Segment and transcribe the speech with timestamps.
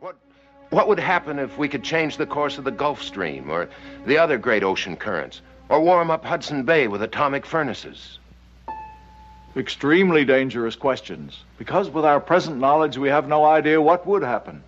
[0.00, 0.14] What,
[0.70, 3.68] what would happen if we could change the course of the Gulf Stream or
[4.06, 5.40] the other great ocean currents?
[5.68, 8.20] Or warm up Hudson Bay with atomic furnaces?
[9.56, 14.62] Extremely dangerous questions, because with our present knowledge we have no idea what would happen.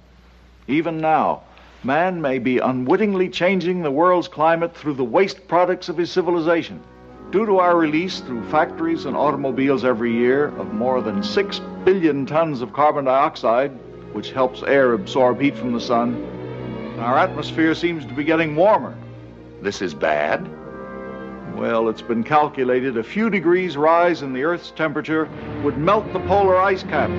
[0.67, 1.43] Even now,
[1.85, 6.83] man may be unwittingly changing the world's climate through the waste products of his civilization.
[7.31, 12.27] Due to our release through factories and automobiles every year of more than 6 billion
[12.27, 13.71] tons of carbon dioxide,
[14.13, 16.25] which helps air absorb heat from the sun,
[16.99, 18.97] our atmosphere seems to be getting warmer.
[19.63, 20.49] This is bad?
[21.57, 25.29] Well, it's been calculated a few degrees rise in the Earth's temperature
[25.63, 27.13] would melt the polar ice caps.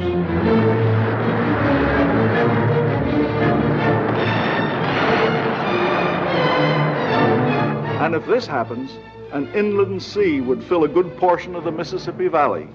[8.01, 8.91] And if this happens,
[9.31, 12.67] an inland sea would fill a good portion of the Mississippi Valley.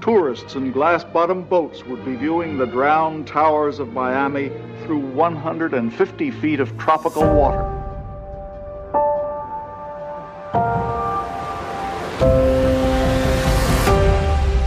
[0.00, 4.50] Tourists in glass bottomed boats would be viewing the drowned towers of Miami
[4.84, 7.72] through 150 feet of tropical water.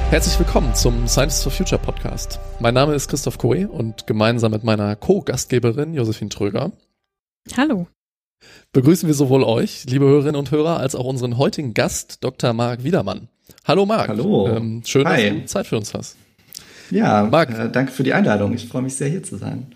[0.09, 2.39] Herzlich willkommen zum Science for Future Podcast.
[2.59, 6.71] Mein Name ist Christoph Koe und gemeinsam mit meiner Co-Gastgeberin Josephine Tröger
[7.55, 7.87] Hallo.
[8.73, 12.53] begrüßen wir sowohl euch, liebe Hörerinnen und Hörer, als auch unseren heutigen Gast, Dr.
[12.53, 13.29] Marc Wiedermann.
[13.65, 14.07] Hallo Marc.
[14.09, 14.47] Hallo.
[14.47, 15.29] Ähm, schön, Hi.
[15.29, 16.17] dass du Zeit für uns hast.
[16.91, 17.49] Ja, Marc.
[17.51, 18.53] äh, danke für die Einladung.
[18.53, 19.67] Ich freue mich sehr, hier zu sein.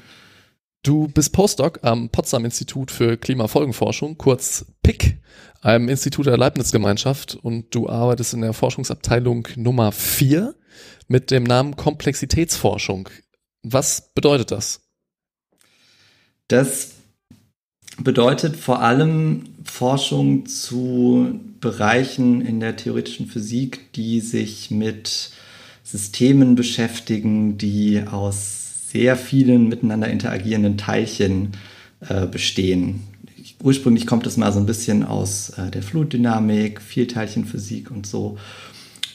[0.83, 5.17] Du bist Postdoc am Potsdam Institut für Klimafolgenforschung, kurz PIC,
[5.61, 10.53] einem Institut der Leibniz-Gemeinschaft und du arbeitest in der Forschungsabteilung Nummer 4
[11.07, 13.07] mit dem Namen Komplexitätsforschung.
[13.63, 14.81] Was bedeutet das?
[16.49, 16.91] Das
[18.01, 25.31] bedeutet vor allem Forschung zu Bereichen in der theoretischen Physik, die sich mit
[25.81, 31.53] Systemen beschäftigen, die aus sehr vielen miteinander interagierenden Teilchen
[32.01, 33.03] äh, bestehen.
[33.63, 38.37] Ursprünglich kommt es mal so ein bisschen aus äh, der Flutdynamik, Vielteilchenphysik und so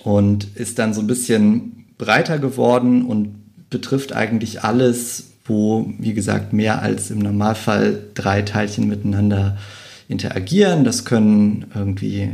[0.02, 3.34] und ist dann so ein bisschen breiter geworden und
[3.68, 9.58] betrifft eigentlich alles, wo, wie gesagt, mehr als im Normalfall drei Teilchen miteinander
[10.08, 10.84] interagieren.
[10.84, 12.30] Das können irgendwie äh,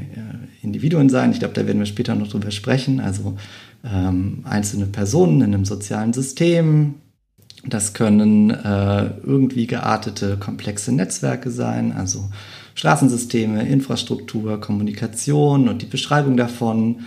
[0.63, 1.33] Individuen sein.
[1.33, 3.01] Ich glaube, da werden wir später noch drüber sprechen.
[3.01, 3.37] Also
[3.85, 6.95] ähm, einzelne Personen in einem sozialen System.
[7.67, 12.29] Das können äh, irgendwie geartete komplexe Netzwerke sein, also
[12.75, 17.01] Straßensysteme, Infrastruktur, Kommunikation und die Beschreibung davon.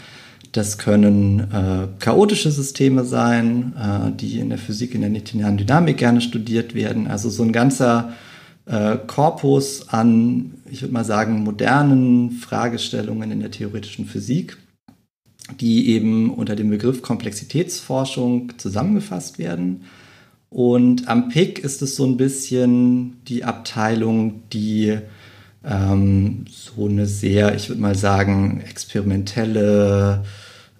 [0.53, 5.97] Das können äh, chaotische Systeme sein, äh, die in der Physik, in der linearen Dynamik
[5.97, 7.07] gerne studiert werden.
[7.07, 8.13] Also so ein ganzer
[8.67, 14.57] äh, Korpus an, ich würde mal sagen, modernen Fragestellungen in der theoretischen Physik,
[15.59, 19.85] die eben unter dem Begriff Komplexitätsforschung zusammengefasst werden.
[20.49, 24.97] Und am PIC ist es so ein bisschen die Abteilung, die
[25.63, 30.23] ähm, so eine sehr, ich würde mal sagen, experimentelle,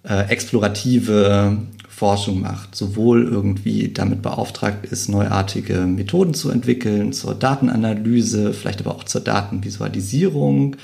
[0.04, 1.58] äh, explorative
[1.98, 2.76] Forschung macht.
[2.76, 9.20] Sowohl irgendwie damit beauftragt ist, neuartige Methoden zu entwickeln, zur Datenanalyse, vielleicht aber auch zur
[9.20, 10.76] Datenvisualisierung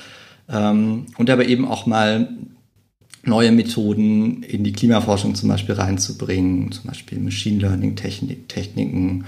[0.48, 2.28] ähm, und aber eben auch mal
[3.22, 9.24] neue Methoden in die Klimaforschung zum Beispiel reinzubringen, zum Beispiel Machine Learning Technik, Techniken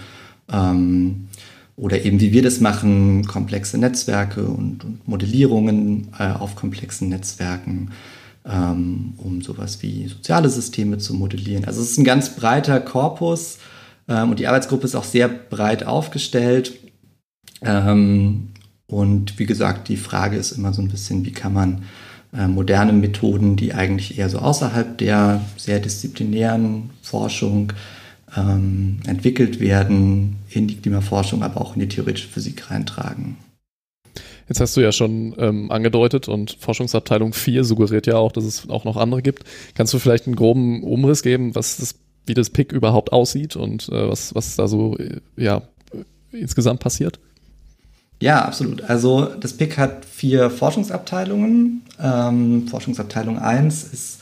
[0.52, 1.28] ähm,
[1.76, 7.92] oder eben wie wir das machen, komplexe Netzwerke und, und Modellierungen äh, auf komplexen Netzwerken,
[8.48, 11.64] um sowas wie soziale Systeme zu modellieren.
[11.64, 13.58] Also es ist ein ganz breiter Korpus
[14.08, 16.74] ähm, und die Arbeitsgruppe ist auch sehr breit aufgestellt.
[17.62, 18.48] Ähm,
[18.86, 21.82] und wie gesagt, die Frage ist immer so ein bisschen, wie kann man
[22.32, 27.72] äh, moderne Methoden, die eigentlich eher so außerhalb der sehr disziplinären Forschung
[28.36, 33.36] ähm, entwickelt werden, in die Klimaforschung, aber auch in die theoretische Physik reintragen.
[34.48, 38.68] Jetzt hast du ja schon ähm, angedeutet und Forschungsabteilung 4 suggeriert ja auch, dass es
[38.68, 39.44] auch noch andere gibt.
[39.74, 41.96] Kannst du vielleicht einen groben Umriss geben, was das,
[42.26, 45.62] wie das PIC überhaupt aussieht und äh, was, was da so äh, ja,
[46.30, 47.18] insgesamt passiert?
[48.20, 48.82] Ja, absolut.
[48.82, 51.82] Also das PIC hat vier Forschungsabteilungen.
[52.00, 54.20] Ähm, Forschungsabteilung 1 ist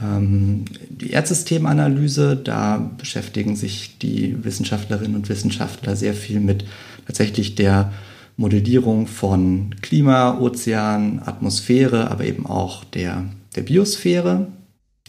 [0.00, 2.36] ähm, die Erdsystemanalyse.
[2.36, 6.64] Da beschäftigen sich die Wissenschaftlerinnen und Wissenschaftler sehr viel mit
[7.06, 7.92] tatsächlich der
[8.36, 14.48] Modellierung von Klima, Ozean, Atmosphäre, aber eben auch der, der Biosphäre.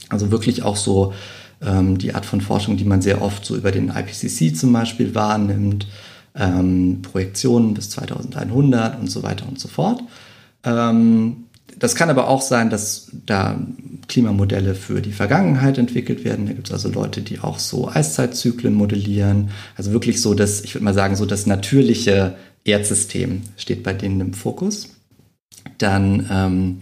[0.10, 1.14] Also wirklich auch so
[1.62, 5.16] ähm, die Art von Forschung, die man sehr oft so über den IPCC zum Beispiel
[5.16, 5.88] wahrnimmt
[6.36, 10.04] ähm, Projektionen bis 2100 und so weiter und so fort.
[10.64, 11.46] Ähm,
[11.78, 13.60] das kann aber auch sein, dass da
[14.08, 16.46] Klimamodelle für die Vergangenheit entwickelt werden.
[16.46, 19.50] Da gibt es also Leute, die auch so Eiszeitzyklen modellieren.
[19.76, 24.20] Also wirklich so das, ich würde mal sagen, so das natürliche Erdsystem steht bei denen
[24.20, 24.90] im Fokus.
[25.78, 26.80] Dann ähm,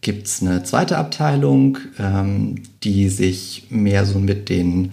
[0.00, 4.92] gibt es eine zweite Abteilung, ähm, die sich mehr so mit den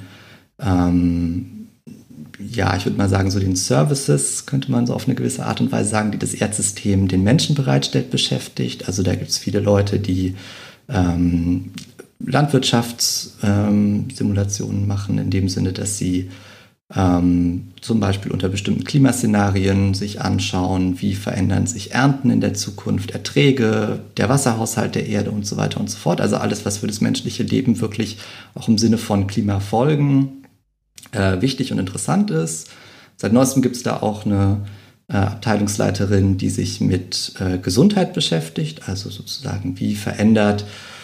[0.60, 1.54] ähm,
[2.40, 5.60] ja, ich würde mal sagen, so den Services, könnte man so auf eine gewisse Art
[5.60, 8.86] und Weise sagen, die das Erdsystem den Menschen bereitstellt, beschäftigt.
[8.88, 10.36] Also da gibt es viele Leute, die
[10.88, 11.72] ähm,
[12.20, 16.30] Landwirtschaftssimulationen ähm, machen, in dem Sinne, dass sie
[16.96, 23.12] ähm, zum Beispiel unter bestimmten Klimaszenarien sich anschauen, wie verändern sich Ernten in der Zukunft,
[23.12, 26.22] Erträge, der Wasserhaushalt der Erde und so weiter und so fort.
[26.22, 28.20] Also alles, was für das menschliche Leben wirklich
[28.56, 30.46] auch im Sinne von Klimafolgen
[31.12, 32.70] äh, wichtig und interessant ist.
[33.18, 34.66] Seit neuestem gibt es da auch eine
[35.10, 40.97] äh, Abteilungsleiterin, die sich mit äh, Gesundheit beschäftigt, also sozusagen wie verändert äh,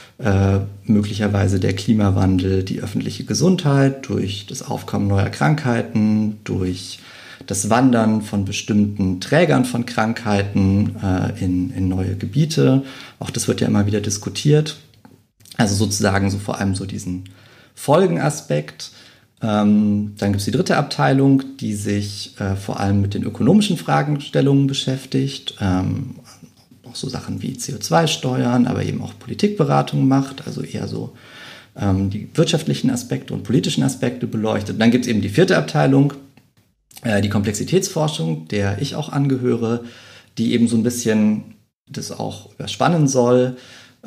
[0.85, 6.99] möglicherweise der Klimawandel die öffentliche Gesundheit durch das Aufkommen neuer Krankheiten, durch
[7.47, 12.83] das Wandern von bestimmten Trägern von Krankheiten äh, in, in neue Gebiete.
[13.19, 14.77] Auch das wird ja immer wieder diskutiert.
[15.57, 17.25] Also sozusagen so vor allem so diesen
[17.75, 18.91] Folgenaspekt.
[19.41, 23.77] Ähm, dann gibt es die dritte Abteilung, die sich äh, vor allem mit den ökonomischen
[23.77, 25.55] Fragestellungen beschäftigt.
[25.59, 26.15] Ähm,
[26.93, 31.13] auch so Sachen wie CO2-Steuern, aber eben auch Politikberatung macht, also eher so
[31.75, 34.79] ähm, die wirtschaftlichen Aspekte und politischen Aspekte beleuchtet.
[34.79, 36.13] dann gibt es eben die vierte Abteilung,
[37.01, 39.83] äh, die Komplexitätsforschung, der ich auch angehöre,
[40.37, 41.55] die eben so ein bisschen
[41.89, 43.57] das auch überspannen soll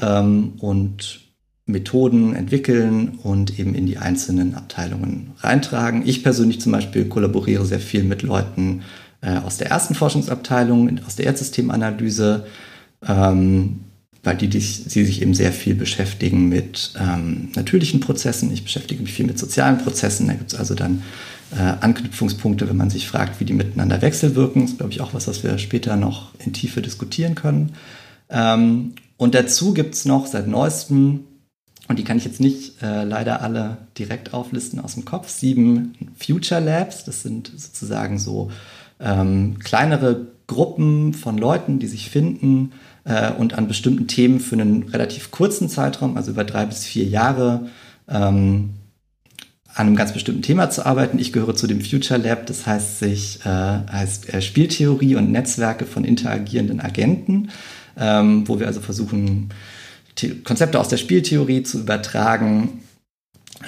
[0.01, 1.21] ähm, und
[1.67, 6.07] Methoden entwickeln und eben in die einzelnen Abteilungen reintragen.
[6.07, 8.83] Ich persönlich zum Beispiel kollaboriere sehr viel mit Leuten
[9.21, 12.47] äh, aus der ersten Forschungsabteilung, aus der Erdsystemanalyse,
[13.07, 13.81] ähm,
[14.23, 18.53] weil die, die, sie sich eben sehr viel beschäftigen mit ähm, natürlichen Prozessen.
[18.53, 20.27] Ich beschäftige mich viel mit sozialen Prozessen.
[20.27, 21.03] Da gibt es also dann
[21.53, 24.63] äh, Anknüpfungspunkte, wenn man sich fragt, wie die miteinander wechselwirken.
[24.63, 27.75] Das ist, glaube ich, auch was, was wir später noch in Tiefe diskutieren können.
[28.29, 31.21] Ähm, und dazu gibt es noch seit neuestem,
[31.89, 35.95] und die kann ich jetzt nicht äh, leider alle direkt auflisten aus dem Kopf, sieben
[36.19, 37.05] Future Labs.
[37.05, 38.51] Das sind sozusagen so
[38.99, 42.73] ähm, kleinere Gruppen von Leuten, die sich finden
[43.07, 47.05] äh, und an bestimmten Themen für einen relativ kurzen Zeitraum, also über drei bis vier
[47.05, 47.69] Jahre,
[48.09, 48.71] ähm,
[49.75, 51.19] an einem ganz bestimmten Thema zu arbeiten.
[51.19, 55.85] Ich gehöre zu dem Future Lab, das heißt sich äh, heißt äh, Spieltheorie und Netzwerke
[55.85, 57.51] von interagierenden Agenten,
[57.97, 59.51] ähm, wo wir also versuchen
[60.19, 62.81] The Konzepte aus der Spieltheorie zu übertragen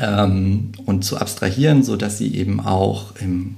[0.00, 3.56] ähm, und zu abstrahieren, so dass sie eben auch im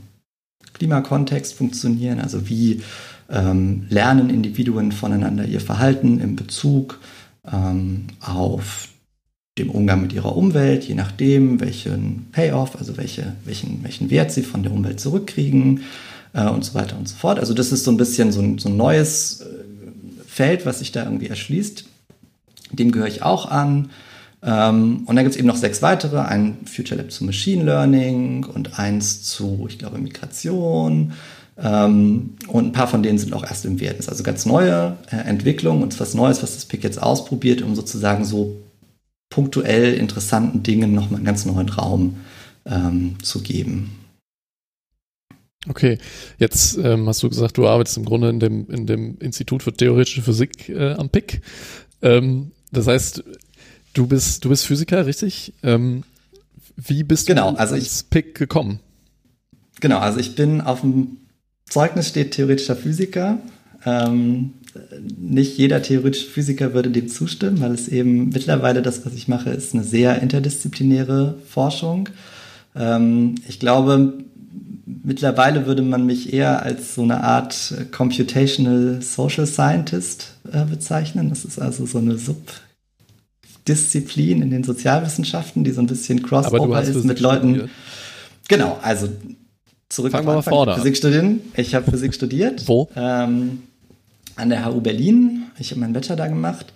[0.74, 2.20] Klimakontext funktionieren.
[2.20, 2.82] Also wie
[3.30, 6.98] ähm, lernen Individuen voneinander ihr Verhalten in Bezug
[7.50, 8.88] ähm, auf
[9.58, 14.42] dem Umgang mit ihrer Umwelt, je nachdem, welchen Payoff, also welche, welchen, welchen Wert sie
[14.42, 15.82] von der Umwelt zurückkriegen
[16.32, 17.38] äh, und so weiter und so fort.
[17.38, 19.46] Also das ist so ein bisschen so ein, so ein neues äh,
[20.26, 21.84] Feld, was sich da irgendwie erschließt.
[22.72, 23.90] Dem gehöre ich auch an.
[24.42, 28.44] Ähm, und dann gibt es eben noch sechs weitere, ein Future Lab zu Machine Learning
[28.44, 31.12] und eins zu, ich glaube, Migration
[31.68, 33.98] und ein paar von denen sind auch erst im Wert.
[33.98, 37.60] Das ist also ganz neue äh, Entwicklung und was Neues, was das PIC jetzt ausprobiert,
[37.60, 38.56] um sozusagen so
[39.28, 42.16] punktuell interessanten Dingen nochmal einen ganz neuen Raum
[42.64, 43.92] ähm, zu geben.
[45.68, 45.98] Okay,
[46.38, 49.72] jetzt ähm, hast du gesagt, du arbeitest im Grunde in dem, in dem Institut für
[49.72, 51.42] theoretische Physik äh, am PIC.
[52.00, 53.22] Ähm, das heißt,
[53.92, 55.52] du bist, du bist Physiker, richtig?
[55.62, 56.04] Ähm,
[56.76, 58.80] wie bist genau, du also ins PIC gekommen?
[59.80, 61.18] Genau, also ich bin auf dem
[61.70, 63.38] Zeugnis steht theoretischer Physiker.
[63.86, 64.52] Ähm,
[65.18, 69.50] nicht jeder theoretische Physiker würde dem zustimmen, weil es eben mittlerweile das, was ich mache,
[69.50, 72.10] ist eine sehr interdisziplinäre Forschung.
[72.76, 74.18] Ähm, ich glaube,
[75.02, 81.30] mittlerweile würde man mich eher als so eine Art Computational Social Scientist äh, bezeichnen.
[81.30, 82.18] Das ist also so eine
[83.64, 87.54] Subdisziplin in den Sozialwissenschaften, die so ein bisschen Crossover ist mit Leuten.
[87.54, 87.70] Studiert.
[88.48, 89.08] Genau, also
[89.90, 91.40] zurück Fangen wir mal vorne Physik studieren.
[91.54, 92.66] Ich habe Physik studiert.
[92.66, 92.88] Wo?
[92.96, 93.64] Ähm,
[94.36, 95.42] an der HU Berlin.
[95.58, 96.72] Ich habe meinen Bachelor da gemacht.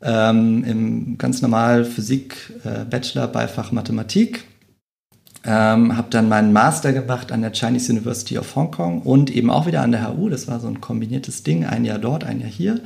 [0.00, 4.44] Ähm, Im ganz normal Physik, äh, Bachelor bei Fach Mathematik.
[5.46, 9.50] Ähm, habe dann meinen Master gemacht an der Chinese University of Hong Kong und eben
[9.50, 10.30] auch wieder an der HU.
[10.30, 12.80] Das war so ein kombiniertes Ding, ein Jahr dort, ein Jahr hier.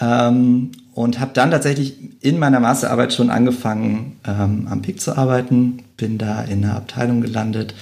[0.00, 5.84] Ähm, und habe dann tatsächlich in meiner Masterarbeit schon angefangen, ähm, am PIC zu arbeiten.
[5.96, 7.74] Bin da in einer Abteilung gelandet,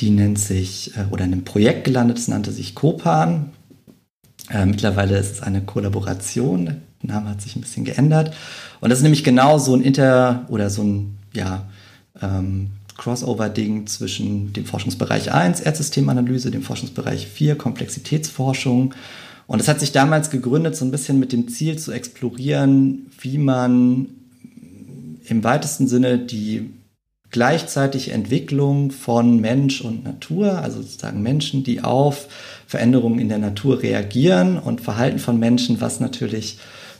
[0.00, 3.50] die nennt sich, äh, oder in einem Projekt gelandet, das nannte sich Copan.
[4.50, 8.34] Äh, mittlerweile ist es eine Kollaboration Name hat sich ein bisschen geändert.
[8.80, 11.66] Und das ist nämlich genau so ein Inter- oder so ein, ja,
[12.20, 18.94] ähm, Crossover-Ding zwischen dem Forschungsbereich 1, Erdsystemanalyse, dem Forschungsbereich 4, Komplexitätsforschung.
[19.46, 23.38] Und es hat sich damals gegründet, so ein bisschen mit dem Ziel zu explorieren, wie
[23.38, 24.08] man
[25.26, 26.70] im weitesten Sinne die
[27.34, 32.28] gleichzeitige Entwicklung von Mensch und Natur, also sozusagen Menschen, die auf
[32.68, 36.58] Veränderungen in der Natur reagieren und Verhalten von Menschen, was natürlich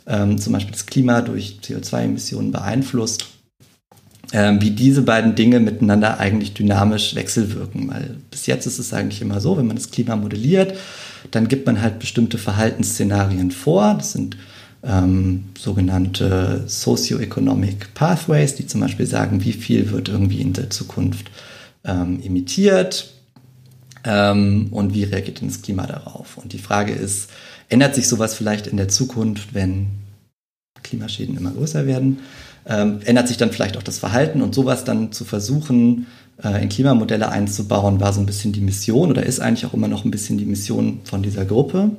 [0.08, 3.26] ähm, zum Beispiel das Klima durch CO2-Emissionen beeinflusst,
[4.32, 7.88] ähm, wie diese beiden Dinge miteinander eigentlich dynamisch wechselwirken.
[7.88, 10.76] Weil bis jetzt ist es eigentlich immer so, wenn man das Klima modelliert,
[11.30, 13.94] dann gibt man halt bestimmte Verhaltensszenarien vor.
[13.94, 14.36] Das sind
[14.84, 21.30] ähm, sogenannte Socioeconomic Pathways, die zum Beispiel sagen, wie viel wird irgendwie in der Zukunft
[21.84, 23.12] ähm, emittiert
[24.04, 26.36] ähm, und wie reagiert denn das Klima darauf.
[26.36, 27.30] Und die Frage ist,
[27.68, 29.86] ändert sich sowas vielleicht in der Zukunft, wenn
[30.82, 32.18] Klimaschäden immer größer werden?
[32.66, 36.06] ähm, ändert sich dann vielleicht auch das Verhalten und sowas dann zu versuchen,
[36.42, 39.88] äh, in Klimamodelle einzubauen, war so ein bisschen die Mission oder ist eigentlich auch immer
[39.88, 41.90] noch ein bisschen die Mission von dieser Gruppe.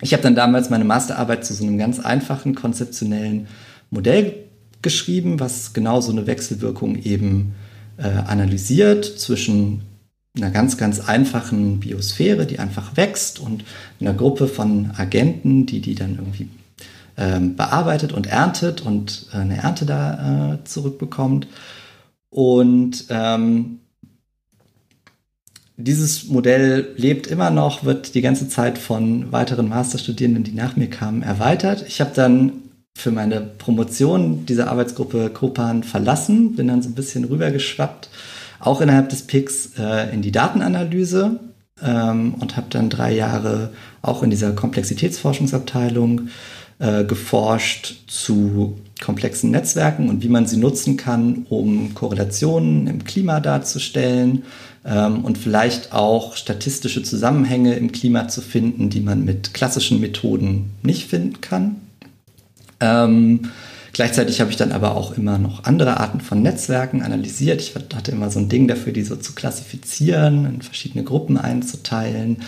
[0.00, 3.48] Ich habe dann damals meine Masterarbeit zu so einem ganz einfachen konzeptionellen
[3.90, 4.34] Modell
[4.82, 7.54] geschrieben, was genau so eine Wechselwirkung eben
[7.96, 9.82] äh, analysiert zwischen
[10.36, 13.64] einer ganz, ganz einfachen Biosphäre, die einfach wächst und
[14.00, 16.48] einer Gruppe von Agenten, die die dann irgendwie
[17.16, 21.48] ähm, bearbeitet und erntet und äh, eine Ernte da äh, zurückbekommt.
[22.30, 23.80] Und ähm,
[25.80, 30.90] dieses Modell lebt immer noch, wird die ganze Zeit von weiteren Masterstudierenden, die nach mir
[30.90, 31.84] kamen, erweitert.
[31.86, 32.52] Ich habe dann
[32.96, 38.10] für meine Promotion diese Arbeitsgruppe Kopan verlassen, bin dann so ein bisschen rübergeschwappt,
[38.58, 41.38] auch innerhalb des PICs äh, in die Datenanalyse
[41.80, 43.70] ähm, und habe dann drei Jahre
[44.02, 46.22] auch in dieser Komplexitätsforschungsabteilung
[46.80, 53.38] äh, geforscht zu komplexen Netzwerken und wie man sie nutzen kann, um Korrelationen im Klima
[53.38, 54.42] darzustellen
[54.84, 61.08] und vielleicht auch statistische Zusammenhänge im Klima zu finden, die man mit klassischen Methoden nicht
[61.08, 61.76] finden kann.
[62.80, 63.50] Ähm,
[63.92, 67.60] gleichzeitig habe ich dann aber auch immer noch andere Arten von Netzwerken analysiert.
[67.60, 72.38] Ich hatte immer so ein Ding dafür, die so zu klassifizieren, in verschiedene Gruppen einzuteilen,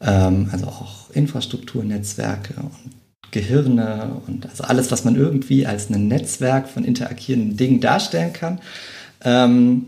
[0.00, 2.92] ähm, also auch Infrastrukturnetzwerke und
[3.32, 8.60] Gehirne und also alles, was man irgendwie als ein Netzwerk von interagierenden Dingen darstellen kann.
[9.24, 9.86] Ähm,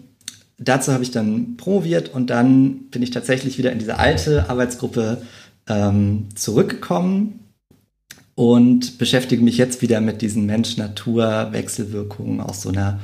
[0.68, 5.22] dazu habe ich dann promoviert und dann bin ich tatsächlich wieder in diese alte Arbeitsgruppe
[5.68, 7.40] ähm, zurückgekommen
[8.34, 13.00] und beschäftige mich jetzt wieder mit diesen Mensch-Natur-Wechselwirkungen aus so einer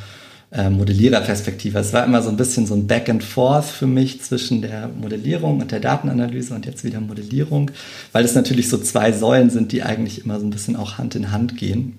[0.53, 1.79] äh, Modelliererperspektive.
[1.79, 4.89] Es war immer so ein bisschen so ein Back and Forth für mich zwischen der
[4.89, 7.71] Modellierung und der Datenanalyse und jetzt wieder Modellierung,
[8.11, 11.15] weil es natürlich so zwei Säulen sind, die eigentlich immer so ein bisschen auch Hand
[11.15, 11.99] in Hand gehen.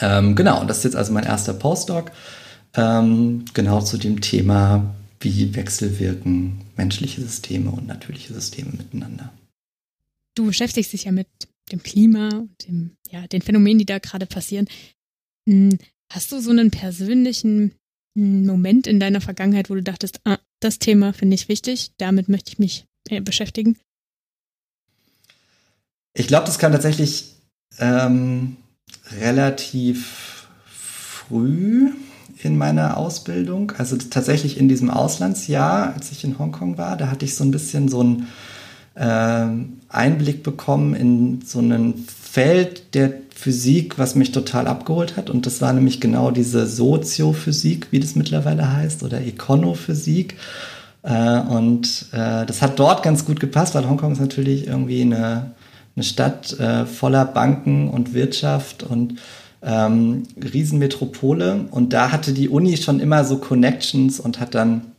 [0.00, 2.12] Ähm, genau, und das ist jetzt also mein erster Postdoc,
[2.74, 9.32] ähm, genau zu dem Thema, wie wechselwirken menschliche Systeme und natürliche Systeme miteinander.
[10.34, 11.26] Du beschäftigst dich ja mit
[11.72, 14.68] dem Klima, dem, ja, den Phänomenen, die da gerade passieren.
[15.48, 15.76] Hm,
[16.10, 17.72] Hast du so einen persönlichen
[18.16, 22.28] hm, Moment in deiner Vergangenheit, wo du dachtest, ah, das Thema finde ich wichtig, damit
[22.28, 23.76] möchte ich mich äh, beschäftigen?
[26.14, 27.34] Ich glaube, das kam tatsächlich
[27.78, 28.56] ähm,
[29.20, 31.92] relativ früh
[32.44, 33.72] in meiner Ausbildung.
[33.78, 37.50] Also tatsächlich in diesem Auslandsjahr, als ich in Hongkong war, da hatte ich so ein
[37.50, 38.28] bisschen so einen
[38.96, 45.30] ähm, Einblick bekommen in so ein Feld der Physik, was mich total abgeholt hat.
[45.30, 50.36] Und das war nämlich genau diese Soziophysik, wie das mittlerweile heißt, oder Econophysik.
[51.02, 55.52] Äh, und äh, das hat dort ganz gut gepasst, weil Hongkong ist natürlich irgendwie eine,
[55.94, 59.14] eine Stadt äh, voller Banken und Wirtschaft und
[59.62, 61.66] ähm, Riesenmetropole.
[61.70, 64.92] Und da hatte die Uni schon immer so Connections und hat dann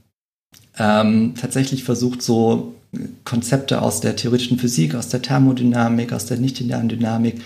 [0.78, 2.76] ähm, tatsächlich versucht, so
[3.24, 7.42] Konzepte aus der theoretischen Physik, aus der Thermodynamik, aus der nicht-linearen Dynamik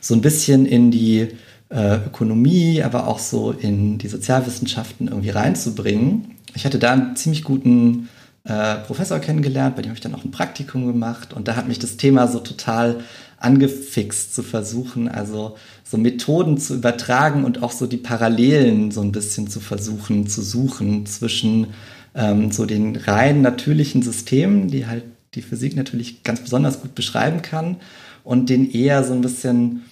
[0.00, 1.28] so ein bisschen in die
[1.68, 6.36] äh, Ökonomie, aber auch so in die Sozialwissenschaften irgendwie reinzubringen.
[6.54, 8.08] Ich hatte da einen ziemlich guten
[8.44, 11.68] äh, Professor kennengelernt, bei dem habe ich dann auch ein Praktikum gemacht und da hat
[11.68, 13.00] mich das Thema so total
[13.38, 19.12] angefixt zu versuchen, also so Methoden zu übertragen und auch so die Parallelen so ein
[19.12, 21.68] bisschen zu versuchen zu suchen zwischen
[22.14, 27.42] ähm, so den rein natürlichen Systemen, die halt die Physik natürlich ganz besonders gut beschreiben
[27.42, 27.76] kann
[28.24, 29.82] und den eher so ein bisschen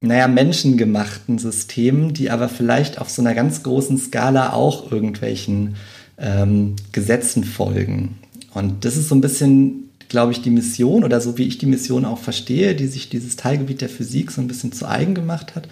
[0.00, 5.76] naja, menschengemachten Systemen, die aber vielleicht auf so einer ganz großen Skala auch irgendwelchen
[6.18, 8.18] ähm, Gesetzen folgen.
[8.54, 11.66] Und das ist so ein bisschen glaube ich, die Mission oder so wie ich die
[11.66, 15.54] Mission auch verstehe, die sich dieses Teilgebiet der Physik so ein bisschen zu eigen gemacht
[15.54, 15.68] hat.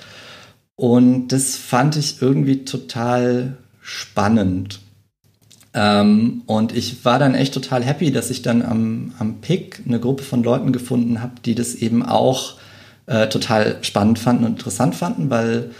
[0.76, 4.80] Und das fand ich irgendwie total spannend.
[5.72, 10.00] Ähm, und ich war dann echt total happy, dass ich dann am, am PIC eine
[10.00, 12.56] Gruppe von Leuten gefunden habe, die das eben auch
[13.06, 15.70] äh, total spannend fanden und interessant fanden, weil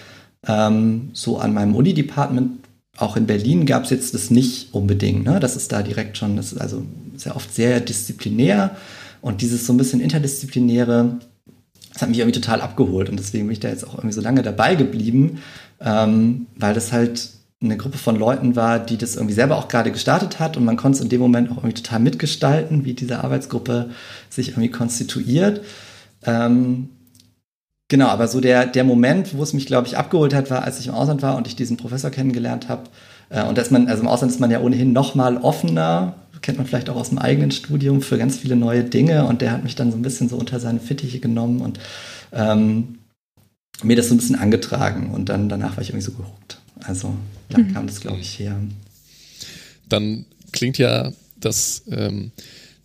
[0.46, 2.64] ähm, so an meinem Uni-Department,
[2.96, 5.24] auch in Berlin, gab es jetzt das nicht unbedingt.
[5.24, 5.40] Ne?
[5.40, 6.84] Das ist da direkt schon, das also
[7.24, 8.76] sehr oft sehr disziplinär
[9.20, 11.18] und dieses so ein bisschen interdisziplinäre,
[11.92, 14.20] das hat mich irgendwie total abgeholt und deswegen bin ich da jetzt auch irgendwie so
[14.20, 15.38] lange dabei geblieben,
[15.80, 17.30] ähm, weil das halt
[17.62, 20.76] eine Gruppe von Leuten war, die das irgendwie selber auch gerade gestartet hat und man
[20.76, 23.90] konnte es in dem Moment auch irgendwie total mitgestalten, wie diese Arbeitsgruppe
[24.28, 25.62] sich irgendwie konstituiert.
[26.24, 26.90] Ähm,
[27.88, 30.78] genau, aber so der, der Moment, wo es mich, glaube ich, abgeholt hat, war, als
[30.78, 32.84] ich im Ausland war und ich diesen Professor kennengelernt habe.
[33.30, 36.14] Äh, und dass man, also im Ausland ist man ja ohnehin noch mal offener,
[36.44, 39.50] kennt man vielleicht auch aus dem eigenen Studium, für ganz viele neue Dinge und der
[39.50, 41.80] hat mich dann so ein bisschen so unter seine Fittiche genommen und
[42.32, 42.98] ähm,
[43.82, 46.58] mir das so ein bisschen angetragen und dann danach war ich irgendwie so gehuckt.
[46.80, 47.16] Also
[47.48, 47.72] da mhm.
[47.72, 48.60] kam das, glaube ich, her.
[49.88, 52.30] Dann klingt ja das, ähm,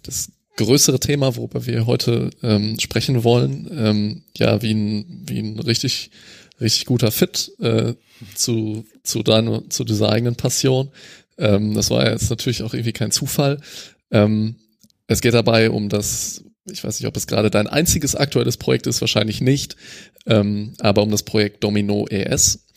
[0.03, 5.59] das größere Thema, worüber wir heute ähm, sprechen wollen, ähm, ja, wie ein, wie ein
[5.59, 6.11] richtig,
[6.61, 7.93] richtig guter Fit äh,
[8.35, 10.91] zu, zu deiner, zu dieser eigenen Passion.
[11.39, 13.59] Ähm, das war jetzt natürlich auch irgendwie kein Zufall.
[14.11, 14.55] Ähm,
[15.07, 18.85] es geht dabei um das, ich weiß nicht, ob es gerade dein einziges aktuelles Projekt
[18.85, 19.75] ist, wahrscheinlich nicht,
[20.27, 22.67] ähm, aber um das Projekt Domino ES.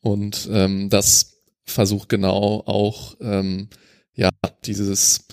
[0.00, 1.32] Und ähm, das
[1.64, 3.68] versucht genau auch ähm,
[4.14, 4.30] ja
[4.64, 5.26] dieses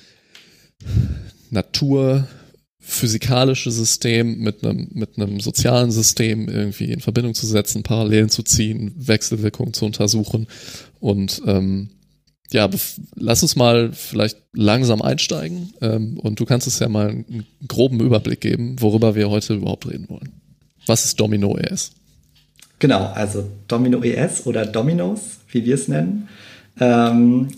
[1.50, 8.43] naturphysikalische System mit einem mit einem sozialen System irgendwie in Verbindung zu setzen, Parallelen zu
[8.43, 10.48] ziehen, Wechselwirkungen zu untersuchen
[11.00, 11.89] und ähm,
[12.51, 12.70] ja,
[13.15, 18.00] lass uns mal vielleicht langsam einsteigen ähm, und du kannst es ja mal einen groben
[18.00, 20.32] Überblick geben, worüber wir heute überhaupt reden wollen.
[20.88, 21.91] Was ist Domino ES?
[22.79, 26.29] Genau, also Domino ES oder Dominos, wie wir es nennen,
[26.79, 27.50] ähm,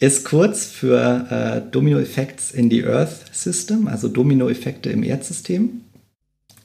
[0.00, 5.82] ist kurz für äh, Domino Effects in the Earth System, also Domino-Effekte im Erdsystem.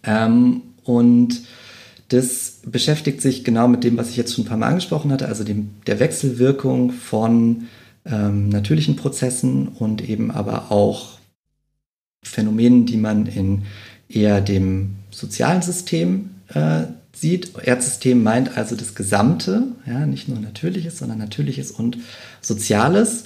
[0.03, 1.41] Ähm, und
[2.09, 5.27] das beschäftigt sich genau mit dem, was ich jetzt schon ein paar Mal angesprochen hatte,
[5.27, 7.67] also dem, der Wechselwirkung von
[8.05, 11.19] ähm, natürlichen Prozessen und eben aber auch
[12.23, 13.63] Phänomenen, die man in
[14.09, 17.51] eher dem sozialen System äh, sieht.
[17.63, 21.97] Erdsystem meint also das Gesamte, ja, nicht nur Natürliches, sondern Natürliches und
[22.41, 23.25] Soziales.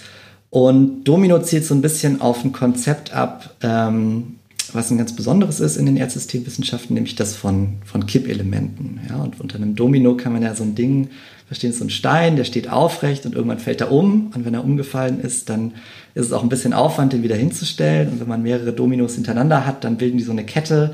[0.50, 4.36] Und Domino zielt so ein bisschen auf ein Konzept ab, ähm,
[4.76, 9.02] was ein ganz besonderes ist in den Erdsystemwissenschaften, nämlich das von, von Kippelementen.
[9.10, 11.10] Ja, und unter einem Domino kann man ja so ein Ding
[11.48, 14.32] verstehen, so ein Stein, der steht aufrecht und irgendwann fällt er um.
[14.34, 15.74] Und wenn er umgefallen ist, dann
[16.16, 18.10] ist es auch ein bisschen Aufwand, den wieder hinzustellen.
[18.10, 20.94] Und wenn man mehrere Dominos hintereinander hat, dann bilden die so eine Kette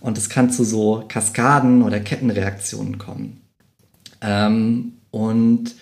[0.00, 3.40] und es kann zu so Kaskaden oder Kettenreaktionen kommen.
[4.20, 5.74] Ähm, und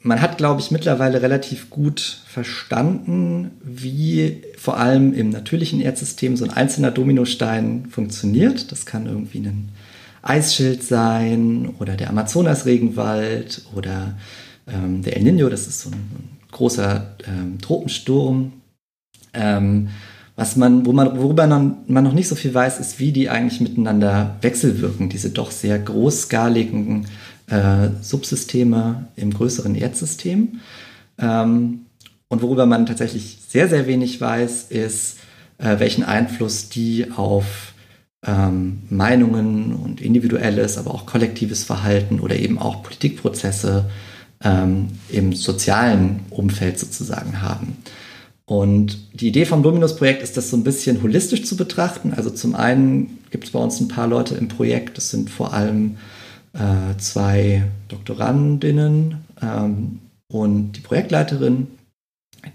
[0.00, 6.44] man hat, glaube ich, mittlerweile relativ gut verstanden, wie vor allem im natürlichen Erdsystem so
[6.44, 8.70] ein einzelner Dominostein funktioniert.
[8.70, 9.70] Das kann irgendwie ein
[10.22, 14.16] Eisschild sein oder der Amazonas-Regenwald oder
[14.66, 18.52] ähm, der El Nino, das ist so ein, großer ähm, Tropensturm.
[19.34, 19.88] Ähm,
[20.36, 23.60] was man, wo man, worüber man noch nicht so viel weiß, ist, wie die eigentlich
[23.60, 27.06] miteinander wechselwirken, diese doch sehr großskaligen
[27.48, 30.60] äh, Subsysteme im größeren Erdsystem.
[31.18, 31.86] Ähm,
[32.28, 35.18] und worüber man tatsächlich sehr, sehr wenig weiß, ist,
[35.58, 37.72] äh, welchen Einfluss die auf
[38.26, 43.88] ähm, Meinungen und individuelles, aber auch kollektives Verhalten oder eben auch Politikprozesse
[44.42, 47.76] ähm, im sozialen Umfeld sozusagen haben.
[48.44, 52.14] Und die Idee vom Dominus-Projekt ist, das so ein bisschen holistisch zu betrachten.
[52.16, 55.52] Also zum einen gibt es bei uns ein paar Leute im Projekt, das sind vor
[55.52, 55.98] allem
[56.54, 60.00] äh, zwei Doktorandinnen ähm,
[60.32, 61.68] und die Projektleiterin,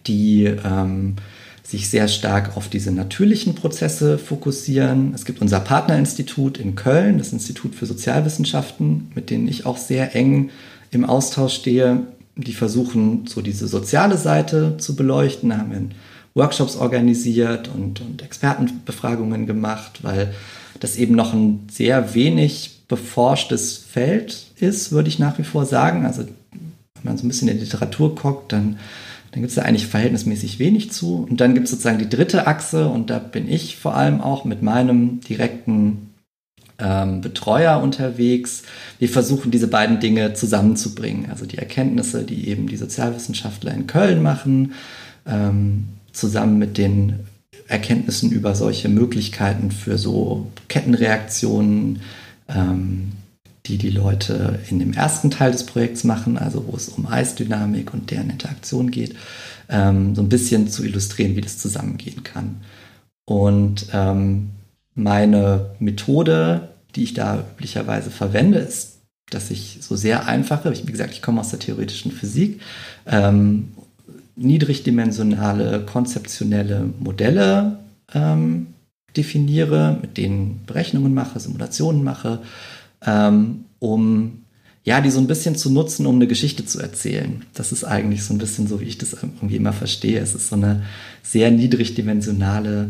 [0.08, 1.16] die ähm,
[1.64, 5.14] sich sehr stark auf diese natürlichen Prozesse fokussieren.
[5.16, 10.16] Es gibt unser Partnerinstitut in Köln, das Institut für Sozialwissenschaften, mit denen ich auch sehr
[10.16, 10.50] eng
[10.92, 12.02] im Austausch stehe,
[12.36, 15.50] die versuchen, so diese soziale Seite zu beleuchten.
[15.50, 15.82] Da haben wir
[16.36, 20.34] Workshops organisiert und, und Expertenbefragungen gemacht, weil
[20.80, 26.06] das eben noch ein sehr wenig beforschtes Feld ist, würde ich nach wie vor sagen.
[26.06, 28.78] Also wenn man so ein bisschen in die Literatur guckt, dann,
[29.32, 31.28] dann gibt es da eigentlich verhältnismäßig wenig zu.
[31.30, 34.46] Und dann gibt es sozusagen die dritte Achse und da bin ich vor allem auch
[34.46, 36.14] mit meinem direkten
[36.80, 38.64] ähm, Betreuer unterwegs.
[39.00, 41.30] Wir versuchen diese beiden Dinge zusammenzubringen.
[41.30, 44.74] Also die Erkenntnisse, die eben die Sozialwissenschaftler in Köln machen,
[45.26, 47.20] ähm, zusammen mit den
[47.68, 52.02] Erkenntnissen über solche Möglichkeiten für so Kettenreaktionen,
[52.48, 53.14] ähm,
[53.66, 57.94] die die Leute in dem ersten Teil des Projekts machen, also wo es um Eisdynamik
[57.94, 59.16] und deren Interaktion geht,
[59.70, 62.62] ähm, so ein bisschen zu illustrieren, wie das zusammengehen kann.
[63.26, 64.50] Und ähm,
[64.96, 71.14] meine Methode, die ich da üblicherweise verwende, ist, dass ich so sehr einfache, wie gesagt,
[71.14, 72.62] ich komme aus der theoretischen Physik,
[73.08, 73.72] ähm,
[74.36, 77.80] niedrigdimensionale konzeptionelle Modelle
[78.14, 78.73] ähm,
[79.16, 82.40] definiere, mit denen Berechnungen mache, Simulationen mache,
[83.06, 84.40] ähm, um
[84.86, 87.44] ja, die so ein bisschen zu nutzen, um eine Geschichte zu erzählen.
[87.54, 90.20] Das ist eigentlich so ein bisschen so, wie ich das irgendwie immer verstehe.
[90.20, 90.84] Es ist so eine
[91.22, 92.90] sehr niedrigdimensionale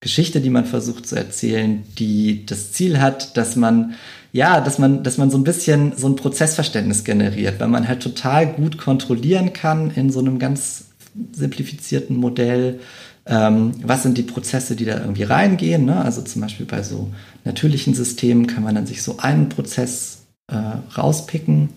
[0.00, 3.94] Geschichte, die man versucht zu erzählen, die das Ziel hat, dass man
[4.32, 8.02] ja, dass man, dass man so ein bisschen so ein Prozessverständnis generiert, weil man halt
[8.02, 10.86] total gut kontrollieren kann in so einem ganz
[11.32, 12.80] simplifizierten Modell,
[13.26, 15.84] ähm, was sind die Prozesse, die da irgendwie reingehen.
[15.84, 15.96] Ne?
[15.96, 17.10] Also zum Beispiel bei so
[17.44, 20.56] natürlichen Systemen kann man dann sich so einen Prozess äh,
[20.96, 21.70] rauspicken,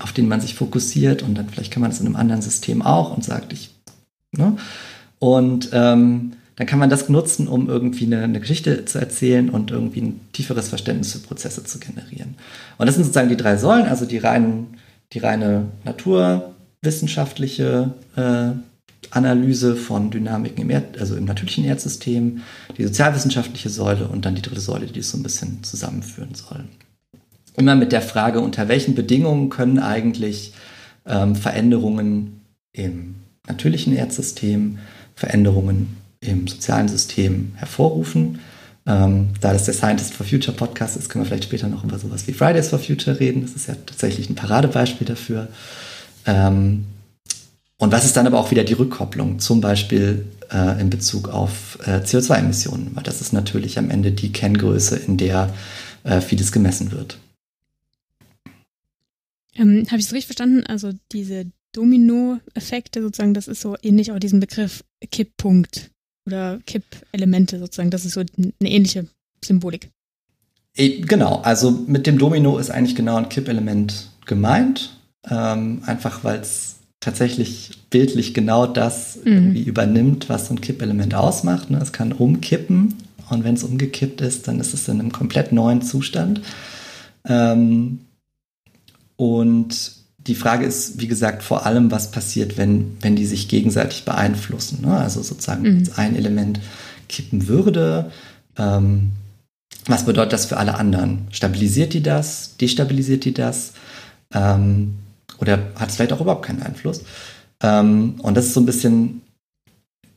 [0.00, 2.82] auf den man sich fokussiert und dann vielleicht kann man das in einem anderen System
[2.82, 3.74] auch und sagt, ich.
[4.32, 4.56] Ne?
[5.18, 9.70] Und ähm, dann kann man das nutzen, um irgendwie eine, eine, Geschichte zu erzählen und
[9.70, 12.34] irgendwie ein tieferes Verständnis für Prozesse zu generieren.
[12.76, 14.66] Und das sind sozusagen die drei Säulen, also die, rein,
[15.12, 18.50] die reine naturwissenschaftliche äh,
[19.10, 22.42] Analyse von Dynamiken im, Erd, also im natürlichen Erdsystem,
[22.76, 26.64] die sozialwissenschaftliche Säule und dann die dritte Säule, die es so ein bisschen zusammenführen soll.
[27.56, 30.52] Immer mit der Frage, unter welchen Bedingungen können eigentlich
[31.06, 32.40] ähm, Veränderungen
[32.72, 33.16] im
[33.46, 34.78] natürlichen Erdsystem,
[35.14, 38.40] Veränderungen im sozialen System hervorrufen.
[38.86, 41.98] Ähm, da das der Scientist for Future Podcast ist, können wir vielleicht später noch über
[41.98, 43.42] sowas wie Fridays for Future reden.
[43.42, 45.48] Das ist ja tatsächlich ein Paradebeispiel dafür.
[46.26, 46.84] Ähm,
[47.78, 51.78] und was ist dann aber auch wieder die Rückkopplung, zum Beispiel äh, in Bezug auf
[51.84, 55.52] äh, CO2-Emissionen, weil das ist natürlich am Ende die Kenngröße, in der
[56.04, 57.18] äh, vieles gemessen wird.
[59.54, 60.64] Ähm, Habe ich es richtig verstanden?
[60.66, 65.90] Also diese Domino-Effekte sozusagen, das ist so ähnlich auch diesen Begriff Kipppunkt
[66.26, 69.06] oder Kippelemente sozusagen, das ist so eine ähnliche
[69.44, 69.90] Symbolik.
[70.74, 76.75] Genau, also mit dem Domino ist eigentlich genau ein Kippelement gemeint, ähm, einfach weil es
[77.06, 79.32] tatsächlich bildlich genau das mhm.
[79.32, 81.70] irgendwie übernimmt, was so ein Kippelement ausmacht.
[81.70, 81.78] Ne?
[81.80, 82.94] Es kann umkippen
[83.30, 86.40] und wenn es umgekippt ist, dann ist es in einem komplett neuen Zustand.
[87.24, 88.00] Ähm,
[89.14, 94.04] und die Frage ist, wie gesagt, vor allem, was passiert, wenn, wenn die sich gegenseitig
[94.04, 94.80] beeinflussen.
[94.82, 94.96] Ne?
[94.96, 95.86] Also sozusagen, mhm.
[95.86, 96.58] wenn ein Element
[97.08, 98.10] kippen würde,
[98.58, 99.12] ähm,
[99.86, 101.28] was bedeutet das für alle anderen?
[101.30, 102.56] Stabilisiert die das?
[102.56, 103.74] Destabilisiert die das?
[104.34, 104.96] Ähm,
[105.38, 107.02] oder hat es vielleicht auch überhaupt keinen Einfluss?
[107.62, 109.22] Ähm, und das ist so ein bisschen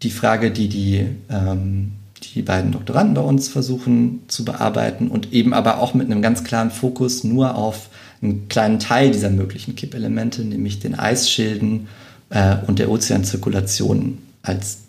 [0.02, 1.94] die Frage, die die, ähm,
[2.34, 6.44] die beiden Doktoranden bei uns versuchen zu bearbeiten und eben aber auch mit einem ganz
[6.44, 7.90] klaren Fokus nur auf
[8.22, 11.88] einen kleinen Teil dieser möglichen Kippelemente, nämlich den Eisschilden
[12.30, 14.80] äh, und der Ozeanzirkulation als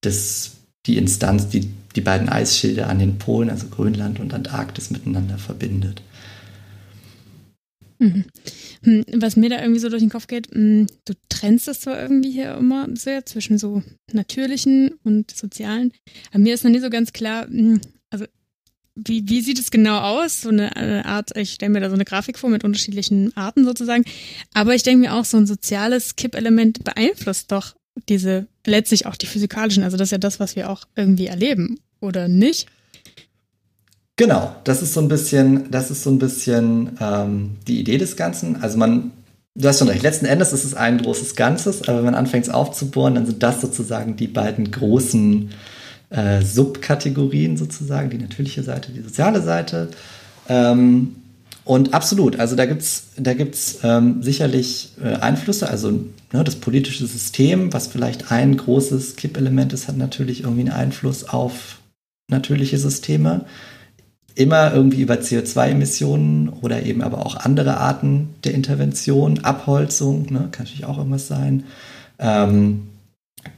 [0.00, 0.52] das,
[0.86, 6.02] die Instanz, die die beiden Eisschilde an den Polen, also Grönland und Antarktis, miteinander verbindet.
[8.04, 8.24] Mhm.
[8.82, 12.00] Hm, was mir da irgendwie so durch den Kopf geht, hm, du trennst das zwar
[12.00, 15.92] irgendwie hier immer sehr zwischen so natürlichen und sozialen,
[16.30, 18.26] aber mir ist noch nie so ganz klar, hm, also
[18.94, 20.42] wie, wie sieht es genau aus?
[20.42, 23.64] So eine, eine Art, ich stelle mir da so eine Grafik vor mit unterschiedlichen Arten
[23.64, 24.04] sozusagen,
[24.52, 27.74] aber ich denke mir auch, so ein soziales Kippelement beeinflusst doch
[28.08, 31.80] diese, letztlich auch die physikalischen, also das ist ja das, was wir auch irgendwie erleben,
[32.00, 32.66] oder nicht?
[34.16, 38.16] Genau, das ist so ein bisschen, das ist so ein bisschen ähm, die Idee des
[38.16, 38.62] Ganzen.
[38.62, 39.10] Also man,
[39.56, 42.46] du hast schon recht, letzten Endes ist es ein großes Ganzes, aber wenn man anfängt
[42.46, 45.50] es aufzubohren, dann sind das sozusagen die beiden großen
[46.10, 49.88] äh, Subkategorien sozusagen, die natürliche Seite, die soziale Seite.
[50.48, 51.16] Ähm,
[51.64, 55.68] und absolut, also da gibt's da gibt's ähm, sicherlich äh, Einflüsse.
[55.68, 55.90] Also
[56.32, 61.28] ne, das politische System, was vielleicht ein großes Kippelement ist, hat natürlich irgendwie einen Einfluss
[61.28, 61.78] auf
[62.28, 63.46] natürliche Systeme
[64.34, 70.64] immer irgendwie über CO2-Emissionen oder eben aber auch andere Arten der Intervention, Abholzung, ne, kann
[70.64, 71.64] natürlich auch irgendwas sein.
[72.18, 72.88] Ähm,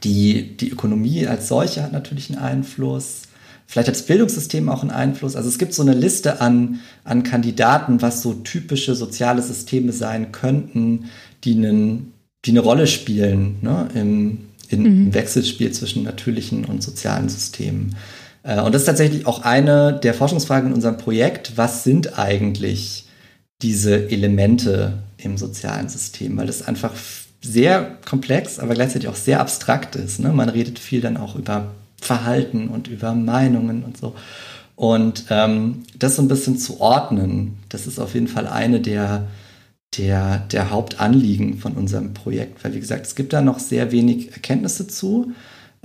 [0.03, 3.23] die, die Ökonomie als solche hat natürlich einen Einfluss.
[3.65, 5.35] Vielleicht hat das Bildungssystem auch einen Einfluss.
[5.35, 10.31] Also es gibt so eine Liste an, an Kandidaten, was so typische soziale Systeme sein
[10.31, 11.05] könnten,
[11.43, 12.13] die, einen,
[12.45, 14.85] die eine Rolle spielen ne, im, in, mhm.
[14.85, 17.95] im Wechselspiel zwischen natürlichen und sozialen Systemen.
[18.47, 21.53] Äh, und das ist tatsächlich auch eine der Forschungsfragen in unserem Projekt.
[21.57, 23.05] Was sind eigentlich
[23.61, 26.37] diese Elemente im sozialen System?
[26.37, 26.93] Weil das einfach
[27.41, 30.19] sehr komplex, aber gleichzeitig auch sehr abstrakt ist.
[30.19, 30.33] Ne?
[30.33, 34.15] Man redet viel dann auch über Verhalten und über Meinungen und so.
[34.75, 39.27] Und ähm, das so ein bisschen zu ordnen, das ist auf jeden Fall eine der,
[39.97, 42.63] der, der Hauptanliegen von unserem Projekt.
[42.63, 45.31] Weil, wie gesagt, es gibt da noch sehr wenig Erkenntnisse zu.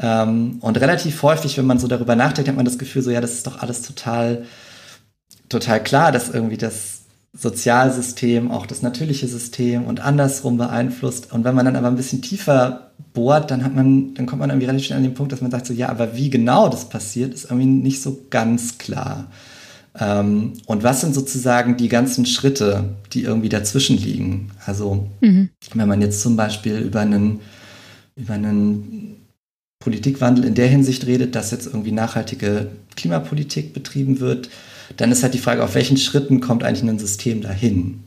[0.03, 3.21] Ähm, und relativ häufig, wenn man so darüber nachdenkt, hat man das Gefühl, so ja,
[3.21, 4.45] das ist doch alles total,
[5.49, 7.03] total klar, dass irgendwie das
[7.35, 11.33] Sozialsystem auch das natürliche System und andersrum beeinflusst.
[11.33, 14.51] Und wenn man dann aber ein bisschen tiefer bohrt, dann hat man, dann kommt man
[14.51, 16.88] irgendwie relativ schnell an den Punkt, dass man sagt so, ja, aber wie genau das
[16.88, 19.29] passiert, ist irgendwie nicht so ganz klar.
[19.99, 24.51] Ähm, und was sind sozusagen die ganzen Schritte, die irgendwie dazwischen liegen?
[24.67, 25.51] Also, mhm.
[25.75, 27.41] wenn man jetzt zum Beispiel über einen,
[28.17, 29.22] über einen
[29.83, 34.49] Politikwandel in der Hinsicht redet, dass jetzt irgendwie nachhaltige Klimapolitik betrieben wird,
[34.97, 38.05] dann ist halt die Frage, auf welchen Schritten kommt eigentlich ein System dahin?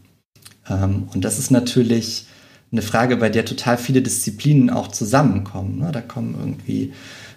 [0.70, 2.28] Ähm, und das ist natürlich
[2.72, 5.80] eine Frage, bei der total viele Disziplinen auch zusammenkommen.
[5.80, 5.92] Ne?
[5.92, 6.94] Da kommen irgendwie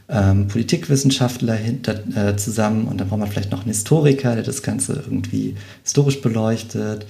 [0.09, 4.63] ähm, Politikwissenschaftler hinter, äh, zusammen und dann braucht man vielleicht noch einen Historiker, der das
[4.63, 7.07] Ganze irgendwie historisch beleuchtet.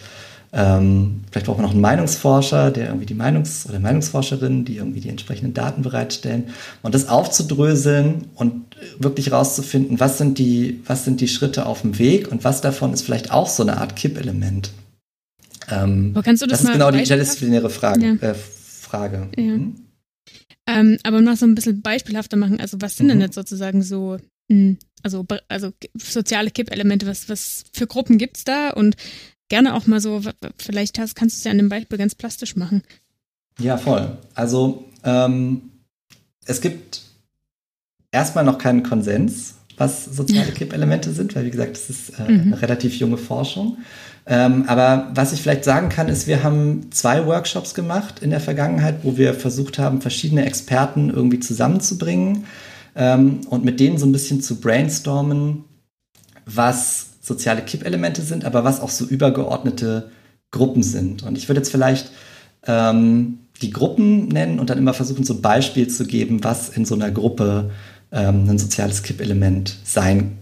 [0.53, 5.01] Ähm, vielleicht braucht man noch einen Meinungsforscher, der irgendwie die Meinungs- oder Meinungsforscherin, die irgendwie
[5.01, 6.45] die entsprechenden Daten bereitstellen.
[6.83, 8.65] Und das aufzudröseln und
[8.99, 12.93] wirklich rauszufinden, was sind die, was sind die Schritte auf dem Weg und was davon
[12.93, 14.71] ist vielleicht auch so eine Art Kippelement.
[15.71, 18.19] Ähm, aber kannst du das, das ist genau die interdisziplinäre Frage.
[18.21, 18.31] Ja.
[18.31, 19.29] Äh, Frage.
[19.37, 19.43] Ja.
[19.43, 19.77] Mhm.
[20.67, 22.61] Ähm, aber noch so ein bisschen beispielhafter machen.
[22.61, 23.11] Also was sind mhm.
[23.11, 28.39] denn jetzt sozusagen so, mh, hm, also, also soziale Kippelemente, was, was für Gruppen gibt
[28.39, 28.71] es da?
[28.71, 28.97] Und
[29.49, 30.23] gerne auch mal so,
[30.59, 32.83] vielleicht hast, kannst du es ja an dem Beispiel ganz plastisch machen.
[33.59, 34.17] Ja, voll.
[34.35, 35.63] Also ähm,
[36.45, 37.03] es gibt
[38.13, 42.41] erstmal noch keinen Konsens, was soziale Kippelemente sind, weil wie gesagt, das ist äh, mhm.
[42.41, 43.79] eine relativ junge Forschung.
[44.27, 48.41] Ähm, aber was ich vielleicht sagen kann, ist, wir haben zwei Workshops gemacht in der
[48.41, 52.45] Vergangenheit, wo wir versucht haben, verschiedene Experten irgendwie zusammenzubringen
[52.95, 55.65] ähm, und mit denen so ein bisschen zu brainstormen,
[56.45, 60.11] was soziale Kippelemente sind, aber was auch so übergeordnete
[60.51, 61.23] Gruppen sind.
[61.23, 62.11] Und ich würde jetzt vielleicht
[62.67, 66.85] ähm, die Gruppen nennen und dann immer versuchen, so ein Beispiel zu geben, was in
[66.85, 67.71] so einer Gruppe
[68.11, 70.39] ähm, ein soziales Kippelement sein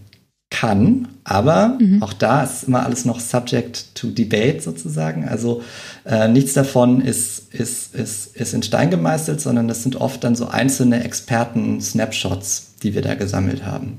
[0.50, 1.08] kann.
[1.24, 2.02] Aber mhm.
[2.02, 5.26] auch da ist immer alles noch subject to debate sozusagen.
[5.26, 5.62] Also
[6.04, 10.36] äh, nichts davon ist, ist, ist, ist in Stein gemeißelt, sondern das sind oft dann
[10.36, 13.98] so einzelne Experten-Snapshots, die wir da gesammelt haben.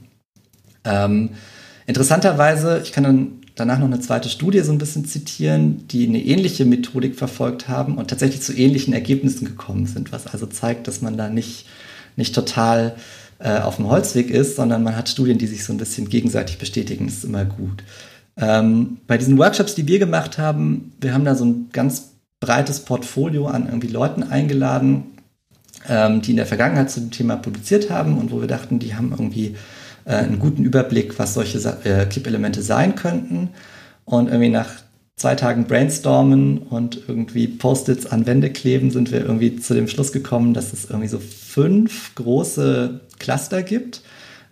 [0.86, 1.32] Ähm,
[1.88, 6.24] interessanterweise, ich kann dann danach noch eine zweite Studie so ein bisschen zitieren, die eine
[6.24, 11.02] ähnliche Methodik verfolgt haben und tatsächlich zu ähnlichen Ergebnissen gekommen sind, was also zeigt, dass
[11.02, 11.66] man da nicht,
[12.16, 12.96] nicht total
[13.40, 16.60] äh, auf dem Holzweg ist, sondern man hat Studien, die sich so ein bisschen gegenseitig
[16.60, 17.08] bestätigen.
[17.08, 17.84] Das ist immer gut.
[18.38, 22.82] Ähm, bei diesen Workshops, die wir gemacht haben, wir haben da so ein ganz breites
[22.82, 25.06] Portfolio an irgendwie Leuten eingeladen,
[25.90, 28.96] ähm, die in der Vergangenheit zu dem Thema publiziert haben und wo wir dachten, die
[28.96, 29.56] haben irgendwie
[30.08, 33.50] äh, einen guten Überblick, was solche äh, Kippelemente sein könnten.
[34.06, 34.70] Und irgendwie nach
[35.18, 40.12] zwei Tagen brainstormen und irgendwie Post-its an Wände kleben, sind wir irgendwie zu dem Schluss
[40.12, 44.02] gekommen, dass es irgendwie so fünf große Cluster gibt.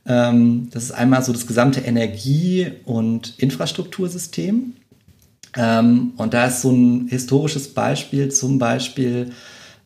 [0.06, 4.74] Ähm, das ist einmal so das gesamte Energie- und Infrastruktursystem.
[5.56, 9.32] Ähm, und da ist so ein historisches Beispiel, zum Beispiel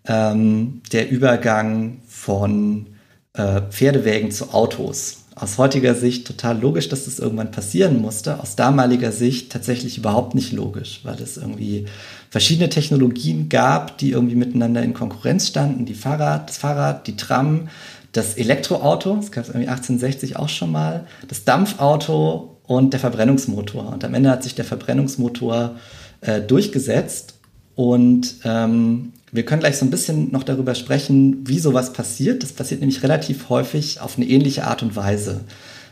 [0.06, 2.88] ähm, der Übergang von
[3.34, 8.40] äh, Pferdewägen zu Autos aus heutiger Sicht total logisch, dass das irgendwann passieren musste.
[8.40, 11.86] Aus damaliger Sicht tatsächlich überhaupt nicht logisch, weil es irgendwie
[12.30, 15.86] verschiedene Technologien gab, die irgendwie miteinander in Konkurrenz standen.
[15.86, 17.70] Die Fahrrad, das Fahrrad, die Tram,
[18.12, 23.94] das Elektroauto, das gab es irgendwie 1860 auch schon mal, das Dampfauto und der Verbrennungsmotor.
[23.94, 25.76] Und am Ende hat sich der Verbrennungsmotor
[26.22, 27.36] äh, durchgesetzt
[27.76, 32.44] und ähm, wir können gleich so ein bisschen noch darüber sprechen, wie sowas passiert.
[32.44, 35.42] Das passiert nämlich relativ häufig auf eine ähnliche Art und Weise.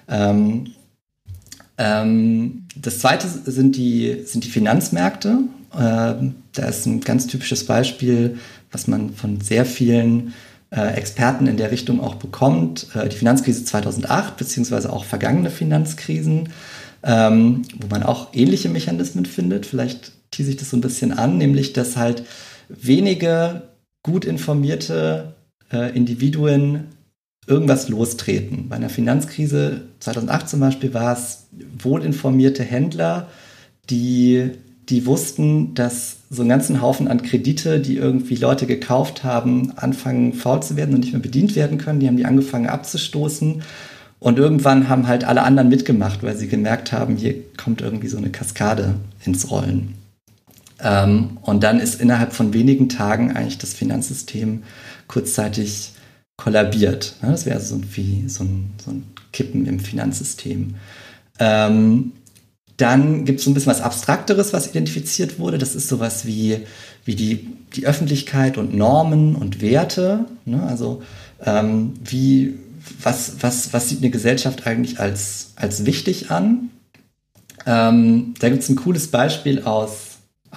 [0.07, 0.71] Ähm,
[1.77, 5.39] ähm, das zweite sind die, sind die Finanzmärkte.
[5.77, 8.37] Ähm, da ist ein ganz typisches Beispiel,
[8.71, 10.33] was man von sehr vielen
[10.71, 12.87] äh, Experten in der Richtung auch bekommt.
[12.95, 16.49] Äh, die Finanzkrise 2008, beziehungsweise auch vergangene Finanzkrisen,
[17.03, 19.65] ähm, wo man auch ähnliche Mechanismen findet.
[19.65, 22.23] Vielleicht tease ich das so ein bisschen an, nämlich dass halt
[22.69, 23.63] wenige
[24.03, 25.35] gut informierte
[25.71, 26.85] äh, Individuen
[27.45, 28.67] irgendwas lostreten.
[28.69, 31.47] Bei einer Finanzkrise 2008 zum Beispiel war es
[31.79, 33.27] wohlinformierte Händler,
[33.89, 34.51] die,
[34.89, 40.33] die wussten, dass so einen ganzen Haufen an Kredite, die irgendwie Leute gekauft haben, anfangen
[40.33, 42.01] faul zu werden und nicht mehr bedient werden können.
[42.01, 43.63] Die haben die angefangen abzustoßen.
[44.19, 48.17] Und irgendwann haben halt alle anderen mitgemacht, weil sie gemerkt haben, hier kommt irgendwie so
[48.17, 49.93] eine Kaskade ins Rollen.
[50.79, 54.63] Ähm, und dann ist innerhalb von wenigen Tagen eigentlich das Finanzsystem
[55.07, 55.93] kurzzeitig
[56.37, 57.15] kollabiert.
[57.21, 57.31] Ne?
[57.31, 60.75] Das wäre so, wie so ein, so ein Kippen im Finanzsystem.
[61.39, 62.11] Ähm,
[62.77, 65.57] dann gibt es so ein bisschen was Abstrakteres, was identifiziert wurde.
[65.57, 66.59] Das ist sowas wie,
[67.05, 70.25] wie die, die Öffentlichkeit und Normen und Werte.
[70.45, 70.61] Ne?
[70.61, 71.01] Also
[71.43, 72.53] ähm, wie,
[73.01, 76.69] was, was, was sieht eine Gesellschaft eigentlich als, als wichtig an?
[77.65, 80.06] Ähm, da gibt es ein cooles Beispiel aus,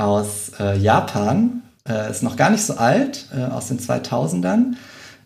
[0.01, 1.63] aus äh, Japan.
[1.89, 4.73] Äh, ist noch gar nicht so alt, äh, aus den 2000ern.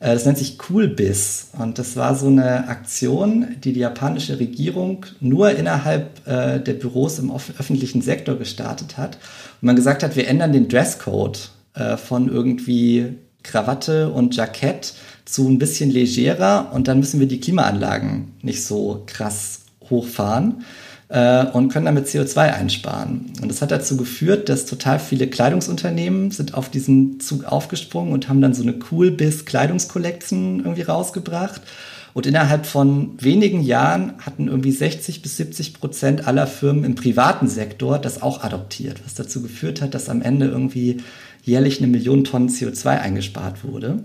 [0.01, 5.07] Äh, das nennt sich Coolbiz und das war so eine Aktion, die die japanische Regierung
[5.21, 9.17] nur innerhalb äh, der Büros im öffentlichen Sektor gestartet hat.
[9.61, 11.51] Und man gesagt hat, wir ändern den Dresscode
[11.97, 18.33] von irgendwie Krawatte und Jackett zu ein bisschen legerer und dann müssen wir die Klimaanlagen
[18.43, 20.63] nicht so krass hochfahren
[21.15, 23.27] äh, und können damit CO2 einsparen.
[23.41, 28.29] Und das hat dazu geführt, dass total viele Kleidungsunternehmen sind auf diesen Zug aufgesprungen und
[28.29, 31.63] haben dann so eine Cool-Biz Kleidungskollection irgendwie rausgebracht.
[32.15, 37.49] Und innerhalb von wenigen Jahren hatten irgendwie 60 bis 70 Prozent aller Firmen im privaten
[37.49, 40.99] Sektor das auch adoptiert, was dazu geführt hat, dass am Ende irgendwie
[41.43, 44.03] jährlich eine Million Tonnen CO2 eingespart wurde.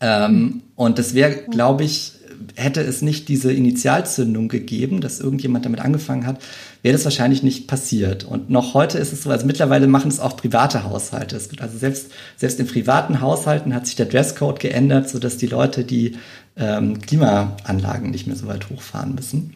[0.00, 2.17] Ähm, und das wäre, glaube ich,
[2.56, 6.40] hätte es nicht diese Initialzündung gegeben, dass irgendjemand damit angefangen hat,
[6.82, 8.24] wäre das wahrscheinlich nicht passiert.
[8.24, 11.36] Und noch heute ist es so, also mittlerweile machen es auch private Haushalte.
[11.36, 15.46] Es wird also selbst, selbst in privaten Haushalten hat sich der Dresscode geändert, sodass die
[15.46, 16.16] Leute die
[16.56, 19.54] ähm, Klimaanlagen nicht mehr so weit hochfahren müssen.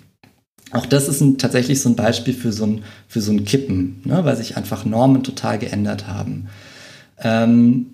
[0.73, 4.01] Auch das ist ein, tatsächlich so ein Beispiel für so ein, für so ein Kippen,
[4.05, 6.49] ne, weil sich einfach Normen total geändert haben.
[7.19, 7.87] Ähm,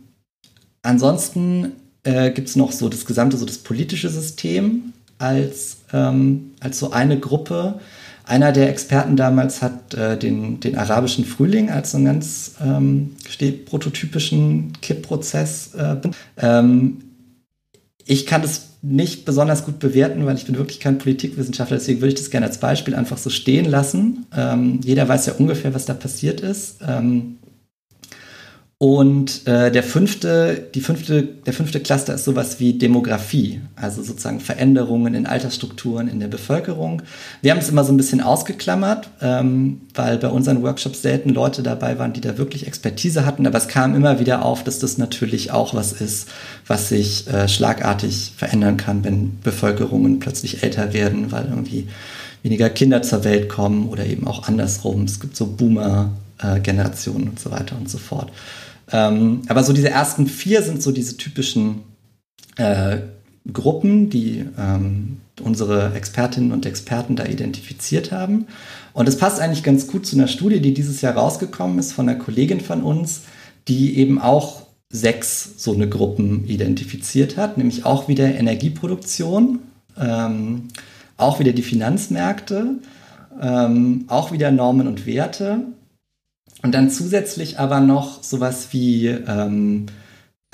[0.83, 1.73] ansonsten
[2.09, 6.91] äh, gibt es noch so das gesamte, so das politische System als, ähm, als so
[6.91, 7.81] eine Gruppe.
[8.25, 13.17] Einer der Experten damals hat äh, den, den arabischen Frühling als so einen ganz ähm,
[13.67, 15.75] prototypischen Kippprozess.
[15.75, 15.97] Äh,
[16.39, 16.99] ähm,
[18.07, 22.15] ich kann das nicht besonders gut bewerten, weil ich bin wirklich kein Politikwissenschaftler, deswegen würde
[22.15, 24.27] ich das gerne als Beispiel einfach so stehen lassen.
[24.35, 26.77] Ähm, jeder weiß ja ungefähr, was da passiert ist.
[26.87, 27.38] Ähm,
[28.81, 34.39] und äh, der fünfte, die fünfte, der fünfte Cluster ist sowas wie Demografie, also sozusagen
[34.39, 37.03] Veränderungen in Altersstrukturen in der Bevölkerung.
[37.43, 41.65] Wir haben es immer so ein bisschen ausgeklammert, ähm, weil bei unseren Workshops selten Leute
[41.65, 43.49] dabei waren, die da wirklich Expertise hatten.
[43.49, 46.29] Aber es kam immer wieder auf, dass das natürlich auch was ist,
[46.65, 51.89] was sich äh, schlagartig verändern kann, wenn Bevölkerungen plötzlich älter werden, weil irgendwie
[52.45, 55.03] weniger Kinder zur Welt kommen oder eben auch andersrum.
[55.03, 58.31] Es gibt so Boomer-Generationen äh, und so weiter und so fort.
[58.93, 61.83] Ähm, aber so diese ersten vier sind so diese typischen
[62.57, 62.99] äh,
[63.53, 68.47] Gruppen, die ähm, unsere Expertinnen und Experten da identifiziert haben.
[68.93, 72.09] Und es passt eigentlich ganz gut zu einer Studie, die dieses Jahr rausgekommen ist von
[72.09, 73.23] einer Kollegin von uns,
[73.69, 79.61] die eben auch sechs so eine Gruppen identifiziert hat, nämlich auch wieder Energieproduktion,
[79.99, 80.69] ähm,
[81.17, 82.79] auch wieder die Finanzmärkte,
[83.41, 85.61] ähm, auch wieder Normen und Werte
[86.63, 89.87] und dann zusätzlich aber noch sowas wie, ähm,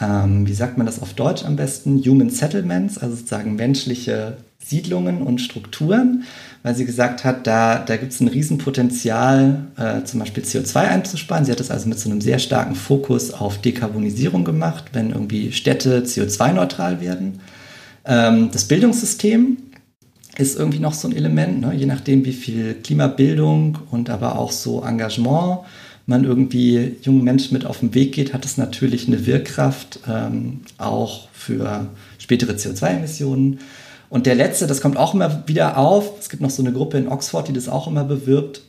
[0.01, 5.23] ähm, wie sagt man das auf Deutsch am besten, Human Settlements, also sozusagen menschliche Siedlungen
[5.23, 6.25] und Strukturen,
[6.63, 11.45] weil sie gesagt hat, da, da gibt es ein Riesenpotenzial, äh, zum Beispiel CO2 einzusparen.
[11.45, 15.53] Sie hat das also mit so einem sehr starken Fokus auf Dekarbonisierung gemacht, wenn irgendwie
[15.53, 17.41] Städte CO2-neutral werden.
[18.07, 19.59] Ähm, das Bildungssystem
[20.39, 21.75] ist irgendwie noch so ein Element, ne?
[21.75, 25.61] je nachdem, wie viel Klimabildung und aber auch so Engagement
[26.07, 30.61] man irgendwie jungen Menschen mit auf den Weg geht, hat es natürlich eine Wirkkraft ähm,
[30.77, 31.89] auch für
[32.19, 33.61] spätere CO2-Emissionen.
[34.11, 36.99] Und der letzte, das kommt auch immer wieder auf, es gibt noch so eine Gruppe
[36.99, 38.63] in Oxford, die das auch immer bewirbt,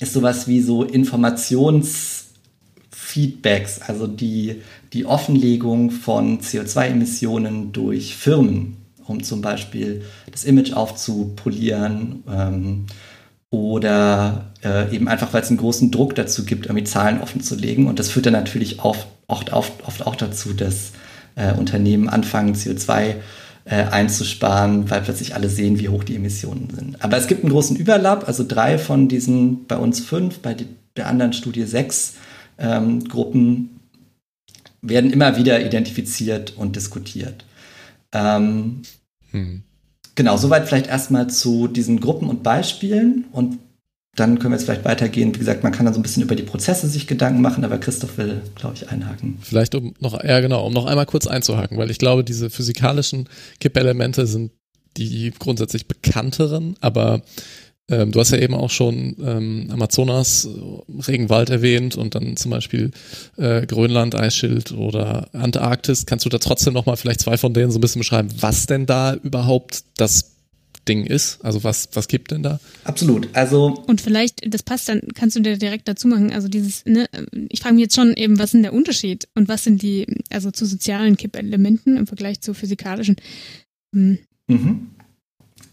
[0.00, 9.42] ist sowas wie so Informationsfeedbacks, also die, die Offenlegung von CO2-Emissionen durch Firmen, um zum
[9.42, 12.24] Beispiel das Image aufzupolieren.
[12.28, 12.86] Ähm,
[13.52, 17.54] oder äh, eben einfach, weil es einen großen Druck dazu gibt, irgendwie Zahlen offen zu
[17.54, 17.86] legen.
[17.86, 20.92] Und das führt dann natürlich oft, oft, oft, oft auch dazu, dass
[21.34, 23.16] äh, Unternehmen anfangen, CO2
[23.66, 27.04] äh, einzusparen, weil plötzlich alle sehen, wie hoch die Emissionen sind.
[27.04, 30.66] Aber es gibt einen großen Überlapp, also drei von diesen, bei uns fünf, bei die,
[30.96, 32.14] der anderen Studie sechs
[32.56, 33.80] ähm, Gruppen
[34.80, 37.44] werden immer wieder identifiziert und diskutiert.
[38.12, 38.80] Ähm,
[39.30, 39.62] hm.
[40.14, 43.58] Genau, soweit vielleicht erstmal zu diesen Gruppen und Beispielen und
[44.14, 45.34] dann können wir jetzt vielleicht weitergehen.
[45.34, 47.78] Wie gesagt, man kann dann so ein bisschen über die Prozesse sich Gedanken machen, aber
[47.78, 49.38] Christoph will, glaube ich, einhaken.
[49.40, 53.28] Vielleicht um noch, ja genau, um noch einmal kurz einzuhaken, weil ich glaube, diese physikalischen
[53.58, 54.52] Kippelemente sind
[54.98, 57.22] die grundsätzlich bekannteren, aber
[57.92, 60.48] Ähm, du hast ja eben auch schon ähm, Amazonas,
[61.06, 62.90] Regenwald erwähnt und dann zum Beispiel
[63.36, 66.06] äh, Grönland, Eisschild oder Antarktis.
[66.06, 68.86] Kannst du da trotzdem nochmal vielleicht zwei von denen so ein bisschen beschreiben, was denn
[68.86, 70.32] da überhaupt das
[70.88, 71.44] Ding ist?
[71.44, 72.60] Also was, was gibt denn da?
[72.84, 73.28] Absolut.
[73.34, 73.84] Also.
[73.86, 76.32] Und vielleicht, das passt dann, kannst du dir direkt dazu machen.
[76.32, 77.10] Also dieses, ne,
[77.50, 80.06] ich frage mich jetzt schon eben, was ist denn der Unterschied und was sind die,
[80.30, 83.16] also zu sozialen Kippelementen im Vergleich zu physikalischen?
[83.94, 84.18] Hm.
[84.48, 84.90] Mhm.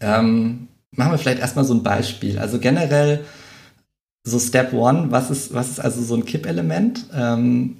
[0.02, 2.38] Ähm, machen wir vielleicht erstmal so ein Beispiel.
[2.38, 3.24] Also generell
[4.24, 7.06] so Step One, was ist, was ist also so ein Kippelement?
[7.14, 7.76] Ähm,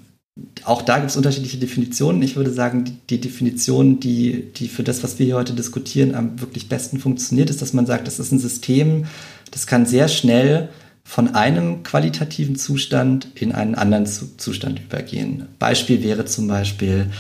[0.65, 2.23] auch da gibt es unterschiedliche Definitionen.
[2.23, 6.15] Ich würde sagen, die, die, Definition, die, die für das, was wir hier heute diskutieren,
[6.15, 9.07] am wirklich besten funktioniert, ist, dass man sagt, das ist ein System,
[9.51, 10.69] das kann sehr schnell
[11.05, 15.49] von einem qualitativen Zustand in einen anderen Zustand übergehen.
[15.59, 17.11] Beispiel wäre zum Beispiel,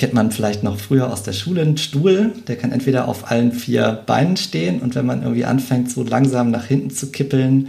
[0.00, 3.52] kennt man vielleicht noch früher aus der Schule, ein Stuhl, der kann entweder auf allen
[3.52, 7.68] vier Beinen stehen und wenn man irgendwie anfängt, so langsam nach hinten zu kippeln,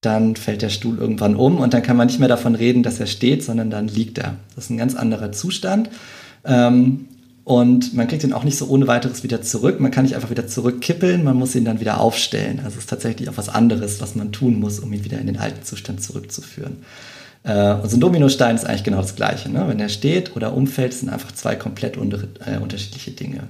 [0.00, 2.98] dann fällt der Stuhl irgendwann um und dann kann man nicht mehr davon reden, dass
[2.98, 4.34] er steht, sondern dann liegt er.
[4.56, 5.88] Das ist ein ganz anderer Zustand.
[6.44, 7.06] Ähm,
[7.44, 9.78] und man kriegt ihn auch nicht so ohne weiteres wieder zurück.
[9.78, 12.58] Man kann nicht einfach wieder zurückkippeln, man muss ihn dann wieder aufstellen.
[12.58, 15.28] Also es ist tatsächlich auch was anderes, was man tun muss, um ihn wieder in
[15.28, 16.78] den alten Zustand zurückzuführen.
[17.42, 19.50] Äh, und so ein Dominostein ist eigentlich genau das Gleiche.
[19.50, 19.64] Ne?
[19.66, 23.48] Wenn er steht oder umfällt, sind einfach zwei komplett äh, unterschiedliche Dinge.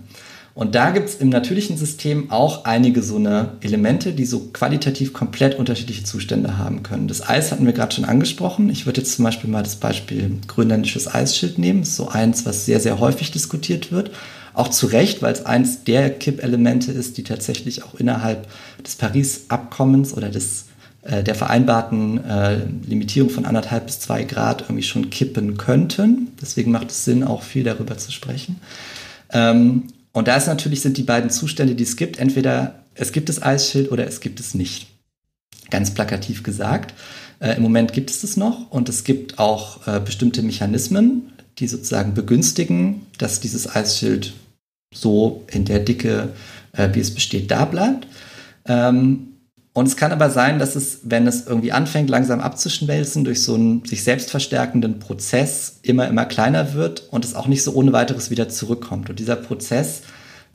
[0.58, 5.12] Und da gibt es im natürlichen System auch einige so eine Elemente, die so qualitativ
[5.12, 7.06] komplett unterschiedliche Zustände haben können.
[7.06, 8.68] Das Eis hatten wir gerade schon angesprochen.
[8.68, 11.82] Ich würde jetzt zum Beispiel mal das Beispiel grönländisches Eisschild nehmen.
[11.82, 14.10] Das ist so eins, was sehr, sehr häufig diskutiert wird.
[14.52, 18.48] Auch zu Recht, weil es eins der Kippelemente ist, die tatsächlich auch innerhalb
[18.84, 20.64] des Paris-Abkommens oder des
[21.02, 26.32] der vereinbarten äh, Limitierung von anderthalb bis zwei Grad irgendwie schon kippen könnten.
[26.42, 28.60] Deswegen macht es Sinn, auch viel darüber zu sprechen.
[29.30, 33.28] Ähm, und da ist natürlich sind die beiden Zustände, die es gibt, entweder es gibt
[33.28, 34.88] das Eisschild oder es gibt es nicht.
[35.70, 36.94] Ganz plakativ gesagt.
[37.40, 41.68] Äh, Im Moment gibt es das noch und es gibt auch äh, bestimmte Mechanismen, die
[41.68, 44.34] sozusagen begünstigen, dass dieses Eisschild
[44.92, 46.30] so in der Dicke,
[46.72, 48.06] äh, wie es besteht, da bleibt.
[48.66, 49.28] Ähm,
[49.78, 53.54] und es kann aber sein, dass es, wenn es irgendwie anfängt, langsam abzuschmelzen, durch so
[53.54, 57.92] einen sich selbst verstärkenden Prozess immer, immer kleiner wird und es auch nicht so ohne
[57.92, 59.08] weiteres wieder zurückkommt.
[59.08, 60.02] Und dieser Prozess,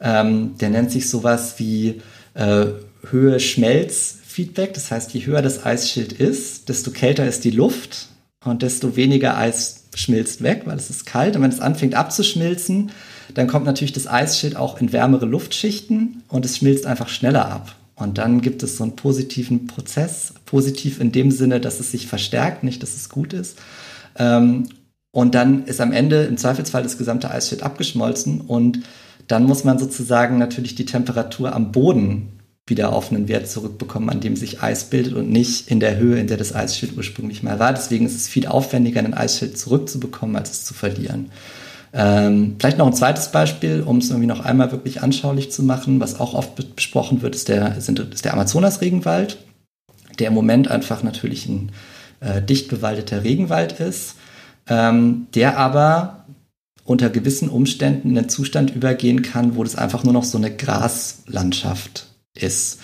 [0.02, 2.02] ähm, der nennt sich sowas wie
[2.34, 2.66] äh,
[3.12, 4.74] Höhe-Schmelz-Feedback.
[4.74, 8.10] Das heißt, je höher das Eisschild ist, desto kälter ist die Luft
[8.44, 11.38] und desto weniger Eis schmilzt weg, weil es ist kalt.
[11.38, 12.92] Und wenn es anfängt abzuschmilzen,
[13.36, 17.74] dann kommt natürlich das Eisschild auch in wärmere Luftschichten und es schmilzt einfach schneller ab.
[18.04, 22.08] Und dann gibt es so einen positiven Prozess, positiv in dem Sinne, dass es sich
[22.08, 23.58] verstärkt, nicht, dass es gut ist.
[24.18, 24.68] Ähm,
[25.12, 28.80] und dann ist am Ende im Zweifelsfall das gesamte Eisschild abgeschmolzen und
[29.28, 34.22] dann muss man sozusagen natürlich die Temperatur am Boden wieder auf einen Wert zurückbekommen, an
[34.22, 37.60] dem sich Eis bildet und nicht in der Höhe, in der das Eisschild ursprünglich mal
[37.60, 37.74] war.
[37.74, 41.30] Deswegen ist es viel aufwendiger, ein Eisschild zurückzubekommen, als es zu verlieren.
[41.96, 46.00] Ähm, vielleicht noch ein zweites Beispiel, um es irgendwie noch einmal wirklich anschaulich zu machen,
[46.00, 49.38] was auch oft besprochen wird, ist der, sind, ist der Amazonas-Regenwald,
[50.18, 51.72] der im Moment einfach natürlich ein
[52.20, 54.16] äh, dicht bewaldeter Regenwald ist,
[54.68, 56.26] ähm, der aber
[56.84, 60.56] unter gewissen Umständen in einen Zustand übergehen kann, wo das einfach nur noch so eine
[60.56, 62.80] Graslandschaft ist.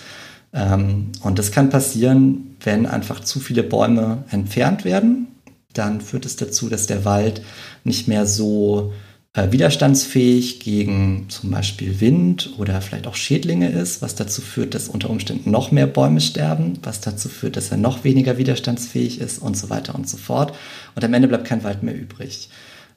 [0.52, 5.28] Ähm, und das kann passieren, wenn einfach zu viele Bäume entfernt werden.
[5.72, 7.42] Dann führt es dazu, dass der Wald
[7.84, 8.92] nicht mehr so
[9.32, 14.88] äh, widerstandsfähig gegen zum Beispiel Wind oder vielleicht auch Schädlinge ist, was dazu führt, dass
[14.88, 19.38] unter Umständen noch mehr Bäume sterben, was dazu führt, dass er noch weniger widerstandsfähig ist
[19.38, 20.56] und so weiter und so fort.
[20.96, 22.50] Und am Ende bleibt kein Wald mehr übrig.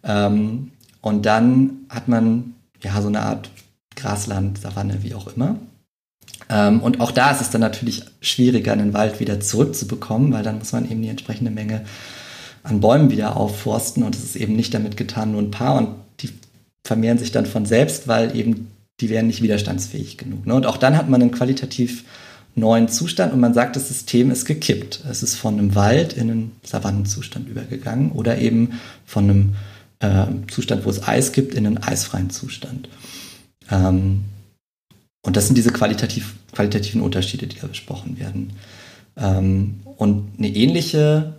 [0.03, 0.71] Ähm,
[1.01, 3.51] und dann hat man ja so eine Art
[3.95, 5.57] Grasland, Savanne, wie auch immer.
[6.49, 10.57] Ähm, und auch da ist es dann natürlich schwieriger, einen Wald wieder zurückzubekommen, weil dann
[10.57, 11.85] muss man eben die entsprechende Menge
[12.63, 15.89] an Bäumen wieder aufforsten und es ist eben nicht damit getan, nur ein paar und
[16.19, 16.29] die
[16.85, 20.45] vermehren sich dann von selbst, weil eben die wären nicht widerstandsfähig genug.
[20.45, 20.53] Ne?
[20.53, 22.05] Und auch dann hat man einen qualitativ
[22.55, 25.03] neuen Zustand und man sagt, das System ist gekippt.
[25.09, 29.55] Es ist von einem Wald in einen Savannenzustand übergegangen oder eben von einem
[29.99, 32.89] äh, Zustand, wo es Eis gibt, in einen eisfreien Zustand.
[33.71, 34.25] Ähm,
[35.25, 38.53] und das sind diese qualitativ, qualitativen Unterschiede, die da besprochen werden.
[39.17, 41.33] Ähm, und eine ähnliche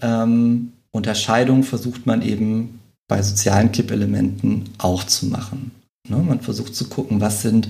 [0.00, 5.70] ähm, Unterscheidung versucht man eben bei sozialen Kippelementen auch zu machen.
[6.08, 6.16] Ne?
[6.16, 7.68] Man versucht zu gucken, was sind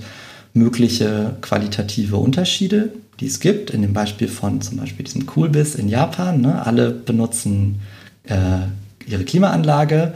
[0.53, 3.69] mögliche qualitative Unterschiede, die es gibt.
[3.69, 6.41] In dem Beispiel von zum Beispiel diesem Coolbiz in Japan.
[6.41, 6.65] Ne?
[6.65, 7.81] Alle benutzen
[8.23, 8.59] äh,
[9.05, 10.13] ihre Klimaanlage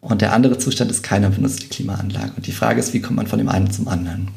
[0.00, 2.32] und der andere Zustand ist, keiner benutzt die Klimaanlage.
[2.36, 4.28] Und die Frage ist, wie kommt man von dem einen zum anderen?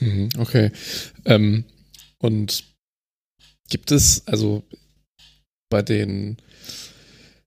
[0.00, 0.70] Mhm, okay.
[1.24, 1.64] Ähm,
[2.18, 2.64] Und
[3.70, 4.64] gibt es also
[5.70, 6.36] bei den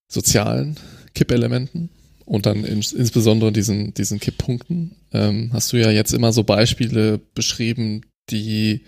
[0.07, 0.77] sozialen
[1.13, 1.89] Kippelementen
[2.25, 7.19] und dann ins, insbesondere diesen, diesen Kipppunkten, ähm, hast du ja jetzt immer so Beispiele
[7.35, 8.81] beschrieben, die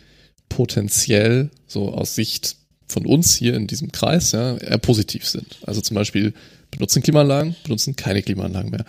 [0.49, 2.55] potenziell so aus Sicht
[2.87, 5.57] von uns hier in diesem Kreis ja, eher positiv sind.
[5.63, 6.33] Also zum Beispiel
[6.71, 8.85] benutzen Klimaanlagen, benutzen keine Klimaanlagen mehr.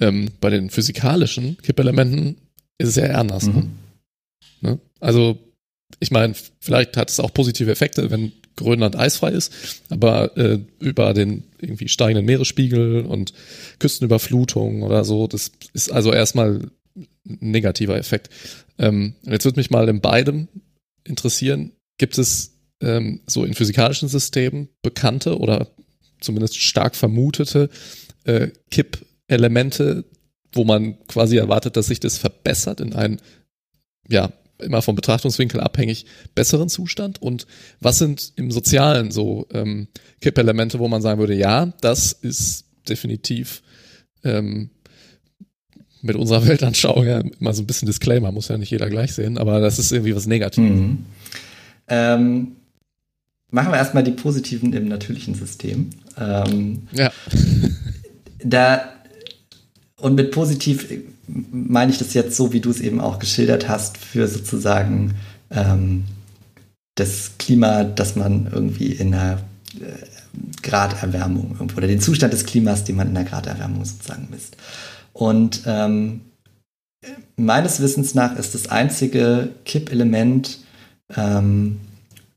[0.00, 2.36] Ähm, bei den physikalischen Kippelementen
[2.78, 3.46] ist es ja eher anders.
[3.46, 3.52] Ne?
[3.52, 3.70] Mhm.
[4.60, 4.78] Ne?
[5.00, 5.38] Also
[5.98, 9.52] ich meine, vielleicht hat es auch positive Effekte, wenn Grönland eisfrei ist,
[9.88, 13.32] aber äh, über den irgendwie steigenden Meeresspiegel und
[13.78, 16.60] Küstenüberflutung oder so, das ist also erstmal
[16.96, 17.08] ein
[17.40, 18.30] negativer Effekt.
[18.78, 20.48] Ähm, jetzt würde mich mal in beidem
[21.04, 25.68] interessieren, gibt es ähm, so in physikalischen Systemen bekannte oder
[26.20, 27.70] zumindest stark vermutete
[28.24, 30.04] äh, Kippelemente,
[30.52, 33.20] wo man quasi erwartet, dass sich das verbessert in einen,
[34.08, 34.32] ja,
[34.62, 37.20] immer vom Betrachtungswinkel abhängig besseren Zustand?
[37.20, 37.46] Und
[37.80, 39.88] was sind im Sozialen so ähm,
[40.20, 43.62] Kippelemente, wo man sagen würde, ja, das ist definitiv
[44.24, 44.70] ähm,
[46.02, 49.38] mit unserer Weltanschauung ja immer so ein bisschen Disclaimer, muss ja nicht jeder gleich sehen,
[49.38, 50.70] aber das ist irgendwie was Negatives.
[50.70, 51.04] Mhm.
[51.88, 52.56] Ähm,
[53.50, 55.90] machen wir erstmal die positiven im natürlichen System.
[56.18, 57.12] Ähm, ja.
[58.44, 58.92] da,
[59.96, 60.88] und mit positiv
[61.50, 65.14] meine ich das jetzt so, wie du es eben auch geschildert hast, für sozusagen
[65.50, 66.04] ähm,
[66.94, 69.38] das Klima, das man irgendwie in einer
[69.80, 74.56] äh, Graderwärmung oder den Zustand des Klimas, den man in der Graderwärmung sozusagen misst.
[75.12, 76.22] Und ähm,
[77.36, 80.58] meines Wissens nach ist das einzige Kippelement,
[81.16, 81.80] ähm,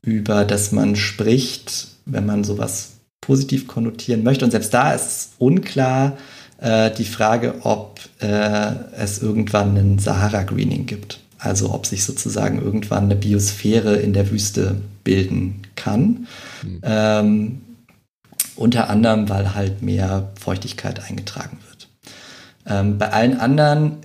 [0.02, 4.44] über das man spricht, wenn man sowas positiv konnotieren möchte.
[4.44, 6.18] Und selbst da ist es unklar
[6.58, 11.20] äh, die Frage, ob äh, es irgendwann einen Sahara-Greening gibt.
[11.38, 16.26] Also ob sich sozusagen irgendwann eine Biosphäre in der Wüste bilden kann.
[16.62, 16.80] Mhm.
[16.82, 17.60] Ähm,
[18.56, 21.88] unter anderem, weil halt mehr Feuchtigkeit eingetragen wird.
[22.66, 23.98] Ähm, bei allen anderen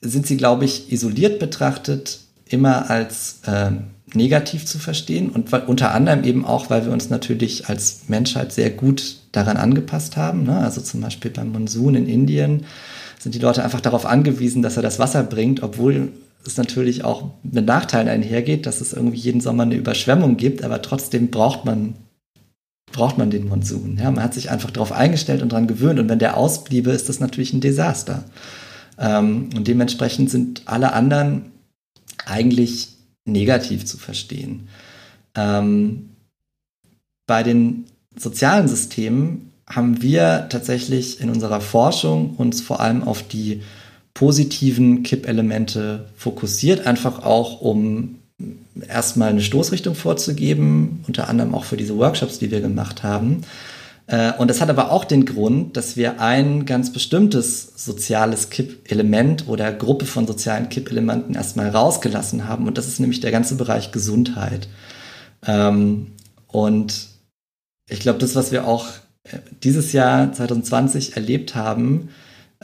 [0.00, 6.24] sind sie, glaube ich, isoliert betrachtet immer als ähm, negativ zu verstehen und unter anderem
[6.24, 10.44] eben auch, weil wir uns natürlich als Menschheit sehr gut daran angepasst haben.
[10.44, 10.58] Ne?
[10.58, 12.64] Also zum Beispiel beim Monsun in Indien
[13.18, 16.12] sind die Leute einfach darauf angewiesen, dass er das Wasser bringt, obwohl
[16.46, 20.82] es natürlich auch mit Nachteilen einhergeht, dass es irgendwie jeden Sommer eine Überschwemmung gibt, aber
[20.82, 21.94] trotzdem braucht man
[22.90, 23.98] braucht man den Monsun.
[24.00, 27.10] Ja, man hat sich einfach darauf eingestellt und daran gewöhnt und wenn der ausbliebe, ist
[27.10, 28.24] das natürlich ein Desaster.
[28.98, 31.52] Ähm, und dementsprechend sind alle anderen
[32.24, 32.97] eigentlich
[33.28, 34.68] negativ zu verstehen.
[35.34, 36.10] Ähm,
[37.26, 37.84] bei den
[38.16, 43.62] sozialen Systemen haben wir tatsächlich in unserer Forschung uns vor allem auf die
[44.14, 48.16] positiven Kippelemente fokussiert, einfach auch um
[48.88, 53.42] erstmal eine Stoßrichtung vorzugeben, unter anderem auch für diese Workshops, die wir gemacht haben.
[54.08, 59.46] Äh, und das hat aber auch den Grund, dass wir ein ganz bestimmtes soziales Kippelement
[59.46, 62.66] oder Gruppe von sozialen Kippelementen erstmal rausgelassen haben.
[62.66, 64.68] Und das ist nämlich der ganze Bereich Gesundheit.
[65.46, 66.08] Ähm,
[66.48, 67.08] und
[67.88, 68.88] ich glaube, das, was wir auch
[69.24, 72.08] äh, dieses Jahr 2020 erlebt haben,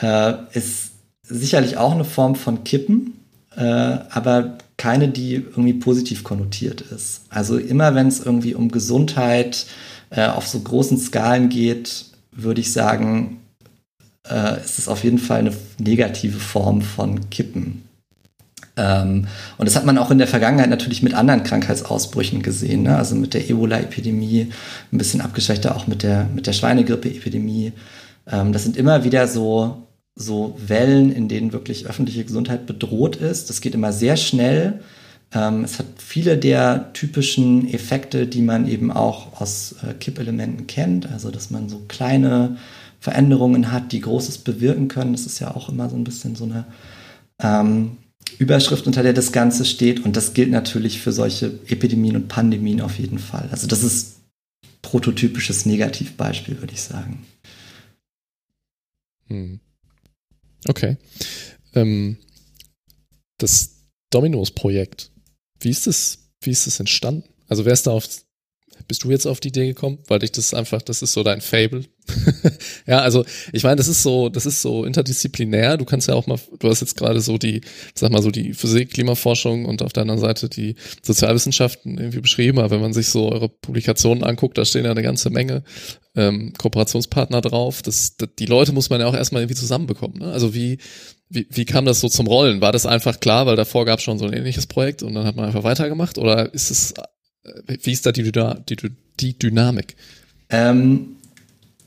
[0.01, 0.93] äh, ist
[1.23, 3.15] sicherlich auch eine Form von Kippen,
[3.57, 7.23] aber keine, die irgendwie positiv konnotiert ist.
[7.31, 9.67] Also immer, wenn es irgendwie um Gesundheit,
[10.15, 13.41] äh, auf so großen Skalen geht, würde ich sagen,
[14.29, 17.83] äh, ist es auf jeden Fall eine negative Form von Kippen.
[18.77, 22.97] Ähm, und das hat man auch in der Vergangenheit natürlich mit anderen Krankheitsausbrüchen gesehen, ne?
[22.97, 24.53] also mit der Ebola-Epidemie,
[24.93, 27.73] ein bisschen abgeschwächter auch mit der, mit der Schweinegrippe-Epidemie.
[28.31, 29.87] Ähm, das sind immer wieder so,
[30.17, 33.51] so Wellen, in denen wirklich öffentliche Gesundheit bedroht ist.
[33.51, 34.81] Das geht immer sehr schnell.
[35.35, 41.11] Ähm, es hat viele der typischen Effekte, die man eben auch aus äh, Kippelementen kennt,
[41.11, 42.57] also dass man so kleine
[43.01, 45.12] Veränderungen hat, die Großes bewirken können.
[45.12, 46.64] Das ist ja auch immer so ein bisschen so eine
[47.41, 47.99] ähm,
[48.39, 50.05] Überschrift, unter der das Ganze steht.
[50.05, 53.49] Und das gilt natürlich für solche Epidemien und Pandemien auf jeden Fall.
[53.51, 54.20] Also das ist
[54.82, 57.26] prototypisches Negativbeispiel, würde ich sagen.
[59.26, 59.61] Hm.
[60.68, 60.97] Okay.
[61.74, 62.18] Ähm,
[63.39, 63.70] das
[64.11, 65.11] Dominos-Projekt
[65.65, 67.25] wie ist das, wie ist das entstanden?
[67.49, 68.07] Also wer ist da auf,
[68.89, 69.99] bist du jetzt auf die Idee gekommen?
[70.09, 71.85] Weil dich das einfach, das ist so dein Fable.
[72.87, 75.77] ja, also ich meine, das ist so, das ist so interdisziplinär.
[75.77, 77.62] Du kannst ja auch mal, du hast jetzt gerade so die,
[77.95, 82.59] sag mal so die Physik, Klimaforschung und auf der anderen Seite die Sozialwissenschaften irgendwie beschrieben.
[82.59, 85.65] Aber wenn man sich so eure Publikationen anguckt, da stehen ja eine ganze Menge
[86.15, 87.81] ähm, Kooperationspartner drauf.
[87.83, 90.19] Das, das, die Leute muss man ja auch erstmal irgendwie zusammenbekommen.
[90.19, 90.31] Ne?
[90.31, 90.79] Also wie,
[91.35, 92.61] wie, wie kam das so zum Rollen?
[92.61, 95.26] War das einfach klar, weil davor gab es schon so ein ähnliches Projekt und dann
[95.26, 96.18] hat man einfach weitergemacht?
[96.18, 96.93] Oder ist es,
[97.45, 98.76] äh, wie ist da die, die,
[99.20, 99.97] die Dynamik?
[100.51, 101.16] Ähm,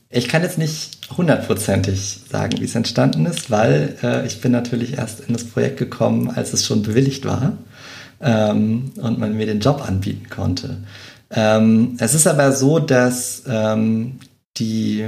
[0.09, 4.93] ich kann jetzt nicht hundertprozentig sagen, wie es entstanden ist, weil äh, ich bin natürlich
[4.93, 7.57] erst in das Projekt gekommen, als es schon bewilligt war
[8.21, 10.77] ähm, und man mir den Job anbieten konnte.
[11.31, 14.19] Ähm, es ist aber so, dass ähm,
[14.57, 15.05] die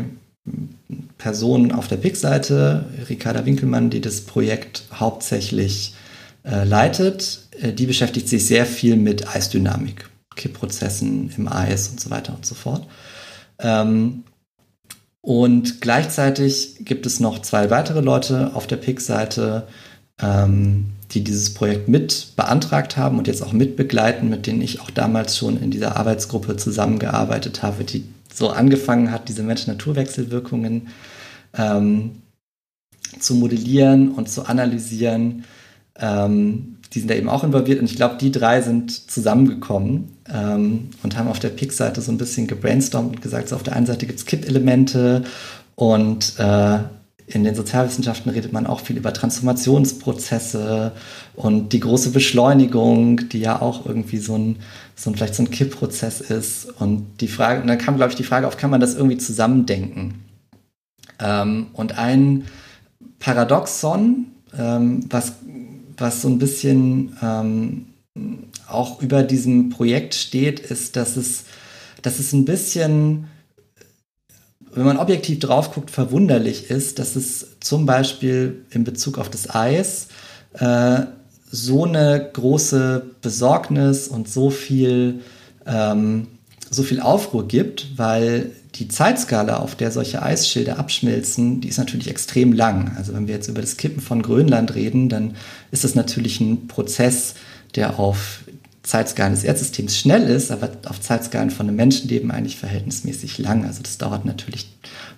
[1.17, 5.93] Person auf der PIC-Seite, Ricarda Winkelmann, die das Projekt hauptsächlich
[6.43, 12.09] äh, leitet, äh, die beschäftigt sich sehr viel mit Eisdynamik, Kippprozessen im Eis und so
[12.09, 12.87] weiter und so fort.
[13.59, 14.23] Ähm,
[15.21, 19.67] und gleichzeitig gibt es noch zwei weitere Leute auf der PIC-Seite,
[20.21, 24.79] ähm, die dieses Projekt mit beantragt haben und jetzt auch mit begleiten, mit denen ich
[24.79, 30.89] auch damals schon in dieser Arbeitsgruppe zusammengearbeitet habe, die so angefangen hat, diese Mensch-Natur-Wechselwirkungen
[31.57, 32.21] ähm,
[33.19, 35.45] zu modellieren und zu analysieren.
[35.97, 40.89] Ähm, die sind da eben auch involviert und ich glaube, die drei sind zusammengekommen ähm,
[41.03, 43.85] und haben auf der PIC-Seite so ein bisschen gebrainstormt und gesagt, so auf der einen
[43.85, 45.23] Seite gibt es Kipp-Elemente
[45.75, 46.79] und äh,
[47.29, 50.91] in den Sozialwissenschaften redet man auch viel über Transformationsprozesse
[51.35, 54.57] und die große Beschleunigung, die ja auch irgendwie so ein,
[54.95, 56.65] so ein vielleicht so ein Kippprozess ist.
[56.79, 59.17] Und die Frage, und dann kam, glaube ich, die Frage auf, kann man das irgendwie
[59.17, 60.23] zusammendenken?
[61.19, 62.45] Ähm, und ein
[63.19, 64.27] Paradoxon,
[64.57, 65.33] ähm, was
[65.99, 67.85] was so ein bisschen ähm,
[68.67, 71.45] auch über diesem Projekt steht, ist, dass es,
[72.01, 73.27] dass es ein bisschen,
[74.73, 79.53] wenn man objektiv drauf guckt, verwunderlich ist, dass es zum Beispiel in Bezug auf das
[79.53, 80.07] Eis
[80.53, 81.01] äh,
[81.51, 85.21] so eine große Besorgnis und so viel,
[85.65, 86.27] ähm,
[86.69, 92.07] so viel Aufruhr gibt, weil die Zeitskala, auf der solche Eisschilde abschmilzen, die ist natürlich
[92.07, 92.95] extrem lang.
[92.97, 95.35] Also wenn wir jetzt über das Kippen von Grönland reden, dann
[95.71, 97.33] ist das natürlich ein Prozess,
[97.75, 98.43] der auf
[98.89, 103.63] Zeitskalen des Erdsystems schnell ist, aber auf Zeitskalen von einem Menschenleben eigentlich verhältnismäßig lang.
[103.63, 104.67] Also das dauert natürlich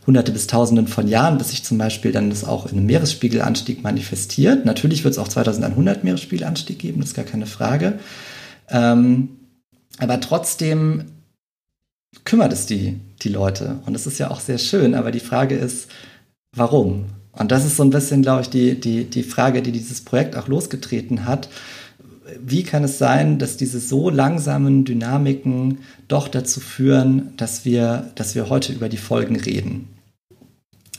[0.05, 3.81] hunderte bis tausenden von Jahren, bis sich zum Beispiel dann das auch in einem Meeresspiegelanstieg
[3.81, 4.65] manifestiert.
[4.65, 7.99] Natürlich wird es auch 2100 Meeresspiegelanstieg geben, das ist gar keine Frage.
[8.67, 9.37] Ähm,
[9.99, 11.05] aber trotzdem
[12.25, 13.79] kümmert es die, die Leute.
[13.85, 15.87] Und das ist ja auch sehr schön, aber die Frage ist,
[16.53, 17.05] warum?
[17.31, 20.35] Und das ist so ein bisschen, glaube ich, die, die, die Frage, die dieses Projekt
[20.35, 21.47] auch losgetreten hat.
[22.39, 28.35] Wie kann es sein, dass diese so langsamen Dynamiken doch dazu führen, dass wir, dass
[28.35, 29.87] wir heute über die Folgen reden?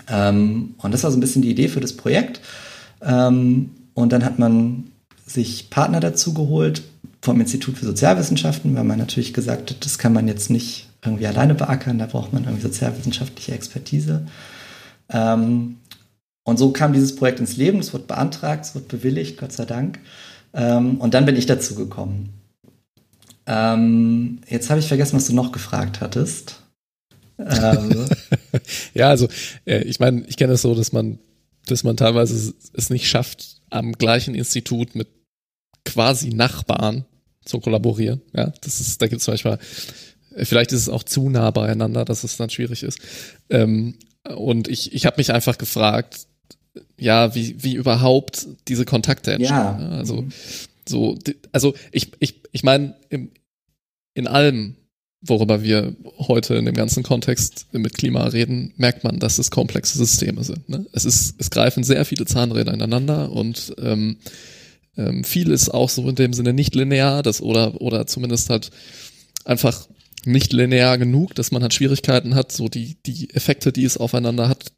[0.08, 2.40] Ähm, und das war so ein bisschen die Idee für das Projekt.
[3.00, 4.84] Ähm, und dann hat man
[5.26, 6.82] sich Partner dazu geholt
[7.20, 11.26] vom Institut für Sozialwissenschaften, weil man natürlich gesagt hat, das kann man jetzt nicht irgendwie
[11.26, 14.26] alleine beackern, da braucht man irgendwie sozialwissenschaftliche Expertise.
[15.08, 15.76] Ähm,
[16.44, 19.64] und so kam dieses Projekt ins Leben, es wurde beantragt, es wurde bewilligt, Gott sei
[19.64, 20.00] Dank.
[20.54, 22.30] Ähm, und dann bin ich dazu gekommen.
[23.46, 26.60] Ähm, jetzt habe ich vergessen, was du noch gefragt hattest.
[27.38, 28.06] Ähm,
[28.94, 29.28] ja, also
[29.64, 31.18] äh, ich meine, ich kenne es so, dass man,
[31.66, 35.08] dass man teilweise es nicht schafft, am gleichen Institut mit
[35.84, 37.04] quasi Nachbarn
[37.44, 38.20] zu kollaborieren.
[38.32, 39.58] Ja, das ist, da gibt es manchmal
[40.36, 42.98] Vielleicht ist es auch zu nah beieinander, dass es dann schwierig ist.
[43.50, 46.26] Ähm, und ich, ich habe mich einfach gefragt,
[46.98, 49.56] ja, wie, wie überhaupt diese Kontakte entstehen.
[49.56, 49.78] Ja.
[49.78, 49.88] Ne?
[49.90, 50.24] Also,
[50.88, 51.18] so,
[51.52, 52.94] also ich, ich, ich meine,
[54.14, 54.76] in allem,
[55.20, 59.98] worüber wir heute in dem ganzen Kontext mit Klima reden, merkt man, dass es komplexe
[59.98, 60.68] Systeme sind.
[60.68, 60.86] Ne?
[60.92, 64.16] Es ist, es greifen sehr viele Zahnräder ineinander und ähm,
[64.96, 68.70] ähm, viel ist auch so in dem Sinne nicht linear, das oder oder zumindest halt
[69.44, 69.88] einfach
[70.24, 74.48] nicht linear genug, dass man halt Schwierigkeiten hat, so die, die Effekte, die es aufeinander
[74.48, 74.72] hat,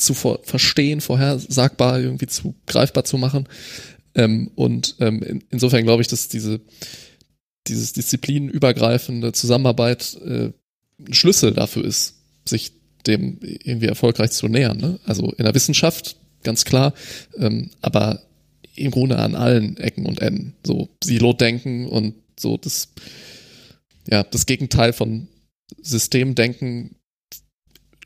[0.00, 3.48] zu ver verstehen, vorhersagbar irgendwie zu greifbar zu machen.
[4.14, 6.60] Ähm, und ähm, in, insofern glaube ich, dass diese
[7.66, 10.52] dieses disziplinübergreifende Zusammenarbeit äh,
[10.98, 12.72] ein Schlüssel dafür ist, sich
[13.06, 14.78] dem irgendwie erfolgreich zu nähern.
[14.78, 14.98] Ne?
[15.04, 16.94] Also in der Wissenschaft, ganz klar,
[17.36, 18.22] ähm, aber
[18.74, 20.54] im Grunde an allen Ecken und Enden.
[20.64, 22.88] So Silo-Denken und so das
[24.08, 25.28] ja, das Gegenteil von
[25.80, 26.96] Systemdenken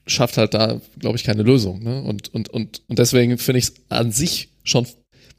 [0.06, 1.82] schafft halt da, glaube ich, keine Lösung.
[1.82, 2.02] Ne?
[2.02, 4.86] Und, und, und, und deswegen finde ich es an sich schon,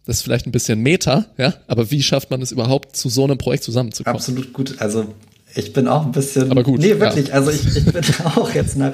[0.06, 3.24] das ist vielleicht ein bisschen Meta, ja, aber wie schafft man es überhaupt, zu so
[3.24, 4.18] einem Projekt zusammenzukommen?
[4.18, 4.76] Absolut gut.
[4.80, 5.08] Also
[5.56, 6.52] ich bin auch ein bisschen.
[6.52, 6.80] Aber gut.
[6.80, 7.30] Nee, wirklich.
[7.30, 7.36] Ja.
[7.36, 8.04] Also ich, ich bin
[8.36, 8.94] auch jetzt nach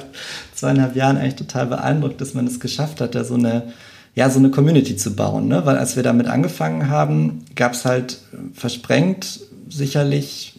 [0.54, 3.74] zweieinhalb Jahren eigentlich total beeindruckt, dass man es geschafft hat, da so eine,
[4.16, 5.48] ja, so eine Community zu bauen.
[5.48, 5.66] Ne?
[5.66, 8.20] Weil als wir damit angefangen haben, gab es halt
[8.54, 10.51] versprengt sicherlich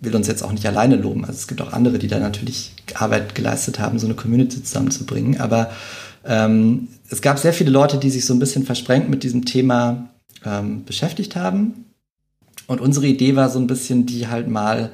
[0.00, 1.24] will uns jetzt auch nicht alleine loben.
[1.24, 5.40] Also es gibt auch andere, die da natürlich Arbeit geleistet haben, so eine Community zusammenzubringen.
[5.40, 5.70] Aber
[6.24, 10.10] Ähm, es gab sehr viele Leute, die sich so ein bisschen versprengt mit diesem Thema
[10.44, 11.86] ähm, beschäftigt haben.
[12.66, 14.90] Und unsere Idee war so ein bisschen, die halt mal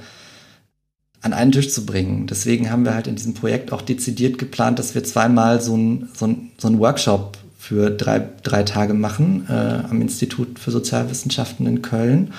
[1.22, 2.26] an einen Tisch zu bringen.
[2.28, 6.08] Deswegen haben wir halt in diesem Projekt auch dezidiert geplant, dass wir zweimal so ein,
[6.14, 11.80] so so ein Workshop für drei, drei Tage machen äh, am Institut für Sozialwissenschaften in
[11.80, 12.32] Köln.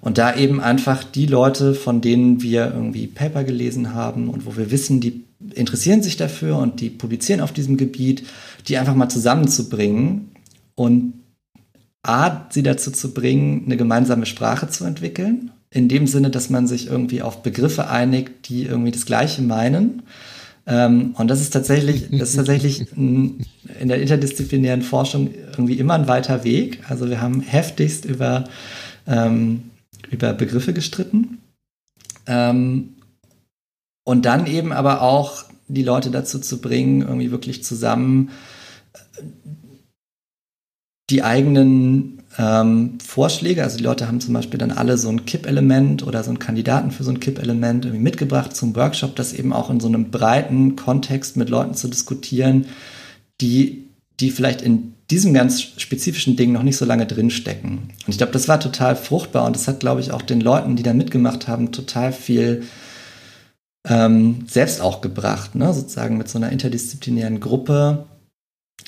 [0.00, 4.56] Und da eben einfach die Leute, von denen wir irgendwie Paper gelesen haben und wo
[4.56, 5.24] wir wissen, die
[5.54, 8.24] interessieren sich dafür und die publizieren auf diesem Gebiet,
[8.66, 10.32] die einfach mal zusammenzubringen
[10.74, 11.14] und
[12.02, 15.50] A, sie dazu zu bringen, eine gemeinsame Sprache zu entwickeln.
[15.70, 20.02] In dem Sinne, dass man sich irgendwie auf Begriffe einigt, die irgendwie das Gleiche meinen.
[20.66, 23.44] Ähm, und das ist tatsächlich, das ist tatsächlich in
[23.82, 26.80] der interdisziplinären Forschung irgendwie immer ein weiter Weg.
[26.88, 28.44] Also wir haben heftigst über,
[29.06, 29.64] ähm,
[30.10, 31.38] über Begriffe gestritten.
[32.26, 32.94] Ähm,
[34.04, 38.30] und dann eben aber auch die Leute dazu zu bringen, irgendwie wirklich zusammen
[38.94, 39.22] äh,
[41.10, 46.06] die eigenen ähm, Vorschläge, also die Leute haben zum Beispiel dann alle so ein Kipp-Element
[46.06, 49.70] oder so einen Kandidaten für so ein Kipp-Element irgendwie mitgebracht zum Workshop, das eben auch
[49.70, 52.66] in so einem breiten Kontext mit Leuten zu diskutieren,
[53.40, 53.88] die,
[54.20, 57.78] die vielleicht in diesem ganz spezifischen Ding noch nicht so lange drinstecken.
[57.78, 60.76] Und ich glaube, das war total fruchtbar und das hat, glaube ich, auch den Leuten,
[60.76, 62.64] die da mitgemacht haben, total viel
[63.86, 65.72] ähm, selbst auch gebracht, ne?
[65.72, 68.04] sozusagen mit so einer interdisziplinären Gruppe,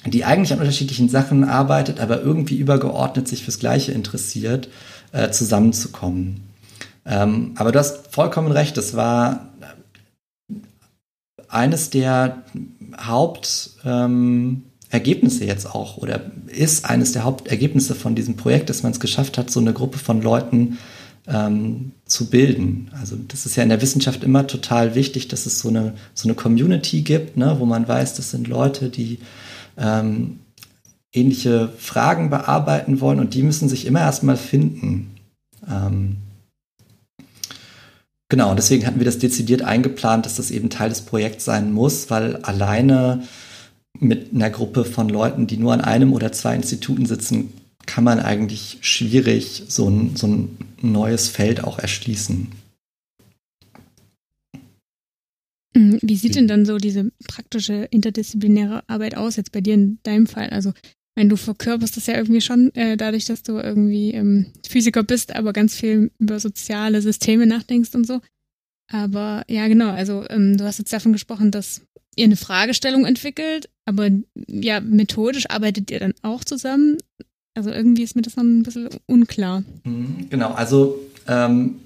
[0.06, 4.68] die eigentlich an unterschiedlichen Sachen arbeitet, aber irgendwie übergeordnet sich fürs Gleiche interessiert,
[5.12, 6.42] äh, zusammenzukommen.
[7.06, 9.48] Ähm, aber du hast vollkommen recht, das war
[11.48, 12.42] eines der
[12.98, 19.00] Hauptergebnisse ähm, jetzt auch oder ist eines der Hauptergebnisse von diesem Projekt, dass man es
[19.00, 20.78] geschafft hat, so eine Gruppe von Leuten
[21.26, 22.90] ähm, zu bilden.
[22.98, 26.28] Also das ist ja in der Wissenschaft immer total wichtig, dass es so eine, so
[26.28, 29.18] eine Community gibt, ne, wo man weiß, das sind Leute, die
[29.78, 30.40] ähm,
[31.12, 35.14] ähnliche Fragen bearbeiten wollen und die müssen sich immer erstmal finden.
[35.68, 36.16] Ähm,
[38.28, 42.10] genau, deswegen hatten wir das dezidiert eingeplant, dass das eben Teil des Projekts sein muss,
[42.10, 43.22] weil alleine
[43.98, 47.52] mit einer Gruppe von Leuten, die nur an einem oder zwei Instituten sitzen,
[47.86, 52.48] kann man eigentlich schwierig so ein, so ein neues Feld auch erschließen.
[55.74, 59.98] Mhm, wie sieht denn dann so diese praktische interdisziplinäre Arbeit aus, jetzt bei dir in
[60.02, 60.50] deinem Fall?
[60.50, 60.72] Also,
[61.16, 65.34] wenn du verkörperst das ja irgendwie schon, äh, dadurch, dass du irgendwie ähm, Physiker bist,
[65.34, 68.20] aber ganz viel über soziale Systeme nachdenkst und so.
[68.92, 71.82] Aber ja, genau, also ähm, du hast jetzt davon gesprochen, dass
[72.16, 74.08] ihr eine Fragestellung entwickelt, aber
[74.46, 76.98] ja, methodisch arbeitet ihr dann auch zusammen.
[77.54, 79.62] Also irgendwie ist mir das noch ein bisschen unklar.
[79.84, 81.76] Mhm, genau, also ähm,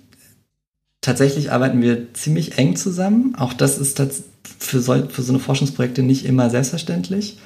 [1.01, 3.35] tatsächlich arbeiten wir ziemlich eng zusammen.
[3.37, 4.01] Auch das ist
[4.59, 7.39] für so, für so eine Forschungsprojekte nicht immer selbstverständlich.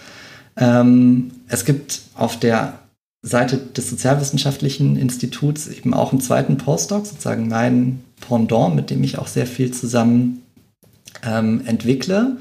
[0.57, 2.81] Ähm, es gibt auf der
[3.23, 9.19] Seite des Sozialwissenschaftlichen Instituts eben auch einen zweiten Postdoc, sozusagen mein Pendant, mit dem ich
[9.19, 10.43] auch sehr viel zusammen
[11.25, 12.37] ähm, entwickle.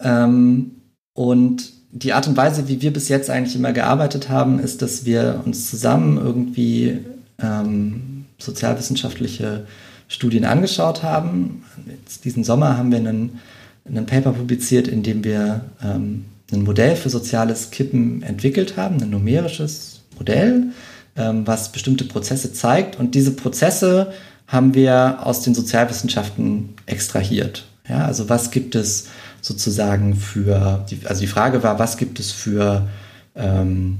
[0.00, 0.72] Ähm,
[1.14, 5.04] und die Art und Weise, wie wir bis jetzt eigentlich immer gearbeitet haben, ist, dass
[5.04, 6.98] wir uns zusammen irgendwie
[7.42, 9.66] ähm, sozialwissenschaftliche
[10.08, 11.64] Studien angeschaut haben.
[11.86, 13.40] Jetzt diesen Sommer haben wir einen,
[13.86, 19.10] einen Paper publiziert, in dem wir ähm, ein Modell für soziales Kippen entwickelt haben, ein
[19.10, 20.68] numerisches Modell,
[21.16, 22.98] ähm, was bestimmte Prozesse zeigt.
[22.98, 24.12] Und diese Prozesse
[24.46, 27.66] haben wir aus den Sozialwissenschaften extrahiert.
[27.88, 29.08] Ja, also was gibt es
[29.46, 32.88] sozusagen für, also die Frage war, was gibt es für
[33.34, 33.98] ähm,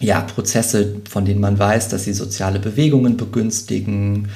[0.00, 4.28] ja, Prozesse, von denen man weiß, dass sie soziale Bewegungen begünstigen,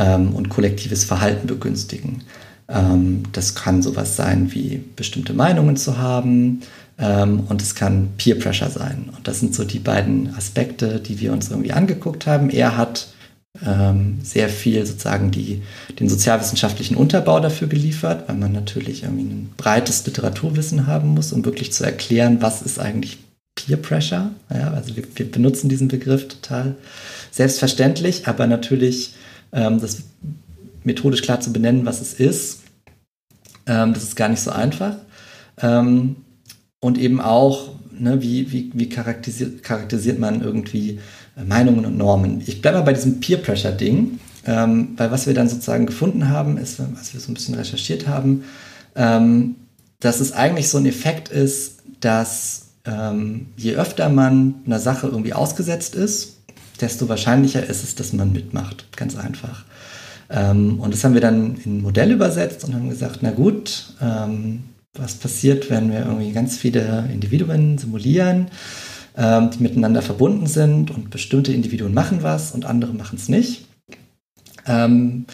[0.00, 2.22] ähm, und kollektives Verhalten begünstigen.
[2.68, 6.62] Ähm, das kann sowas sein wie bestimmte Meinungen zu haben
[6.98, 9.10] ähm, und es kann Peer Pressure sein.
[9.16, 12.50] Und das sind so die beiden Aspekte, die wir uns irgendwie angeguckt haben.
[12.50, 13.08] Er hat
[13.64, 15.62] ähm, sehr viel sozusagen die,
[15.98, 21.44] den sozialwissenschaftlichen Unterbau dafür geliefert, weil man natürlich irgendwie ein breites Literaturwissen haben muss, um
[21.44, 23.18] wirklich zu erklären, was ist eigentlich
[23.56, 24.30] Peer Pressure.
[24.52, 26.76] Ja, also wir, wir benutzen diesen Begriff total
[27.30, 29.14] selbstverständlich, aber natürlich
[29.52, 30.02] ähm, das
[30.84, 32.60] methodisch klar zu benennen, was es ist.
[33.66, 34.94] Ähm, das ist gar nicht so einfach.
[35.60, 36.16] Ähm,
[36.80, 41.00] und eben auch, ne, wie, wie, wie charakterisiert, charakterisiert man irgendwie
[41.36, 42.42] Meinungen und Normen.
[42.46, 46.58] Ich bleibe mal bei diesem Peer Pressure-Ding, ähm, weil was wir dann sozusagen gefunden haben,
[46.58, 48.44] ist, als wir so ein bisschen recherchiert haben,
[48.96, 49.56] ähm,
[50.00, 55.34] dass es eigentlich so ein Effekt ist, dass ähm, je öfter man einer Sache irgendwie
[55.34, 56.38] ausgesetzt ist,
[56.80, 58.86] desto wahrscheinlicher ist es, dass man mitmacht.
[58.96, 59.64] Ganz einfach.
[60.30, 63.94] Ähm, und das haben wir dann in ein Modell übersetzt und haben gesagt, na gut,
[64.00, 64.64] ähm,
[64.94, 68.46] was passiert, wenn wir irgendwie ganz viele Individuen simulieren,
[69.16, 73.66] ähm, die miteinander verbunden sind und bestimmte Individuen machen was und andere machen es nicht.
[74.66, 75.26] Ähm,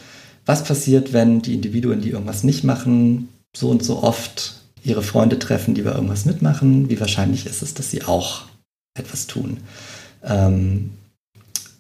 [0.44, 5.38] was passiert, wenn die Individuen, die irgendwas nicht machen, so und so oft ihre Freunde
[5.38, 6.88] treffen, die bei irgendwas mitmachen?
[6.88, 8.44] Wie wahrscheinlich ist es, dass sie auch
[8.94, 9.58] etwas tun?
[10.22, 10.90] Ähm,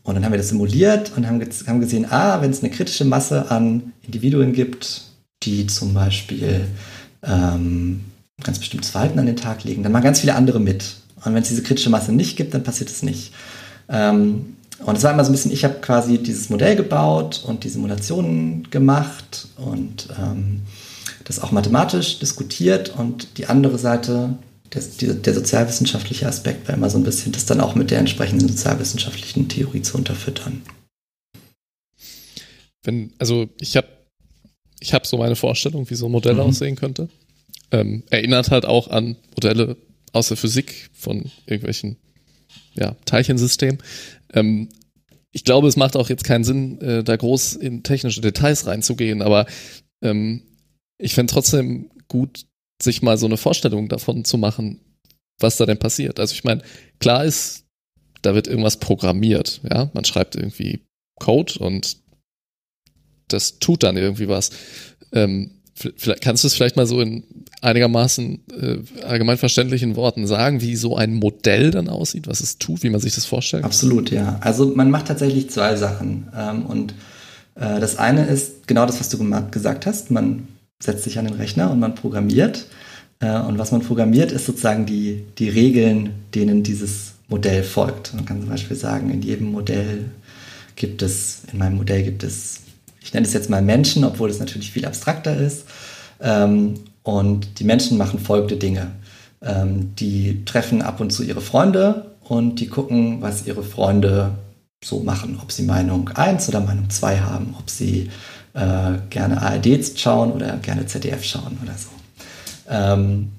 [0.02, 3.04] und dann haben wir das simuliert und haben, haben gesehen, ah, wenn es eine kritische
[3.04, 5.02] Masse an Individuen gibt,
[5.42, 6.66] die zum Beispiel
[7.24, 8.04] ähm,
[8.42, 10.96] ganz bestimmtes Verhalten an den Tag legen, dann machen ganz viele andere mit.
[11.26, 13.32] Und wenn es diese kritische Masse nicht gibt, dann passiert es nicht.
[13.88, 17.64] Ähm, und es war immer so ein bisschen, ich habe quasi dieses Modell gebaut und
[17.64, 20.62] die Simulationen gemacht und ähm,
[21.24, 24.34] das auch mathematisch diskutiert und die andere Seite,
[24.72, 28.48] der, der, sozialwissenschaftliche Aspekt war immer so ein bisschen, das dann auch mit der entsprechenden
[28.48, 30.62] sozialwissenschaftlichen Theorie zu unterfüttern.
[32.82, 33.88] Wenn, also ich habe
[34.80, 36.40] ich hab so meine Vorstellung, wie so ein Modell mhm.
[36.40, 37.08] aussehen könnte.
[37.72, 39.76] Ähm, erinnert halt auch an Modelle
[40.16, 41.96] aus der Physik von irgendwelchen
[42.74, 43.78] ja, Teilchensystemen.
[44.32, 44.68] Ähm,
[45.32, 49.22] ich glaube, es macht auch jetzt keinen Sinn, äh, da groß in technische Details reinzugehen,
[49.22, 49.46] aber
[50.02, 50.42] ähm,
[50.98, 52.46] ich fände trotzdem gut,
[52.82, 54.80] sich mal so eine Vorstellung davon zu machen,
[55.38, 56.20] was da denn passiert.
[56.20, 56.62] Also ich meine,
[56.98, 57.64] klar ist,
[58.22, 60.80] da wird irgendwas programmiert, ja, man schreibt irgendwie
[61.20, 61.98] Code und
[63.28, 64.50] das tut dann irgendwie was.
[65.12, 70.60] Ähm, vielleicht kannst du es vielleicht mal so in einigermaßen äh, allgemein verständlichen Worten sagen,
[70.60, 73.64] wie so ein Modell dann aussieht, was es tut, wie man sich das vorstellt?
[73.64, 74.38] Absolut, ja.
[74.40, 76.28] Also man macht tatsächlich zwei Sachen.
[76.36, 76.94] Ähm, und
[77.56, 79.18] äh, das eine ist genau das, was du
[79.50, 80.10] gesagt hast.
[80.10, 80.46] Man
[80.80, 82.66] setzt sich an den Rechner und man programmiert.
[83.20, 88.14] Äh, und was man programmiert, ist sozusagen die, die Regeln, denen dieses Modell folgt.
[88.14, 90.04] Man kann zum Beispiel sagen, in jedem Modell
[90.76, 92.60] gibt es, in meinem Modell gibt es,
[93.00, 95.64] ich nenne es jetzt mal Menschen, obwohl es natürlich viel abstrakter ist.
[96.20, 96.74] Ähm,
[97.06, 98.90] und die Menschen machen folgende Dinge.
[99.40, 104.32] Ähm, die treffen ab und zu ihre Freunde und die gucken, was ihre Freunde
[104.82, 105.38] so machen.
[105.40, 108.10] Ob sie Meinung 1 oder Meinung 2 haben, ob sie
[108.54, 111.90] äh, gerne ARD schauen oder gerne ZDF schauen oder so.
[112.68, 113.30] Ähm,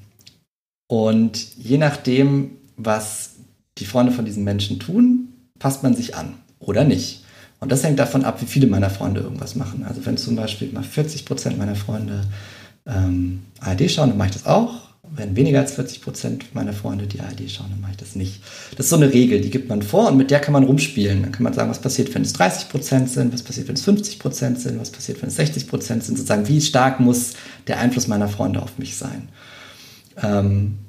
[0.88, 3.32] und je nachdem, was
[3.80, 7.26] die Freunde von diesen Menschen tun, passt man sich an oder nicht.
[7.60, 9.84] Und das hängt davon ab, wie viele meiner Freunde irgendwas machen.
[9.84, 12.22] Also wenn zum Beispiel mal 40 Prozent meiner Freunde
[12.88, 14.88] ähm, ARD schauen, dann mache ich das auch.
[15.10, 18.42] Wenn weniger als 40 Prozent meiner Freunde die ARD schauen, dann mache ich das nicht.
[18.76, 21.24] Das ist so eine Regel, die gibt man vor und mit der kann man rumspielen.
[21.24, 23.84] Dann kann man sagen, was passiert, wenn es 30 Prozent sind, was passiert, wenn es
[23.84, 26.18] 50 Prozent sind, was passiert, wenn es 60 Prozent sind.
[26.18, 27.34] Sozusagen, wie stark muss
[27.68, 29.30] der Einfluss meiner Freunde auf mich sein.
[30.22, 30.80] Ähm,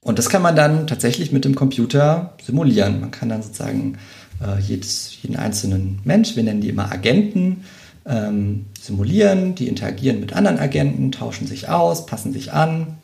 [0.00, 3.00] und das kann man dann tatsächlich mit dem Computer simulieren.
[3.00, 3.98] Man kann dann sozusagen
[4.40, 7.64] äh, jedes, jeden einzelnen Mensch, wir nennen die immer Agenten,
[8.04, 12.98] ähm, simulieren, die interagieren mit anderen Agenten, tauschen sich aus, passen sich an.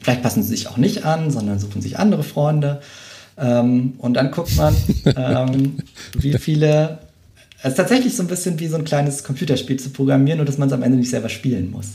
[0.00, 2.80] Vielleicht passen sie sich auch nicht an, sondern suchen sich andere Freunde.
[3.38, 4.74] Ähm, und dann guckt man,
[5.16, 5.78] ähm,
[6.16, 6.98] wie viele.
[7.62, 10.56] Es ist tatsächlich so ein bisschen wie so ein kleines Computerspiel zu programmieren, nur dass
[10.56, 11.88] man es am Ende nicht selber spielen muss.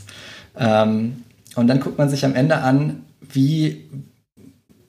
[0.57, 1.23] Ähm,
[1.55, 3.01] und dann guckt man sich am Ende an,
[3.33, 3.85] wie,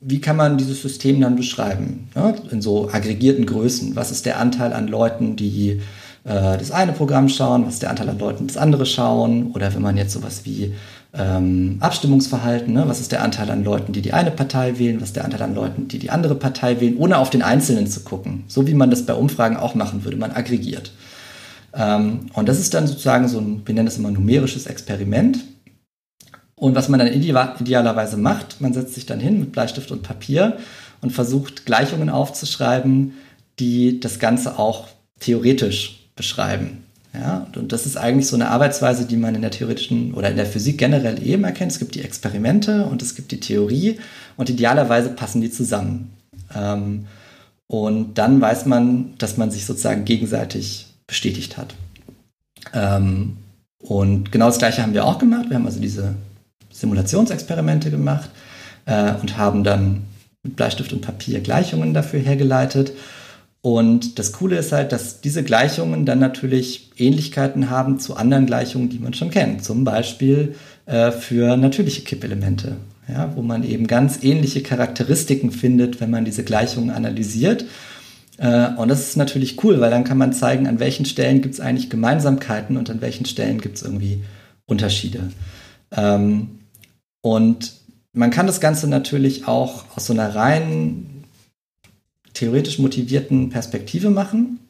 [0.03, 2.09] wie kann man dieses System dann beschreiben?
[2.15, 2.35] Ja?
[2.51, 3.97] In so aggregierten Größen.
[3.97, 5.81] Was ist der Anteil an Leuten, die
[6.27, 9.53] äh, das eine Programm schauen, was der Anteil an Leuten, das andere schauen?
[9.53, 10.74] Oder wenn man jetzt sowas wie
[11.14, 12.85] ähm, Abstimmungsverhalten, ne?
[12.87, 15.43] was ist der Anteil an Leuten, die die eine Partei wählen, was ist der Anteil
[15.43, 18.45] an Leuten, die die andere Partei wählen, ohne auf den Einzelnen zu gucken.
[18.49, 20.91] So wie man das bei Umfragen auch machen würde, man aggregiert.
[21.72, 25.45] Ähm, und das ist dann sozusagen so ein, wir nennen das immer numerisches Experiment.
[26.57, 30.57] Und was man dann idealerweise macht, man setzt sich dann hin mit Bleistift und Papier
[31.03, 33.12] und versucht Gleichungen aufzuschreiben,
[33.61, 34.89] die das Ganze auch
[35.20, 36.83] theoretisch beschreiben.
[37.14, 40.37] Ja, und das ist eigentlich so eine Arbeitsweise, die man in der theoretischen oder in
[40.37, 41.73] der Physik generell eben erkennt.
[41.73, 43.99] Es gibt die Experimente und es gibt die Theorie
[44.37, 46.11] und idealerweise passen die zusammen.
[46.55, 47.07] Ähm,
[47.69, 51.75] und dann weiß man, dass man sich sozusagen gegenseitig bestätigt hat.
[52.75, 53.39] Ähm,
[53.79, 55.47] und genau das Gleiche haben wir auch gemacht.
[55.49, 56.14] Wir haben also diese
[56.71, 58.31] Simulationsexperimente gemacht
[58.85, 60.03] äh, und haben dann
[60.43, 62.93] mit Bleistift und Papier Gleichungen dafür hergeleitet
[63.67, 68.91] und das Coole ist halt, dass diese Gleichungen dann natürlich Ähnlichkeiten haben zu anderen Gleichungen,
[68.91, 69.64] die man schon kennt.
[69.64, 70.55] Zum Beispiel
[70.85, 72.77] äh, für natürliche Kippelemente,
[73.09, 77.64] ja, wo man eben ganz ähnliche Charakteristiken findet, wenn man diese Gleichungen analysiert.
[78.39, 81.55] Äh, und das ist natürlich cool, weil dann kann man zeigen, an welchen Stellen gibt
[81.55, 84.23] es eigentlich Gemeinsamkeiten und an welchen Stellen gibt es irgendwie
[84.67, 85.33] Unterschiede.
[85.91, 86.61] Ähm,
[87.21, 87.73] und
[88.12, 91.16] man kann das Ganze natürlich auch aus so einer reinen
[92.37, 94.61] theoretisch motivierten Perspektive machen.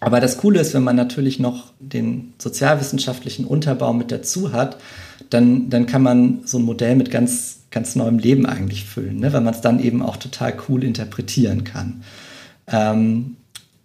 [0.00, 4.78] Aber das Coole ist, wenn man natürlich noch den sozialwissenschaftlichen Unterbau mit dazu hat,
[5.30, 9.32] dann, dann kann man so ein Modell mit ganz, ganz neuem Leben eigentlich füllen, ne?
[9.32, 12.02] weil man es dann eben auch total cool interpretieren kann.
[12.66, 13.36] Ähm,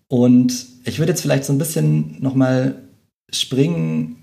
[0.07, 2.75] und ich würde jetzt vielleicht so ein bisschen nochmal
[3.31, 4.15] springen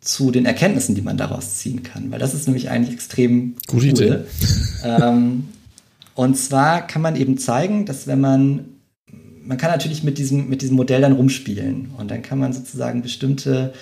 [0.00, 3.86] zu den Erkenntnissen, die man daraus ziehen kann, weil das ist nämlich eigentlich extrem Gute
[3.86, 3.92] cool.
[3.92, 4.18] Idee.
[4.84, 5.48] Ähm,
[6.16, 8.64] und zwar kann man eben zeigen, dass wenn man,
[9.44, 13.02] man kann natürlich mit diesem, mit diesem Modell dann rumspielen und dann kann man sozusagen
[13.02, 13.74] bestimmte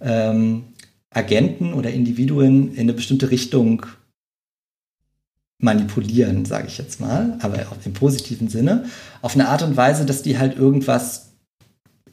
[0.00, 0.64] ähm,
[1.10, 3.84] Agenten oder Individuen in eine bestimmte Richtung
[5.58, 8.86] manipulieren, sage ich jetzt mal, aber auch im positiven Sinne,
[9.20, 11.32] auf eine Art und Weise, dass die halt irgendwas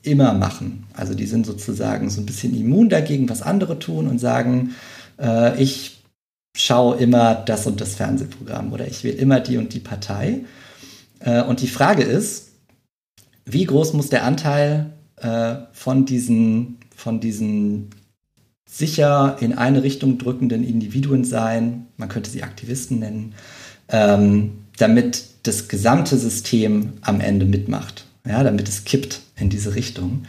[0.04, 0.88] immer machen.
[0.94, 4.76] Also die sind sozusagen so ein bisschen immun dagegen, was andere tun und sagen,
[5.18, 5.99] äh, ich
[6.56, 10.42] schaue immer das und das Fernsehprogramm oder ich wähle immer die und die Partei.
[11.20, 12.50] Äh, und die Frage ist,
[13.46, 17.90] wie groß muss der Anteil äh, von diesen, von diesen
[18.70, 23.34] sicher in eine Richtung drückenden Individuen sein, man könnte sie Aktivisten nennen,
[23.90, 30.24] ähm, damit das gesamte System am Ende mitmacht, ja, damit es kippt in diese Richtung.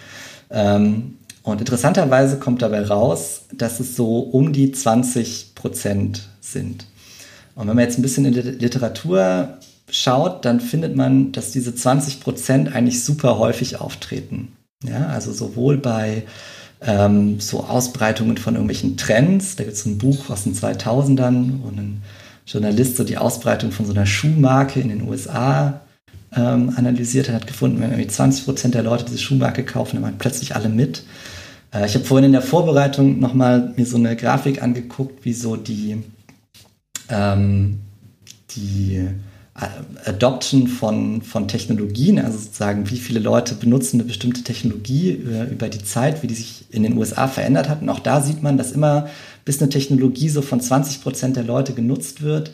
[0.50, 1.18] Ähm,
[1.51, 6.86] und interessanterweise kommt dabei raus, dass es so um die 20 Prozent sind.
[7.55, 9.59] Und wenn man jetzt ein bisschen in der Literatur
[9.90, 14.53] schaut, dann findet man, dass diese 20 Prozent eigentlich super häufig auftreten.
[14.84, 16.22] Ja, also sowohl bei
[16.80, 19.57] ähm, so Ausbreitungen von irgendwelchen Trends.
[19.57, 22.03] Da gibt es ein Buch aus den 2000ern, wo ein
[22.46, 25.80] Journalist so die Ausbreitung von so einer Schuhmarke in den USA
[26.34, 30.03] ähm, analysiert hat, hat gefunden, wenn irgendwie 20 Prozent der Leute diese Schuhmarke kaufen, dann
[30.03, 31.03] machen plötzlich alle mit.
[31.72, 35.56] Äh, ich habe vorhin in der Vorbereitung nochmal mir so eine Grafik angeguckt, wie so
[35.56, 36.02] die,
[37.08, 37.80] ähm,
[38.56, 39.08] die
[40.04, 45.68] Adoption von, von Technologien, also sozusagen, wie viele Leute benutzen eine bestimmte Technologie über, über,
[45.68, 47.82] die Zeit, wie die sich in den USA verändert hat.
[47.82, 49.08] Und auch da sieht man, dass immer,
[49.44, 52.52] bis eine Technologie so von 20 Prozent der Leute genutzt wird,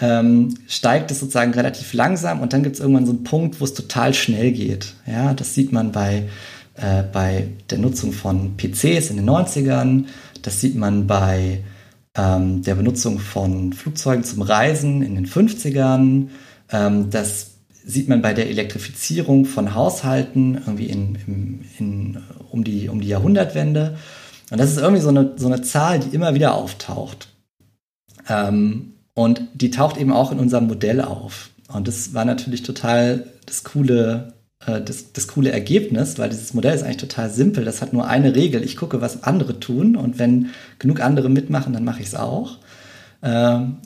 [0.00, 3.64] ähm, steigt es sozusagen relativ langsam und dann gibt es irgendwann so einen Punkt, wo
[3.64, 4.94] es total schnell geht.
[5.06, 6.28] Ja, das sieht man bei,
[6.80, 10.04] äh, bei der Nutzung von PCs in den 90ern,
[10.42, 11.62] das sieht man bei
[12.16, 16.28] ähm, der Benutzung von Flugzeugen zum Reisen in den 50ern.
[16.70, 17.52] Ähm, das
[17.84, 22.18] sieht man bei der Elektrifizierung von Haushalten irgendwie in, in, in,
[22.50, 23.96] um, die, um die Jahrhundertwende.
[24.50, 27.28] Und das ist irgendwie so eine, so eine Zahl, die immer wieder auftaucht.
[28.28, 31.50] Ähm, und die taucht eben auch in unserem Modell auf.
[31.72, 34.34] Und das war natürlich total das coole
[34.66, 37.64] das, das coole Ergebnis, weil dieses Modell ist eigentlich total simpel.
[37.64, 38.64] Das hat nur eine Regel.
[38.64, 42.58] Ich gucke, was andere tun und wenn genug andere mitmachen, dann mache ich es auch.
[43.22, 43.76] Ähm,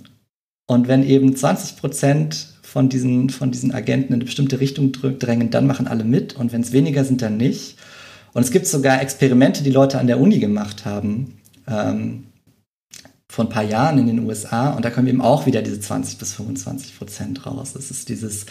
[0.66, 5.50] und wenn eben 20 Prozent von diesen, von diesen Agenten in eine bestimmte Richtung drängen,
[5.50, 7.76] dann machen alle mit und wenn es weniger sind, dann nicht.
[8.32, 12.24] Und es gibt sogar Experimente, die Leute an der Uni gemacht haben, ähm,
[13.28, 16.18] vor ein paar Jahren in den USA und da kommen eben auch wieder diese 20
[16.18, 17.72] bis 25 Prozent raus.
[17.74, 18.46] Das ist dieses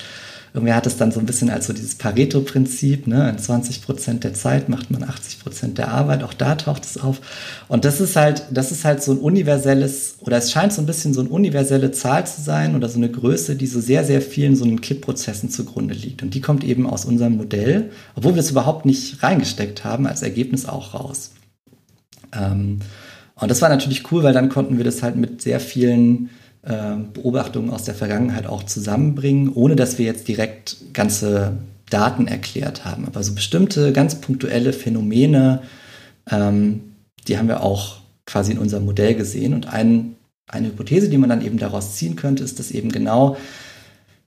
[0.53, 3.29] Irgendwer hat es dann so ein bisschen als so dieses Pareto-Prinzip, ne?
[3.29, 6.97] In 20 Prozent der Zeit macht man 80 Prozent der Arbeit, auch da taucht es
[6.97, 7.21] auf.
[7.69, 10.85] Und das ist halt, das ist halt so ein universelles, oder es scheint so ein
[10.85, 14.21] bisschen so eine universelle Zahl zu sein oder so eine Größe, die so sehr, sehr
[14.21, 16.21] vielen so einen Kippprozessen zugrunde liegt.
[16.21, 20.21] Und die kommt eben aus unserem Modell, obwohl wir es überhaupt nicht reingesteckt haben, als
[20.21, 21.31] Ergebnis auch raus.
[22.33, 22.79] Ähm,
[23.35, 26.29] und das war natürlich cool, weil dann konnten wir das halt mit sehr vielen
[26.63, 31.57] Beobachtungen aus der Vergangenheit auch zusammenbringen, ohne dass wir jetzt direkt ganze
[31.89, 33.05] Daten erklärt haben.
[33.05, 35.63] Aber so bestimmte ganz punktuelle Phänomene,
[36.29, 36.93] ähm,
[37.27, 39.53] die haben wir auch quasi in unserem Modell gesehen.
[39.53, 40.15] Und ein,
[40.47, 43.37] eine Hypothese, die man dann eben daraus ziehen könnte, ist, dass eben genau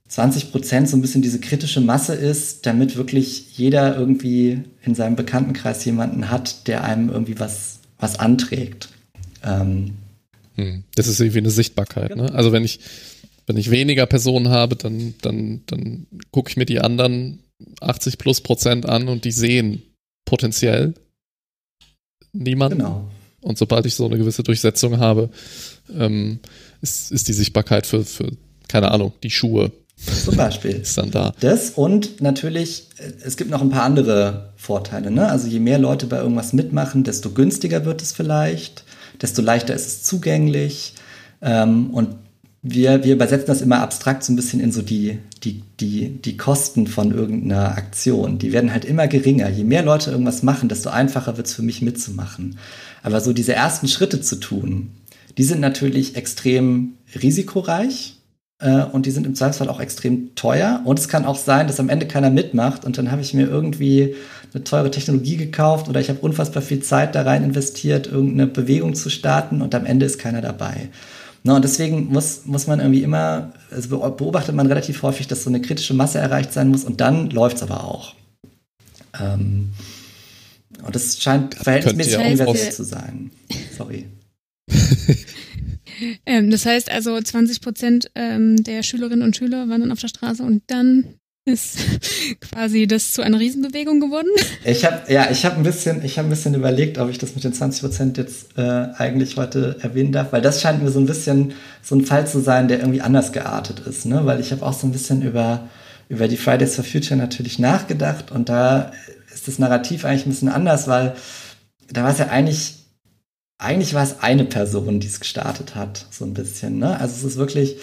[0.09, 5.17] 20 Prozent so ein bisschen diese kritische Masse ist, damit wirklich jeder irgendwie in seinem
[5.17, 8.91] Bekanntenkreis jemanden hat, der einem irgendwie was, was anträgt.
[9.43, 9.93] Ähm,
[10.57, 10.85] hm.
[10.95, 12.17] Das ist irgendwie eine Sichtbarkeit.
[12.17, 12.33] Ne?
[12.33, 12.81] Also wenn ich,
[13.47, 17.41] wenn ich weniger Personen habe, dann, dann, dann gucke ich mir die anderen
[17.81, 19.83] 80 plus Prozent an und die sehen
[20.25, 20.95] potenziell
[22.33, 22.79] niemanden.
[22.79, 23.11] Genau.
[23.41, 25.29] Und sobald ich so eine gewisse Durchsetzung habe,
[25.95, 26.41] ähm,
[26.81, 28.31] ist, ist die Sichtbarkeit für, für,
[28.69, 29.71] keine Ahnung, die Schuhe.
[30.25, 30.71] Zum Beispiel.
[30.83, 31.35] ist dann da.
[31.41, 35.11] Das und natürlich, äh, es gibt noch ein paar andere Vorteile.
[35.11, 35.29] Ne?
[35.29, 38.84] Also je mehr Leute bei irgendwas mitmachen, desto günstiger wird es vielleicht
[39.25, 40.95] desto leichter ist es zugänglich.
[41.43, 42.17] Ähm, und
[42.63, 46.37] wir, wir übersetzen das immer abstrakt so ein bisschen in so die, die, die, die
[46.37, 48.39] Kosten von irgendeiner Aktion.
[48.39, 49.49] Die werden halt immer geringer.
[49.49, 52.59] Je mehr Leute irgendwas machen, desto einfacher wird es für mich mitzumachen.
[53.03, 54.91] Aber so diese ersten Schritte zu tun,
[55.37, 58.17] die sind natürlich extrem risikoreich.
[58.61, 60.81] Äh, und die sind im Zweifelsfall auch extrem teuer.
[60.85, 63.49] Und es kann auch sein, dass am Ende keiner mitmacht und dann habe ich mir
[63.49, 64.15] irgendwie
[64.53, 68.95] eine teure Technologie gekauft oder ich habe unfassbar viel Zeit da rein investiert, irgendeine Bewegung
[68.95, 70.89] zu starten und am Ende ist keiner dabei.
[71.43, 75.51] Na, und deswegen muss, muss man irgendwie immer, also beobachtet man relativ häufig, dass so
[75.51, 78.15] eine kritische Masse erreicht sein muss und dann läuft es aber auch.
[79.21, 79.73] Ähm,
[80.83, 83.31] und das scheint verhältnismäßig universell zu sein.
[83.77, 84.07] Sorry.
[86.27, 90.09] ähm, das heißt also 20 Prozent ähm, der Schülerinnen und Schüler waren dann auf der
[90.09, 91.79] Straße und dann ist
[92.41, 94.29] quasi das zu einer Riesenbewegung geworden.
[94.65, 97.35] Ich habe ja, ich habe ein bisschen, ich habe ein bisschen überlegt, ob ich das
[97.35, 98.63] mit den 20 Prozent jetzt äh,
[98.97, 102.41] eigentlich heute erwähnen darf, weil das scheint mir so ein bisschen so ein Fall zu
[102.41, 104.25] sein, der irgendwie anders geartet ist, ne?
[104.25, 105.69] Weil ich habe auch so ein bisschen über
[106.09, 108.93] über die Fridays for Future natürlich nachgedacht und da
[109.33, 111.15] ist das Narrativ eigentlich ein bisschen anders, weil
[111.91, 112.84] da war es ja eigentlich
[113.65, 116.79] eigentlich war es eine Person, die es gestartet hat, so ein bisschen.
[116.79, 117.01] Ne?
[117.01, 117.77] Also es ist wirklich,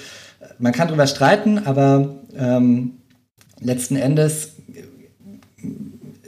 [0.60, 2.94] man kann drüber streiten, aber ähm,
[3.60, 4.52] letzten Endes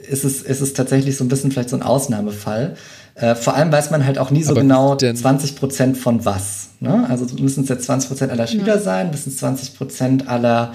[0.08, 2.76] ist es, ist es tatsächlich so ein bisschen vielleicht so ein Ausnahmefall.
[3.14, 6.70] Äh, vor allem weiß man halt auch nie so aber genau 20 Prozent von was.
[6.80, 7.06] Ne?
[7.08, 8.78] Also müssen es jetzt 20 Prozent aller Schüler ja.
[8.78, 10.74] sein, müssen es 20 Prozent aller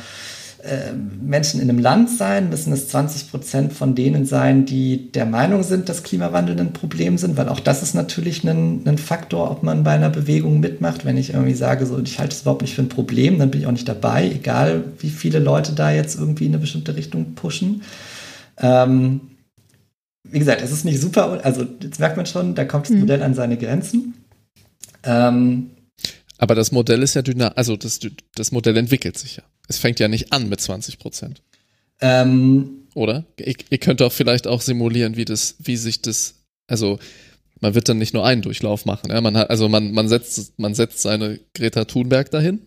[0.64, 5.26] äh, Menschen in einem Land sein, müssen es 20 Prozent von denen sein, die der
[5.26, 9.51] Meinung sind, dass Klimawandel ein Problem sind, weil auch das ist natürlich ein, ein Faktor,
[9.51, 11.05] ob man bei einer Bewegung mitmacht.
[11.05, 13.62] Wenn ich irgendwie sage, so, ich halte es überhaupt nicht für ein Problem, dann bin
[13.62, 17.36] ich auch nicht dabei, egal wie viele Leute da jetzt irgendwie in eine bestimmte Richtung
[17.36, 17.84] pushen.
[18.57, 19.22] Ähm,
[20.24, 23.01] wie gesagt, es ist nicht super, also jetzt merkt man schon, da kommt das mhm.
[23.01, 24.14] Modell an seine Grenzen.
[25.03, 25.70] Ähm,
[26.38, 27.99] aber das Modell ist ja dynamisch, also das,
[28.36, 29.43] das Modell entwickelt sich ja.
[29.70, 31.42] Es fängt ja nicht an mit 20 Prozent.
[32.02, 33.26] Ähm, Oder?
[33.40, 36.36] Ihr, ihr könnt auch vielleicht auch simulieren, wie das, wie sich das,
[36.68, 37.00] also
[37.62, 39.12] man wird dann nicht nur einen Durchlauf machen.
[39.12, 39.22] Ja?
[39.22, 42.62] Man hat, also man, man setzt, man setzt seine Greta Thunberg dahin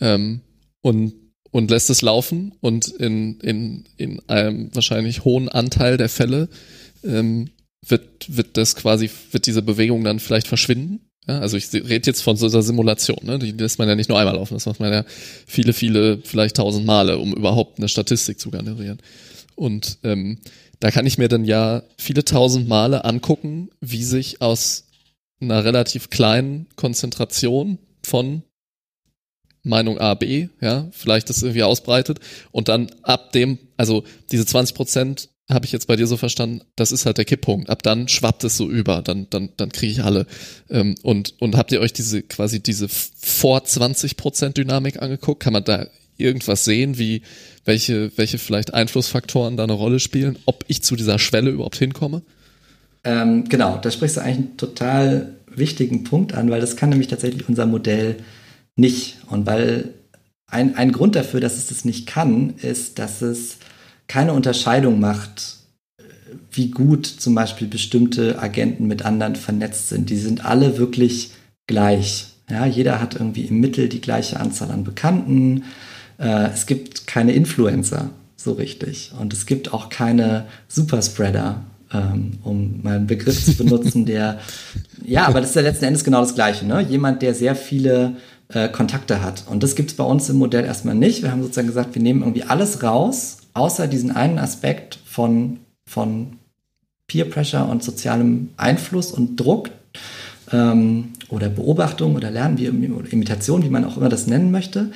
[0.00, 0.40] ähm,
[0.80, 1.14] und,
[1.50, 6.48] und lässt es laufen und in, in, in einem wahrscheinlich hohen Anteil der Fälle
[7.02, 7.50] ähm,
[7.84, 12.22] wird, wird das quasi, wird diese Bewegung dann vielleicht verschwinden ja, also ich rede jetzt
[12.22, 13.38] von so einer Simulation, ne?
[13.38, 15.04] die lässt man ja nicht nur einmal laufen, das macht man ja
[15.46, 18.98] viele, viele, vielleicht tausend Male, um überhaupt eine Statistik zu generieren.
[19.54, 20.38] Und ähm,
[20.80, 24.84] da kann ich mir dann ja viele tausend Male angucken, wie sich aus
[25.40, 28.42] einer relativ kleinen Konzentration von
[29.62, 32.20] Meinung A, B, ja, vielleicht das irgendwie ausbreitet
[32.52, 36.62] und dann ab dem, also diese 20 Prozent habe ich jetzt bei dir so verstanden,
[36.74, 37.68] das ist halt der Kipppunkt.
[37.68, 40.26] Ab dann schwappt es so über, dann, dann, dann kriege ich alle.
[40.70, 45.42] Ähm, und, und habt ihr euch diese quasi diese vor 20 Prozent Dynamik angeguckt?
[45.42, 45.86] Kann man da
[46.16, 47.22] irgendwas sehen, wie
[47.64, 52.22] welche, welche vielleicht Einflussfaktoren da eine Rolle spielen, ob ich zu dieser Schwelle überhaupt hinkomme?
[53.04, 57.08] Ähm, genau, da sprichst du eigentlich einen total wichtigen Punkt an, weil das kann nämlich
[57.08, 58.16] tatsächlich unser Modell
[58.76, 59.18] nicht.
[59.28, 59.94] Und weil
[60.46, 63.58] ein, ein Grund dafür, dass es das nicht kann, ist, dass es
[64.08, 65.56] keine Unterscheidung macht,
[66.50, 70.10] wie gut zum Beispiel bestimmte Agenten mit anderen vernetzt sind.
[70.10, 71.32] Die sind alle wirklich
[71.66, 72.26] gleich.
[72.48, 75.64] Ja, jeder hat irgendwie im Mittel die gleiche Anzahl an Bekannten.
[76.18, 79.12] Äh, es gibt keine Influencer so richtig.
[79.18, 84.38] Und es gibt auch keine Superspreader, ähm, um mal einen Begriff zu benutzen, der,
[85.04, 86.66] ja, aber das ist ja letzten Endes genau das Gleiche.
[86.66, 86.82] Ne?
[86.82, 88.16] Jemand, der sehr viele
[88.48, 89.44] äh, Kontakte hat.
[89.48, 91.22] Und das gibt es bei uns im Modell erstmal nicht.
[91.22, 96.38] Wir haben sozusagen gesagt, wir nehmen irgendwie alles raus außer diesen einen Aspekt von, von
[97.06, 99.70] Peer Pressure und sozialem Einfluss und Druck
[100.52, 104.92] ähm, oder Beobachtung oder Lernen, wie, oder Imitation, wie man auch immer das nennen möchte,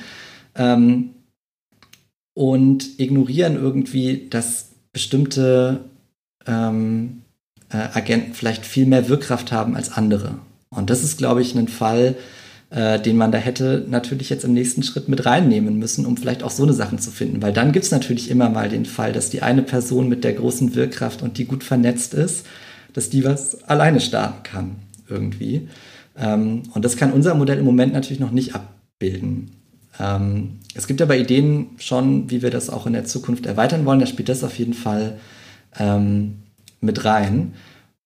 [0.55, 1.11] ähm,
[2.33, 5.81] und ignorieren irgendwie, dass bestimmte
[6.47, 7.21] ähm,
[7.69, 10.39] äh, Agenten vielleicht viel mehr Wirkkraft haben als andere.
[10.69, 12.15] Und das ist, glaube ich, ein Fall,
[12.69, 16.43] äh, den man da hätte natürlich jetzt im nächsten Schritt mit reinnehmen müssen, um vielleicht
[16.43, 17.41] auch so eine Sachen zu finden.
[17.41, 20.33] Weil dann gibt es natürlich immer mal den Fall, dass die eine Person mit der
[20.33, 22.45] großen Wirkkraft und die gut vernetzt ist,
[22.93, 24.75] dass die was alleine starten kann
[25.07, 25.67] irgendwie.
[26.17, 29.51] Ähm, und das kann unser Modell im Moment natürlich noch nicht abbilden.
[29.99, 33.99] Ähm, es gibt aber Ideen schon, wie wir das auch in der Zukunft erweitern wollen.
[33.99, 35.17] Da spielt das auf jeden Fall
[35.77, 36.43] ähm,
[36.81, 37.53] mit rein.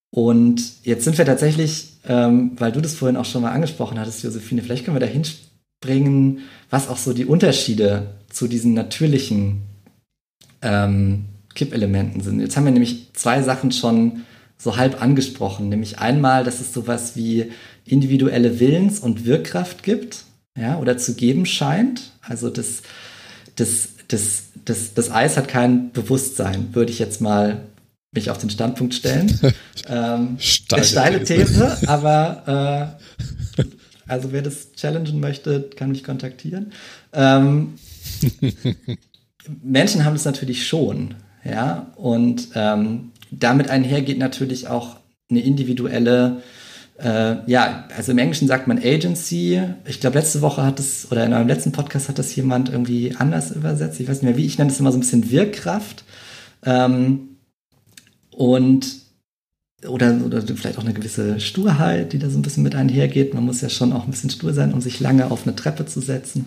[0.10, 4.24] Und jetzt sind wir tatsächlich, ähm, weil du das vorhin auch schon mal angesprochen hattest,
[4.24, 6.40] Josephine, vielleicht können wir da hinspringen,
[6.70, 9.62] was auch so die Unterschiede zu diesen natürlichen
[10.62, 12.40] ähm, Kippelementen sind.
[12.40, 14.24] Jetzt haben wir nämlich zwei Sachen schon
[14.58, 17.52] so halb angesprochen, nämlich einmal, dass es sowas wie
[17.86, 20.24] individuelle Willens- und Wirkkraft gibt,
[20.58, 22.12] ja, oder zu geben scheint.
[22.22, 22.82] Also das,
[23.56, 27.66] das, das, das, das Eis hat kein Bewusstsein, würde ich jetzt mal
[28.14, 29.40] mich auf den Standpunkt stellen.
[29.88, 31.77] ähm, steile, steile These.
[31.88, 33.64] Aber äh,
[34.07, 36.72] Also wer das challengen möchte, kann mich kontaktieren.
[37.14, 37.76] Ähm,
[39.64, 41.91] Menschen haben es natürlich schon, ja.
[41.95, 44.98] Und ähm, damit einhergeht natürlich auch
[45.30, 46.41] eine individuelle,
[46.99, 49.61] äh, ja, also im Englischen sagt man Agency.
[49.88, 53.15] Ich glaube, letzte Woche hat es, oder in einem letzten Podcast hat das jemand irgendwie
[53.18, 53.99] anders übersetzt.
[53.99, 56.03] Ich weiß nicht mehr wie, ich nenne das immer so ein bisschen Wirkkraft.
[56.65, 57.32] Ähm,
[58.35, 59.03] und
[59.88, 63.34] oder, oder vielleicht auch eine gewisse Sturheit, die da so ein bisschen mit einhergeht.
[63.34, 65.85] Man muss ja schon auch ein bisschen stur sein, um sich lange auf eine Treppe
[65.85, 66.45] zu setzen.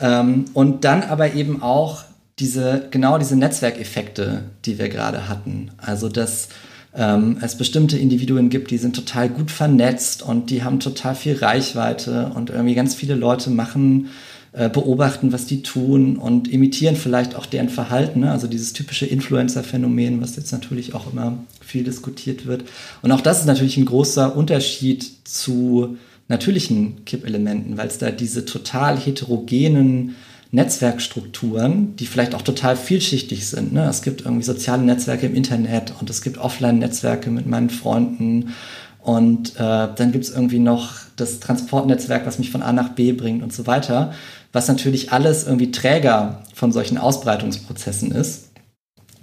[0.00, 2.04] Ähm, und dann aber eben auch
[2.38, 5.72] diese, genau diese Netzwerkeffekte, die wir gerade hatten.
[5.76, 6.48] Also, dass
[6.94, 11.36] ähm, es bestimmte Individuen gibt, die sind total gut vernetzt und die haben total viel
[11.36, 14.08] Reichweite und irgendwie ganz viele Leute machen
[14.52, 18.20] beobachten, was die tun und imitieren vielleicht auch deren Verhalten.
[18.20, 18.32] Ne?
[18.32, 22.64] Also dieses typische Influencer-Phänomen, was jetzt natürlich auch immer viel diskutiert wird.
[23.02, 25.96] Und auch das ist natürlich ein großer Unterschied zu
[26.26, 30.16] natürlichen Kippelementen, weil es da diese total heterogenen
[30.52, 33.72] Netzwerkstrukturen, die vielleicht auch total vielschichtig sind.
[33.72, 33.86] Ne?
[33.88, 38.52] Es gibt irgendwie soziale Netzwerke im Internet und es gibt Offline-Netzwerke mit meinen Freunden
[39.02, 43.12] und äh, dann gibt es irgendwie noch das Transportnetzwerk, was mich von A nach B
[43.12, 44.12] bringt und so weiter
[44.52, 48.50] was natürlich alles irgendwie Träger von solchen Ausbreitungsprozessen ist.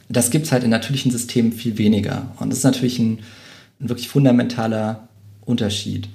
[0.09, 2.31] Das gibt es halt in natürlichen Systemen viel weniger.
[2.39, 3.19] Und das ist natürlich ein,
[3.79, 5.09] ein wirklich fundamentaler
[5.45, 6.07] Unterschied.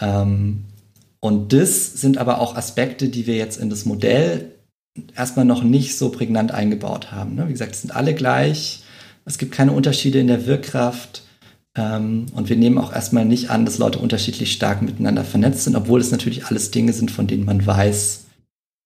[0.00, 0.64] Ähm,
[1.20, 4.52] und das sind aber auch Aspekte, die wir jetzt in das Modell
[5.14, 7.34] erstmal noch nicht so prägnant eingebaut haben.
[7.34, 7.46] Ne?
[7.46, 8.82] Wie gesagt, es sind alle gleich.
[9.24, 11.22] Es gibt keine Unterschiede in der Wirkkraft.
[11.76, 15.76] Ähm, und wir nehmen auch erstmal nicht an, dass Leute unterschiedlich stark miteinander vernetzt sind,
[15.76, 18.24] obwohl es natürlich alles Dinge sind, von denen man weiß,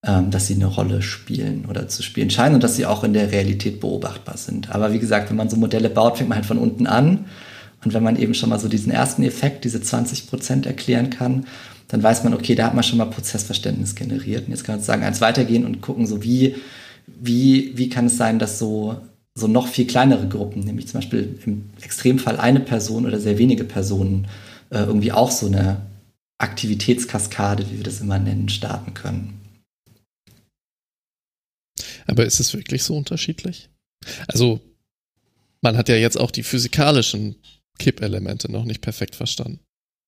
[0.04, 3.32] dass sie eine Rolle spielen oder zu spielen scheinen und dass sie auch in der
[3.32, 4.74] Realität beobachtbar sind.
[4.74, 7.26] Aber wie gesagt, wenn man so Modelle baut, fängt man halt von unten an.
[7.84, 11.46] Und wenn man eben schon mal so diesen ersten Effekt, diese 20 Prozent erklären kann,
[11.88, 14.46] dann weiß man, okay, da hat man schon mal Prozessverständnis generiert.
[14.46, 16.56] Und jetzt kann man sagen, eins weitergehen und gucken, so wie,
[17.06, 18.96] wie, wie kann es sein, dass so,
[19.34, 23.64] so noch viel kleinere Gruppen, nämlich zum Beispiel im Extremfall eine Person oder sehr wenige
[23.64, 24.28] Personen,
[24.70, 25.82] äh, irgendwie auch so eine
[26.38, 29.43] Aktivitätskaskade, wie wir das immer nennen, starten können.
[32.06, 33.68] Aber ist es wirklich so unterschiedlich?
[34.28, 34.60] Also,
[35.60, 37.36] man hat ja jetzt auch die physikalischen
[37.78, 39.60] Kippelemente noch nicht perfekt verstanden.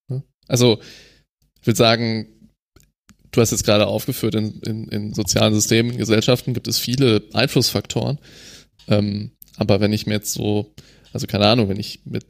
[0.09, 0.23] Ne?
[0.47, 0.81] Also,
[1.61, 2.51] ich würde sagen,
[3.33, 7.23] du hast jetzt gerade aufgeführt, in, in, in sozialen Systemen, in Gesellschaften gibt es viele
[7.33, 8.19] Einflussfaktoren.
[8.89, 10.75] Ähm, aber wenn ich mir jetzt so,
[11.13, 12.27] also keine Ahnung, wenn ich mit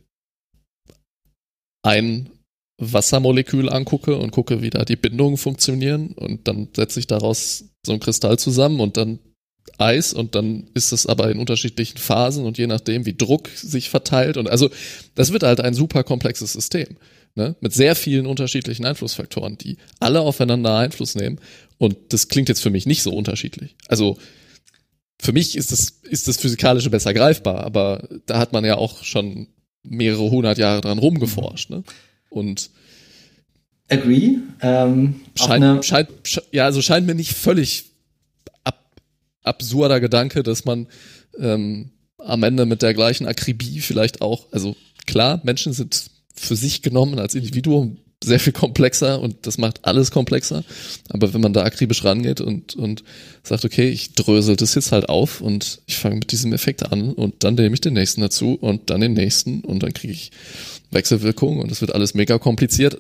[1.83, 2.31] ein
[2.79, 7.93] Wassermolekül angucke und gucke, wie da die Bindungen funktionieren und dann setze ich daraus so
[7.93, 9.19] ein Kristall zusammen und dann
[9.79, 13.89] Eis und dann ist es aber in unterschiedlichen Phasen und je nachdem, wie Druck sich
[13.91, 14.71] verteilt und also
[15.15, 16.97] das wird halt ein super komplexes System
[17.35, 17.57] ne?
[17.61, 21.41] mit sehr vielen unterschiedlichen Einflussfaktoren, die alle aufeinander Einfluss nehmen
[21.79, 23.77] und das klingt jetzt für mich nicht so unterschiedlich.
[23.89, 24.19] Also
[25.19, 29.03] für mich ist das, ist das Physikalische besser greifbar, aber da hat man ja auch
[29.03, 29.49] schon
[29.83, 31.71] mehrere hundert Jahre dran rumgeforscht.
[31.71, 31.85] Ne?
[32.29, 32.71] Und
[33.89, 34.39] Agree.
[34.61, 36.09] Ähm, scheint, scheint,
[36.51, 37.85] ja, also scheint mir nicht völlig
[39.47, 40.89] absurder Gedanke, dass man
[41.39, 44.77] ähm, am Ende mit der gleichen Akribie vielleicht auch, also
[45.07, 50.11] klar, Menschen sind für sich genommen als Individuum sehr viel komplexer und das macht alles
[50.11, 50.65] komplexer.
[51.11, 53.05] Aber wenn man da akribisch rangeht und, und
[53.43, 57.13] sagt, okay, ich drösel das jetzt halt auf und ich fange mit diesem Effekt an
[57.13, 60.33] und dann nehme ich den nächsten dazu und dann den nächsten und dann kriege ich
[60.91, 62.99] Wechselwirkungen und es wird alles mega kompliziert,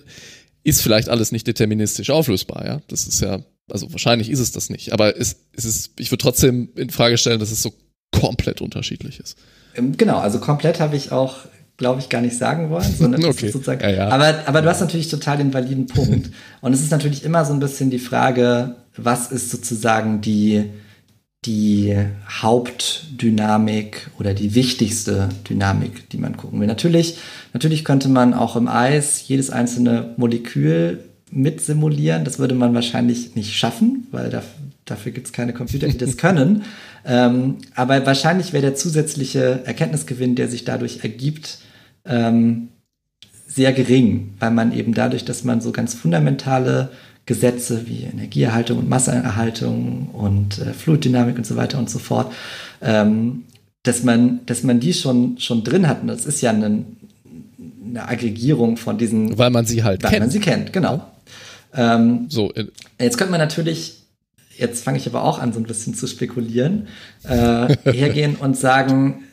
[0.62, 2.80] ist vielleicht alles nicht deterministisch auflösbar, ja.
[2.88, 3.40] Das ist ja
[3.70, 7.18] also wahrscheinlich ist es das nicht, aber es, es ist, ich würde trotzdem in Frage
[7.18, 7.72] stellen, dass es so
[8.12, 9.36] komplett unterschiedlich ist.
[9.74, 11.38] Ähm, genau, also komplett habe ich auch,
[11.76, 13.48] glaube ich, gar nicht sagen wollen, sondern okay.
[13.48, 13.80] sozusagen.
[13.80, 14.08] Ja, ja.
[14.08, 16.30] Aber, aber du hast natürlich total den validen Punkt.
[16.60, 20.70] Und es ist natürlich immer so ein bisschen die Frage, was ist sozusagen die,
[21.46, 21.96] die
[22.28, 26.66] Hauptdynamik oder die wichtigste Dynamik, die man gucken will.
[26.66, 27.18] Natürlich,
[27.52, 32.24] natürlich könnte man auch im Eis jedes einzelne Molekül mit simulieren.
[32.24, 34.42] Das würde man wahrscheinlich nicht schaffen, weil da,
[34.84, 36.64] dafür gibt es keine Computer, die das können.
[37.04, 41.58] ähm, aber wahrscheinlich wäre der zusätzliche Erkenntnisgewinn, der sich dadurch ergibt,
[42.04, 42.68] ähm,
[43.46, 46.90] sehr gering, weil man eben dadurch, dass man so ganz fundamentale
[47.26, 52.32] Gesetze wie Energieerhaltung und Masseerhaltung und äh, Fluiddynamik und so weiter und so fort,
[52.80, 53.44] ähm,
[53.82, 56.02] dass man, dass man die schon, schon drin hat.
[56.02, 56.84] Und das ist ja eine,
[57.84, 59.36] eine Aggregierung von diesen.
[59.36, 60.20] Weil man sie halt weil kennt.
[60.20, 61.04] man sie kennt, genau.
[61.74, 62.52] Ähm, so.
[62.54, 62.66] Äh,
[63.00, 64.04] jetzt könnte man natürlich,
[64.56, 66.86] jetzt fange ich aber auch an, so ein bisschen zu spekulieren,
[67.24, 69.24] äh, hergehen und sagen,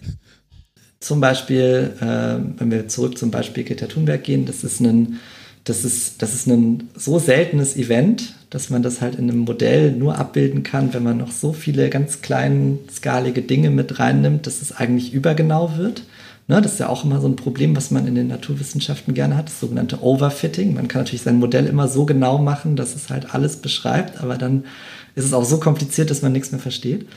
[0.99, 5.19] zum Beispiel, äh, wenn wir zurück zum Beispiel Greta Thunberg gehen, das ist ein,
[5.63, 9.93] das ist, das ist ein so seltenes Event, dass man das halt in einem Modell
[9.93, 14.61] nur abbilden kann, wenn man noch so viele ganz kleinen, skalige Dinge mit reinnimmt, dass
[14.61, 16.03] es eigentlich übergenau wird.
[16.47, 19.37] Ne, das ist ja auch immer so ein Problem, was man in den Naturwissenschaften gerne
[19.37, 20.73] hat, das sogenannte Overfitting.
[20.73, 24.37] Man kann natürlich sein Modell immer so genau machen, dass es halt alles beschreibt, aber
[24.37, 24.65] dann
[25.15, 27.07] ist es auch so kompliziert, dass man nichts mehr versteht.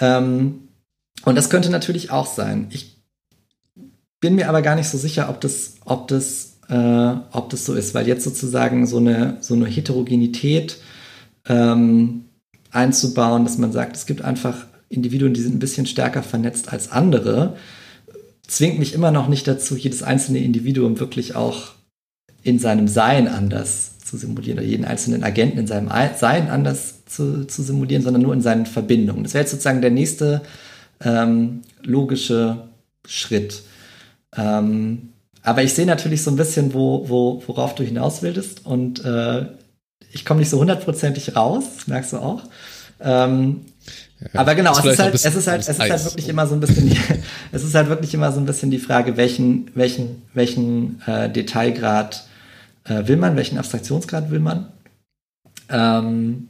[0.00, 0.68] Ähm,
[1.24, 2.66] und das könnte natürlich auch sein.
[2.70, 3.00] Ich
[4.20, 7.74] bin mir aber gar nicht so sicher, ob das, ob das, äh, ob das so
[7.74, 10.78] ist, weil jetzt sozusagen so eine, so eine Heterogenität
[11.46, 12.24] ähm,
[12.70, 16.90] einzubauen, dass man sagt, es gibt einfach Individuen, die sind ein bisschen stärker vernetzt als
[16.90, 17.56] andere,
[18.46, 21.72] zwingt mich immer noch nicht dazu, jedes einzelne Individuum wirklich auch
[22.42, 27.46] in seinem Sein anders zu simulieren oder jeden einzelnen Agenten in seinem Sein anders zu,
[27.46, 29.24] zu simulieren, sondern nur in seinen Verbindungen.
[29.24, 30.42] Das wäre jetzt sozusagen der nächste
[31.02, 32.68] ähm, logische
[33.06, 33.62] Schritt.
[34.36, 35.13] Ähm,
[35.44, 39.46] aber ich sehe natürlich so ein bisschen, wo, wo, worauf du hinaus willst und äh,
[40.10, 42.42] ich komme nicht so hundertprozentig raus, das merkst du auch.
[42.98, 43.60] Ähm,
[44.20, 46.54] ja, aber genau, es ist, halt, es ist halt, es ist halt wirklich immer so
[46.54, 46.96] ein bisschen, die,
[47.52, 52.26] es ist halt wirklich immer so ein bisschen die Frage, welchen, welchen, welchen äh, Detailgrad
[52.84, 54.72] äh, will man, welchen Abstraktionsgrad will man.
[55.68, 56.48] Ähm,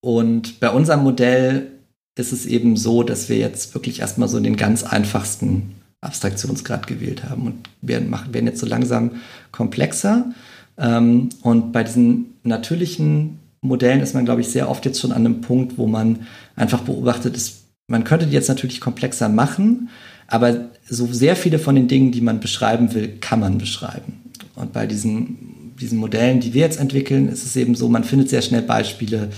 [0.00, 1.72] und bei unserem Modell
[2.14, 7.24] ist es eben so, dass wir jetzt wirklich erstmal so den ganz einfachsten Abstraktionsgrad gewählt
[7.24, 9.12] haben und werden, machen, werden jetzt so langsam
[9.52, 10.32] komplexer.
[10.78, 15.24] Ähm, und bei diesen natürlichen Modellen ist man, glaube ich, sehr oft jetzt schon an
[15.24, 16.20] einem Punkt, wo man
[16.54, 19.88] einfach beobachtet, ist, man könnte die jetzt natürlich komplexer machen,
[20.28, 24.24] aber so sehr viele von den Dingen, die man beschreiben will, kann man beschreiben.
[24.54, 28.28] Und bei diesen, diesen Modellen, die wir jetzt entwickeln, ist es eben so, man findet
[28.28, 29.30] sehr schnell Beispiele,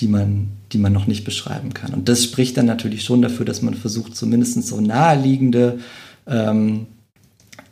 [0.00, 1.94] die man, die man noch nicht beschreiben kann.
[1.94, 5.78] Und das spricht dann natürlich schon dafür, dass man versucht, zumindest so naheliegende
[6.26, 6.86] ähm,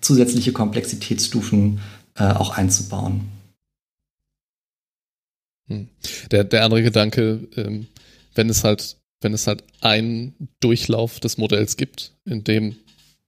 [0.00, 1.80] zusätzliche Komplexitätsstufen
[2.16, 3.28] äh, auch einzubauen.
[5.68, 5.88] Hm.
[6.30, 7.86] Der, der andere Gedanke, ähm,
[8.34, 12.76] wenn es halt, wenn es halt einen Durchlauf des Modells gibt, in dem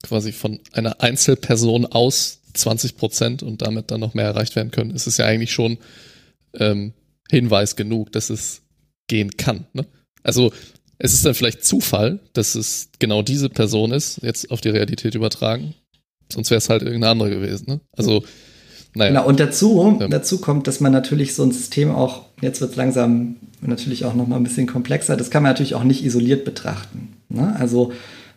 [0.02, 4.90] quasi von einer Einzelperson aus 20 Prozent und damit dann noch mehr erreicht werden können,
[4.90, 5.78] ist es ja eigentlich schon
[6.54, 6.92] ähm,
[7.30, 8.62] Hinweis genug, dass es
[9.08, 9.66] gehen kann.
[9.72, 9.86] Ne?
[10.22, 10.52] Also
[11.04, 15.14] es ist dann vielleicht Zufall, dass es genau diese Person ist, jetzt auf die Realität
[15.14, 15.74] übertragen.
[16.32, 17.66] Sonst wäre es halt irgendeine andere gewesen.
[17.68, 17.80] Ne?
[17.92, 18.24] Also
[18.94, 19.10] naja.
[19.10, 20.08] Genau, und dazu, ja.
[20.08, 24.14] dazu kommt, dass man natürlich so ein System auch, jetzt wird es langsam natürlich auch
[24.14, 27.14] nochmal ein bisschen komplexer, das kann man natürlich auch nicht isoliert betrachten.
[27.28, 27.54] Ne?
[27.58, 27.92] Also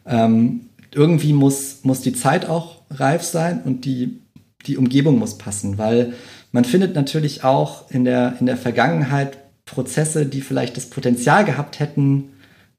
[0.06, 0.62] ähm,
[0.94, 4.20] irgendwie muss, muss die Zeit auch reif sein und die,
[4.66, 6.14] die Umgebung muss passen, weil
[6.52, 11.80] man findet natürlich auch in der, in der Vergangenheit Prozesse, die vielleicht das Potenzial gehabt
[11.80, 12.32] hätten,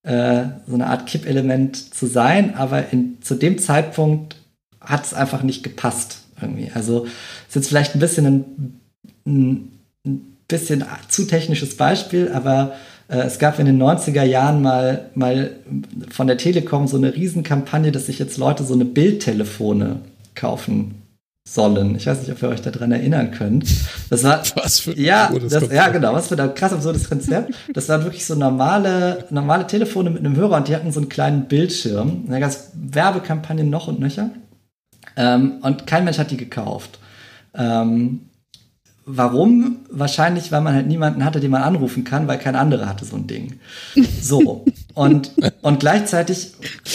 [0.08, 4.36] äh, so eine Art Kippelement zu sein, aber in, zu dem Zeitpunkt
[4.80, 6.70] hat es einfach nicht gepasst irgendwie.
[6.74, 7.04] Also
[7.46, 8.26] ist jetzt vielleicht ein bisschen
[9.26, 9.70] ein,
[10.06, 12.72] ein bisschen zu technisches Beispiel, aber
[13.08, 15.56] äh, es gab in den 90er Jahren mal, mal
[16.10, 20.00] von der Telekom so eine Riesenkampagne, dass sich jetzt Leute so eine Bildtelefone
[20.34, 21.02] kaufen
[21.54, 21.96] sollen.
[21.96, 23.66] Ich weiß nicht, ob ihr euch daran erinnern könnt.
[24.10, 27.54] Das war was für ja, das, ja genau, was für ein krass absurdes Konzept.
[27.72, 31.08] Das waren wirklich so normale normale Telefone mit einem Hörer und die hatten so einen
[31.08, 32.24] kleinen Bildschirm.
[32.28, 34.30] Da gab es Werbekampagnen noch und nöcher.
[35.16, 36.98] Ähm, und kein Mensch hat die gekauft.
[37.54, 38.27] Ähm,
[39.08, 39.78] warum?
[39.90, 43.16] Wahrscheinlich, weil man halt niemanden hatte, den man anrufen kann, weil kein anderer hatte so
[43.16, 43.58] ein Ding.
[44.20, 44.64] So.
[44.94, 45.32] Und,
[45.62, 46.52] und gleichzeitig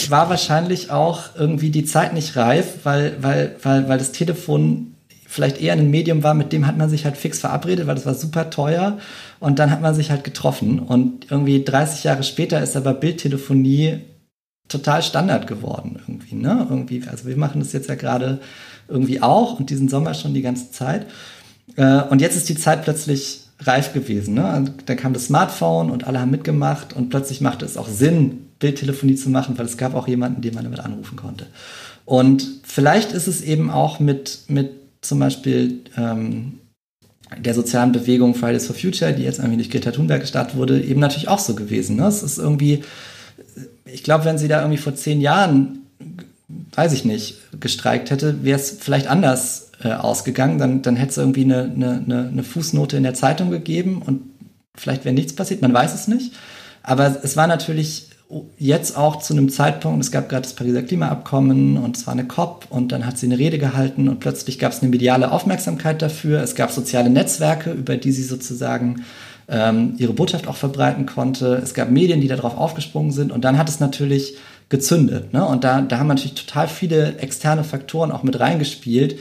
[0.10, 4.94] war wahrscheinlich auch irgendwie die Zeit nicht reif, weil, weil, weil, weil das Telefon
[5.26, 8.06] vielleicht eher ein Medium war, mit dem hat man sich halt fix verabredet, weil das
[8.06, 9.00] war super teuer.
[9.40, 10.80] Und dann hat man sich halt getroffen.
[10.80, 14.02] Und irgendwie 30 Jahre später ist aber Bildtelefonie
[14.68, 16.66] total Standard geworden irgendwie, ne?
[16.70, 18.40] Irgendwie, also wir machen das jetzt ja gerade
[18.88, 21.08] irgendwie auch und diesen Sommer schon die ganze Zeit.
[21.76, 24.34] Äh, und jetzt ist die Zeit plötzlich reif gewesen.
[24.34, 24.74] Ne?
[24.86, 29.16] dann kam das Smartphone und alle haben mitgemacht und plötzlich machte es auch Sinn, Bildtelefonie
[29.16, 31.48] zu machen, weil es gab auch jemanden, den man damit anrufen konnte.
[32.06, 34.72] Und vielleicht ist es eben auch mit, mit
[35.02, 36.60] zum Beispiel ähm,
[37.38, 41.00] der sozialen Bewegung Fridays for Future, die jetzt irgendwie durch Greta Thunberg gestartet wurde, eben
[41.00, 41.96] natürlich auch so gewesen.
[41.96, 42.08] Ne?
[42.08, 42.84] Es ist irgendwie,
[43.86, 45.80] ich glaube, wenn sie da irgendwie vor zehn Jahren,
[46.76, 50.58] weiß ich nicht, gestreikt hätte, wäre es vielleicht anders äh, ausgegangen.
[50.58, 54.22] Dann, dann hätte es irgendwie eine, eine, eine Fußnote in der Zeitung gegeben und
[54.76, 56.34] vielleicht wäre nichts passiert, man weiß es nicht.
[56.82, 58.10] Aber es war natürlich
[58.58, 62.26] jetzt auch zu einem Zeitpunkt, es gab gerade das Pariser Klimaabkommen und es war eine
[62.26, 66.02] COP und dann hat sie eine Rede gehalten und plötzlich gab es eine mediale Aufmerksamkeit
[66.02, 66.42] dafür.
[66.42, 69.04] Es gab soziale Netzwerke, über die sie sozusagen
[69.48, 71.60] ähm, ihre Botschaft auch verbreiten konnte.
[71.64, 74.36] Es gab Medien, die darauf aufgesprungen sind und dann hat es natürlich
[74.70, 75.34] gezündet.
[75.34, 75.46] Ne?
[75.46, 79.20] Und da, da haben natürlich total viele externe Faktoren auch mit reingespielt,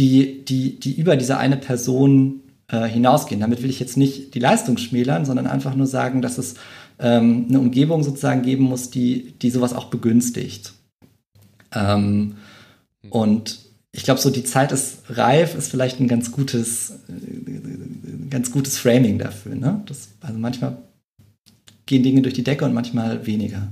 [0.00, 3.40] die, die, die über diese eine Person äh, hinausgehen.
[3.40, 6.54] Damit will ich jetzt nicht die Leistung schmälern, sondern einfach nur sagen, dass es
[6.98, 10.72] ähm, eine Umgebung sozusagen geben muss, die, die sowas auch begünstigt.
[11.72, 12.36] Ähm,
[13.02, 13.12] hm.
[13.12, 13.58] und
[13.92, 18.78] ich glaube, so die Zeit ist reif, ist vielleicht ein ganz gutes, äh, ganz gutes
[18.78, 19.54] Framing dafür.
[19.54, 19.82] Ne?
[19.86, 20.78] Das, also manchmal
[21.86, 23.68] gehen Dinge durch die Decke und manchmal weniger.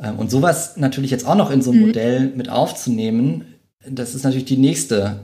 [0.00, 1.86] Ähm, und sowas natürlich jetzt auch noch in so ein mhm.
[1.88, 3.44] Modell mit aufzunehmen,
[3.88, 5.20] das ist natürlich die nächste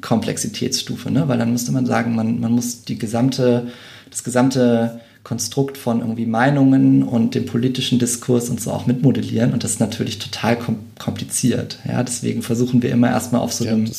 [0.00, 1.28] Komplexitätsstufe, ne?
[1.28, 3.68] weil dann müsste man sagen, man, man muss die gesamte,
[4.10, 9.64] das gesamte Konstrukt von irgendwie Meinungen und dem politischen Diskurs und so auch mitmodellieren und
[9.64, 11.78] das ist natürlich total kom kompliziert.
[11.86, 13.90] Ja, deswegen versuchen wir immer erstmal auf so ja, einem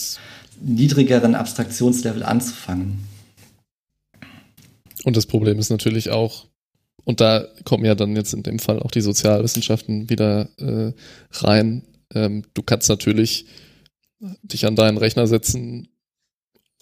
[0.61, 2.99] niedrigeren Abstraktionslevel anzufangen.
[5.03, 6.47] Und das Problem ist natürlich auch,
[7.03, 10.93] und da kommen ja dann jetzt in dem Fall auch die Sozialwissenschaften wieder äh,
[11.31, 11.83] rein.
[12.13, 13.45] Ähm, du kannst natürlich
[14.43, 15.87] dich an deinen Rechner setzen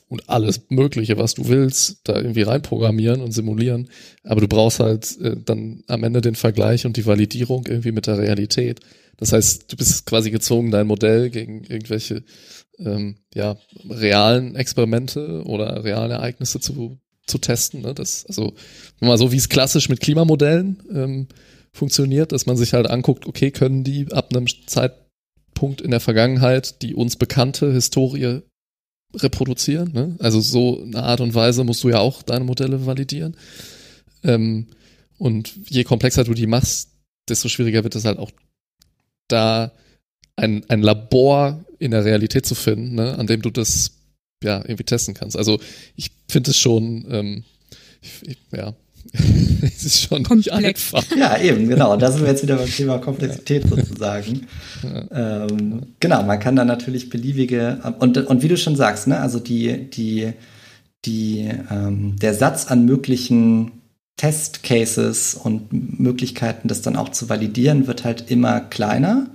[0.08, 3.90] und alles Mögliche, was du willst, da irgendwie reinprogrammieren und simulieren.
[4.24, 8.08] Aber du brauchst halt äh, dann am Ende den Vergleich und die Validierung irgendwie mit
[8.08, 8.80] der Realität.
[9.18, 12.24] Das heißt, du bist quasi gezwungen, dein Modell gegen irgendwelche
[12.80, 13.58] ähm, ja,
[13.88, 16.98] realen Experimente oder realen Ereignisse zu,
[17.28, 17.82] zu testen.
[17.82, 17.94] Ne?
[17.94, 18.54] Das, also
[19.00, 21.28] mal so, wie es klassisch mit Klimamodellen ähm,
[21.72, 25.09] funktioniert, dass man sich halt anguckt, okay, können die ab einem Zeitpunkt
[25.62, 28.42] in der Vergangenheit die uns bekannte Historie
[29.16, 29.92] reproduzieren.
[29.94, 30.16] Ne?
[30.20, 33.36] Also so eine Art und Weise musst du ja auch deine Modelle validieren.
[34.24, 34.68] Ähm,
[35.18, 36.92] und je komplexer du die machst,
[37.28, 38.32] desto schwieriger wird es halt auch
[39.28, 39.72] da
[40.36, 43.92] ein, ein Labor in der Realität zu finden, ne, an dem du das
[44.44, 45.38] ja irgendwie testen kannst.
[45.38, 45.60] Also
[45.96, 47.44] ich finde es schon, ähm,
[48.02, 48.74] ich, ich, ja,
[49.64, 50.92] es ist schon komplex.
[51.18, 51.96] Ja, eben, genau.
[51.98, 53.70] Da sind wir jetzt wieder beim Thema Komplexität ja.
[53.70, 54.48] sozusagen.
[54.84, 55.46] Ja.
[55.46, 59.40] Ähm, genau, man kann da natürlich beliebige und, und wie du schon sagst, ne, also
[59.40, 60.34] die, die,
[61.06, 63.72] die, ähm, der Satz an möglichen
[64.18, 69.28] Testcases und Möglichkeiten, das dann auch zu validieren, wird halt immer kleiner.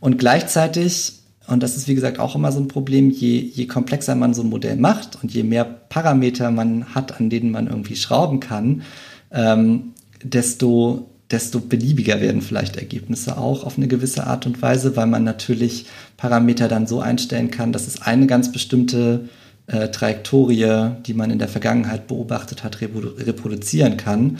[0.00, 4.14] Und gleichzeitig und das ist, wie gesagt, auch immer so ein Problem, je, je komplexer
[4.14, 7.96] man so ein Modell macht und je mehr Parameter man hat, an denen man irgendwie
[7.96, 8.82] schrauben kann,
[9.32, 9.92] ähm,
[10.22, 15.24] desto, desto beliebiger werden vielleicht Ergebnisse auch auf eine gewisse Art und Weise, weil man
[15.24, 15.86] natürlich
[16.16, 19.28] Parameter dann so einstellen kann, dass es eine ganz bestimmte
[19.66, 24.38] äh, Trajektorie, die man in der Vergangenheit beobachtet hat, reproduzieren kann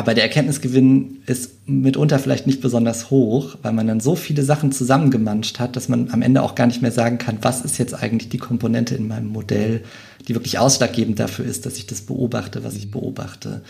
[0.00, 4.72] aber der Erkenntnisgewinn ist mitunter vielleicht nicht besonders hoch, weil man dann so viele Sachen
[4.72, 7.92] zusammengemanscht hat, dass man am Ende auch gar nicht mehr sagen kann, was ist jetzt
[7.92, 9.82] eigentlich die Komponente in meinem Modell,
[10.26, 12.92] die wirklich ausschlaggebend dafür ist, dass ich das beobachte, was ich mhm.
[12.92, 13.60] beobachte.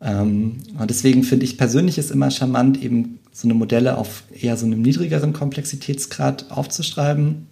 [0.00, 4.56] Ähm, und deswegen finde ich persönlich es immer charmant, eben so eine Modelle auf eher
[4.56, 7.46] so einem niedrigeren Komplexitätsgrad aufzuschreiben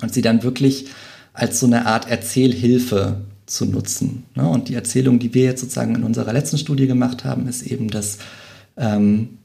[0.00, 0.86] und sie dann wirklich
[1.34, 4.24] als so eine Art Erzählhilfe zu nutzen.
[4.34, 4.48] Ne?
[4.48, 7.88] Und die Erzählung, die wir jetzt sozusagen in unserer letzten Studie gemacht haben, ist eben,
[7.88, 8.18] dass,
[8.76, 9.38] ähm,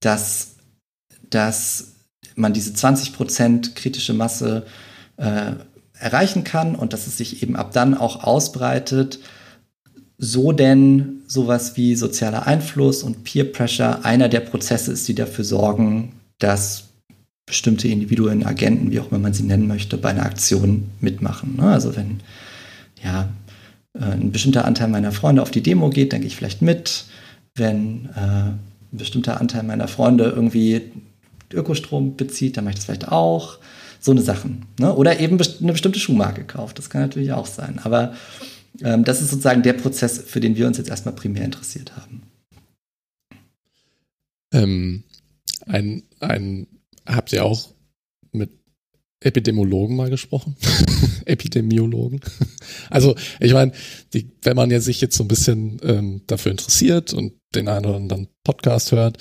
[0.00, 0.56] dass,
[1.30, 1.92] dass
[2.34, 4.66] man diese 20% kritische Masse
[5.16, 5.52] äh,
[5.94, 9.20] erreichen kann und dass es sich eben ab dann auch ausbreitet,
[10.18, 15.44] so denn sowas wie sozialer Einfluss und Peer Pressure einer der Prozesse ist, die dafür
[15.44, 16.84] sorgen, dass
[17.46, 21.56] bestimmte Individuen, Agenten, wie auch immer man sie nennen möchte, bei einer Aktion mitmachen.
[21.56, 21.64] Ne?
[21.64, 22.20] Also wenn
[23.02, 23.28] ja,
[23.94, 27.04] äh, ein bestimmter Anteil meiner Freunde auf die Demo geht, dann gehe ich vielleicht mit.
[27.54, 28.60] Wenn äh, ein
[28.92, 30.82] bestimmter Anteil meiner Freunde irgendwie
[31.52, 33.58] Ökostrom bezieht, dann mache ich das vielleicht auch.
[34.00, 34.66] So eine Sachen.
[34.80, 34.94] Ne?
[34.94, 36.78] Oder eben eine bestimmte Schuhmarke kauft.
[36.78, 37.78] Das kann natürlich auch sein.
[37.84, 38.14] Aber
[38.82, 42.22] ähm, das ist sozusagen der Prozess, für den wir uns jetzt erstmal primär interessiert haben.
[44.52, 45.04] Ähm,
[45.66, 46.66] ein, ein,
[47.06, 47.68] habt ihr auch
[48.32, 48.50] mit
[49.20, 50.56] Epidemiologen mal gesprochen.
[51.26, 52.20] Epidemiologen.
[52.90, 53.72] also, ich meine,
[54.42, 57.96] wenn man ja sich jetzt so ein bisschen ähm, dafür interessiert und den einen oder
[57.96, 59.18] anderen Podcast hört,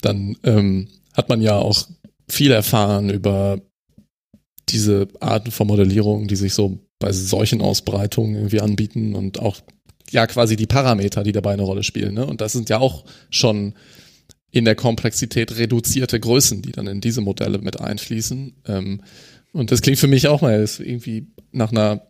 [0.00, 1.86] dann ähm, hat man ja auch
[2.28, 3.60] viel erfahren über
[4.68, 9.60] diese Arten von Modellierung, die sich so bei solchen Ausbreitungen irgendwie anbieten und auch
[10.10, 12.14] ja quasi die Parameter, die dabei eine Rolle spielen.
[12.14, 12.26] Ne?
[12.26, 13.74] Und das sind ja auch schon
[14.50, 18.54] in der Komplexität reduzierte Größen, die dann in diese Modelle mit einfließen.
[18.66, 19.02] Ähm,
[19.52, 22.06] und das klingt für mich auch mal irgendwie nach einer,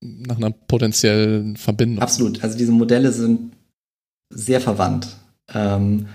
[0.00, 2.02] nach einer potenziellen Verbindung.
[2.02, 2.42] Absolut.
[2.42, 3.52] Also diese Modelle sind
[4.30, 5.16] sehr verwandt.
[5.52, 6.06] Ähm,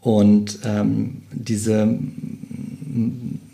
[0.00, 1.98] und ähm, diese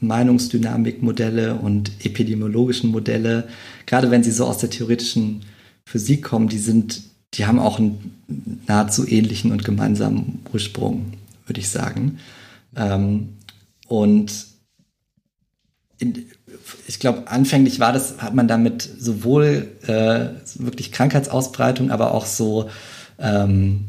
[0.01, 3.49] Meinungsdynamikmodelle und epidemiologischen Modelle,
[3.87, 5.43] gerade wenn sie so aus der theoretischen
[5.85, 7.03] Physik kommen, die sind,
[7.35, 8.17] die haben auch einen
[8.67, 11.13] nahezu ähnlichen und gemeinsamen Ursprung,
[11.47, 12.19] würde ich sagen.
[12.75, 13.31] Ähm,
[13.87, 14.47] und
[15.99, 16.27] in,
[16.87, 22.69] ich glaube, anfänglich war das, hat man damit sowohl äh, wirklich Krankheitsausbreitung, aber auch so
[23.19, 23.87] ähm,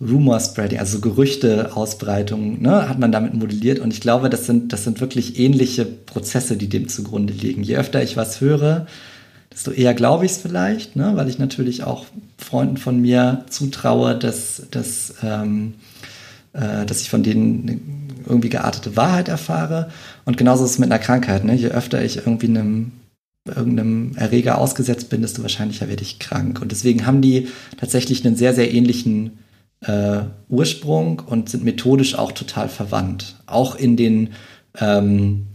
[0.00, 3.80] Rumor Spreading, also Gerüchte-Ausbreitung, ne, hat man damit modelliert.
[3.80, 7.62] Und ich glaube, das sind, das sind wirklich ähnliche Prozesse, die dem zugrunde liegen.
[7.62, 8.86] Je öfter ich was höre,
[9.52, 12.06] desto eher glaube ich es vielleicht, ne, weil ich natürlich auch
[12.38, 15.74] Freunden von mir zutraue, dass, dass, ähm,
[16.54, 19.90] äh, dass ich von denen irgendwie geartete Wahrheit erfahre.
[20.24, 21.44] Und genauso ist es mit einer Krankheit.
[21.44, 21.54] Ne?
[21.54, 22.92] Je öfter ich irgendwie einem
[23.46, 26.60] irgendeinem Erreger ausgesetzt bin, desto wahrscheinlicher werde ich krank.
[26.60, 27.48] Und deswegen haben die
[27.78, 29.38] tatsächlich einen sehr, sehr ähnlichen
[29.80, 33.36] äh, Ursprung und sind methodisch auch total verwandt.
[33.46, 34.30] Auch in den
[34.78, 35.46] ähm,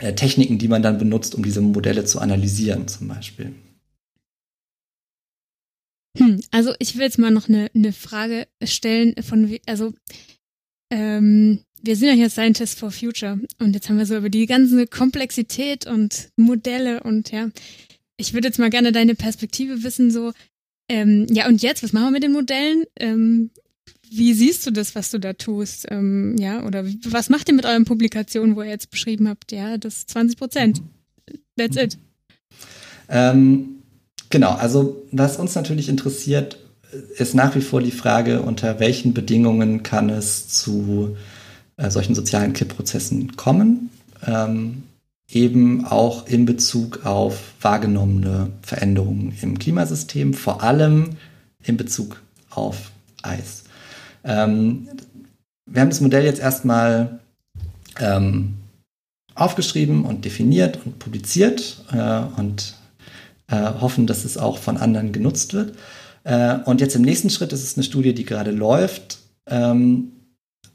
[0.00, 3.54] äh, Techniken, die man dann benutzt, um diese Modelle zu analysieren, zum Beispiel.
[6.18, 9.92] Hm, also ich will jetzt mal noch eine, eine Frage stellen von, also
[10.90, 14.46] ähm, wir sind ja hier Scientists for Future und jetzt haben wir so über die
[14.46, 17.48] ganze Komplexität und Modelle und ja,
[18.16, 20.32] ich würde jetzt mal gerne deine Perspektive wissen, so,
[20.88, 22.84] ähm, ja und jetzt, was machen wir mit den Modellen?
[22.96, 23.50] Ähm,
[24.10, 25.86] wie siehst du das, was du da tust?
[25.90, 29.76] Ähm, ja, oder was macht ihr mit euren Publikationen, wo ihr jetzt beschrieben habt, ja,
[29.76, 30.82] das 20 Prozent.
[31.56, 31.98] That's it.
[33.08, 33.82] Ähm,
[34.30, 36.58] genau, also was uns natürlich interessiert,
[37.16, 41.16] ist nach wie vor die Frage, unter welchen Bedingungen kann es zu
[41.76, 43.90] äh, solchen sozialen Kippprozessen kommen.
[44.26, 44.84] Ähm,
[45.28, 51.10] eben auch in Bezug auf wahrgenommene Veränderungen im Klimasystem, vor allem
[51.62, 52.90] in Bezug auf
[53.22, 53.64] Eis.
[54.22, 54.88] Ähm,
[55.66, 57.20] wir haben das Modell jetzt erstmal
[57.98, 58.54] ähm,
[59.34, 62.74] aufgeschrieben und definiert und publiziert äh, und
[63.48, 65.76] äh, hoffen, dass es auch von anderen genutzt wird.
[66.24, 70.12] Äh, und jetzt im nächsten Schritt ist es eine Studie, die gerade läuft, ähm,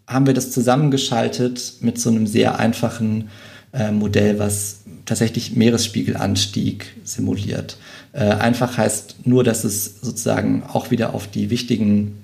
[0.10, 3.30] haben wir das zusammengeschaltet mit so einem sehr einfachen
[3.72, 7.78] äh, Modell, was tatsächlich Meeresspiegelanstieg simuliert.
[8.12, 12.24] Äh, einfach heißt nur, dass es sozusagen auch wieder auf die wichtigen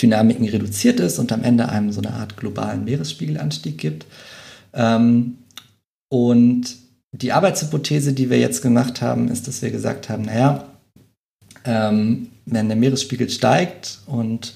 [0.00, 4.06] Dynamiken reduziert ist und am Ende einem so eine Art globalen Meeresspiegelanstieg gibt.
[4.72, 5.38] Ähm,
[6.08, 6.76] und
[7.12, 10.68] die Arbeitshypothese, die wir jetzt gemacht haben, ist, dass wir gesagt haben, naja,
[11.64, 14.54] ähm, wenn der Meeresspiegel steigt und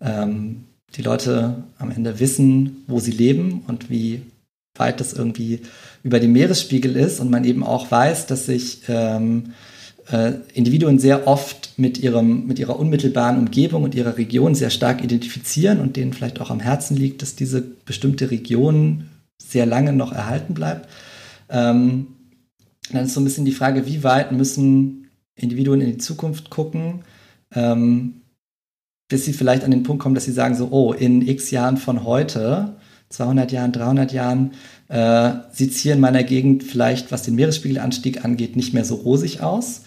[0.00, 0.64] ähm,
[0.96, 4.22] die Leute am Ende wissen, wo sie leben und wie
[4.74, 5.60] weit das irgendwie
[6.02, 9.52] über dem Meeresspiegel ist und man eben auch weiß, dass sich ähm,
[10.10, 15.04] äh, Individuen sehr oft mit, ihrem, mit ihrer unmittelbaren Umgebung und ihrer Region sehr stark
[15.04, 19.08] identifizieren und denen vielleicht auch am Herzen liegt, dass diese bestimmte Region
[19.40, 20.88] sehr lange noch erhalten bleibt.
[21.48, 22.08] Ähm,
[22.92, 27.02] dann ist so ein bisschen die Frage, wie weit müssen Individuen in die Zukunft gucken,
[27.54, 28.19] ähm,
[29.10, 31.76] bis sie vielleicht an den Punkt kommen, dass sie sagen so, oh, in x Jahren
[31.76, 32.76] von heute,
[33.10, 34.52] 200 Jahren, 300 Jahren,
[34.88, 38.94] äh, sieht es hier in meiner Gegend vielleicht, was den Meeresspiegelanstieg angeht, nicht mehr so
[38.94, 39.82] rosig aus.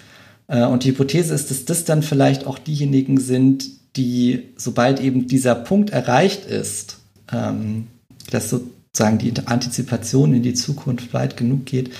[0.48, 5.28] Äh, und die Hypothese ist, dass das dann vielleicht auch diejenigen sind, die, sobald eben
[5.28, 6.98] dieser Punkt erreicht ist,
[7.32, 7.88] ähm,
[8.30, 11.92] dass sozusagen die Antizipation in die Zukunft weit genug geht,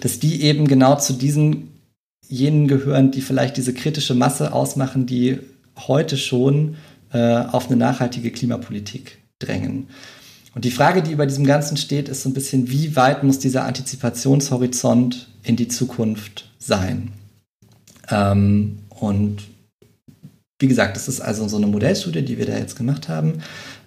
[0.00, 1.68] dass die eben genau zu diesen
[2.26, 5.38] jenen gehören, die vielleicht diese kritische Masse ausmachen, die
[5.76, 6.76] heute schon
[7.12, 9.88] äh, auf eine nachhaltige Klimapolitik drängen.
[10.54, 13.38] Und die Frage, die über diesem Ganzen steht, ist so ein bisschen, wie weit muss
[13.38, 17.12] dieser Antizipationshorizont in die Zukunft sein?
[18.08, 19.42] Ähm, und
[20.60, 23.40] wie gesagt, das ist also so eine Modellstudie, die wir da jetzt gemacht haben,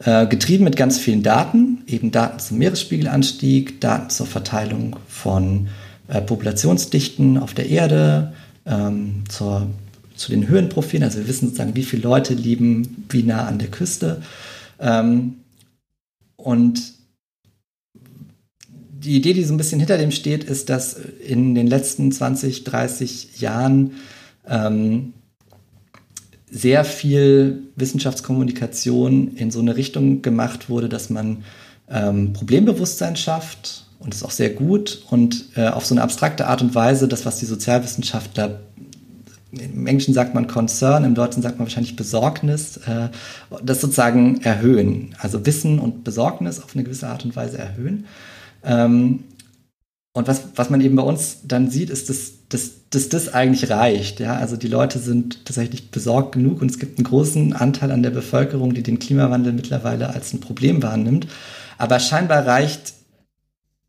[0.04, 5.70] äh, getrieben mit ganz vielen Daten, eben Daten zum Meeresspiegelanstieg, Daten zur Verteilung von
[6.10, 8.34] äh, Populationsdichten auf der Erde,
[8.66, 9.68] ähm, zur
[10.18, 11.04] zu den Höhenprofilen.
[11.04, 14.22] Also wir wissen sozusagen, wie viele Leute lieben wie nah an der Küste.
[14.80, 15.36] Ähm,
[16.36, 16.94] und
[19.08, 22.64] die Idee, die so ein bisschen hinter dem steht, ist, dass in den letzten 20,
[22.64, 23.92] 30 Jahren
[24.48, 25.14] ähm,
[26.50, 31.44] sehr viel Wissenschaftskommunikation in so eine Richtung gemacht wurde, dass man
[31.90, 36.62] ähm, Problembewusstsein schafft und ist auch sehr gut und äh, auf so eine abstrakte Art
[36.62, 38.62] und Weise das, was die Sozialwissenschaftler
[39.52, 43.10] im Englischen sagt man Concern, im Deutschen sagt man wahrscheinlich Besorgnis, äh,
[43.64, 45.16] das sozusagen erhöhen.
[45.20, 48.06] Also Wissen und Besorgnis auf eine gewisse Art und Weise erhöhen.
[48.64, 49.24] Ähm,
[50.14, 53.70] und was, was man eben bei uns dann sieht, ist, dass, dass, dass das eigentlich
[53.70, 54.20] reicht.
[54.20, 54.36] Ja?
[54.36, 58.10] Also die Leute sind tatsächlich besorgt genug und es gibt einen großen Anteil an der
[58.10, 61.28] Bevölkerung, die den Klimawandel mittlerweile als ein Problem wahrnimmt.
[61.78, 62.94] Aber scheinbar reicht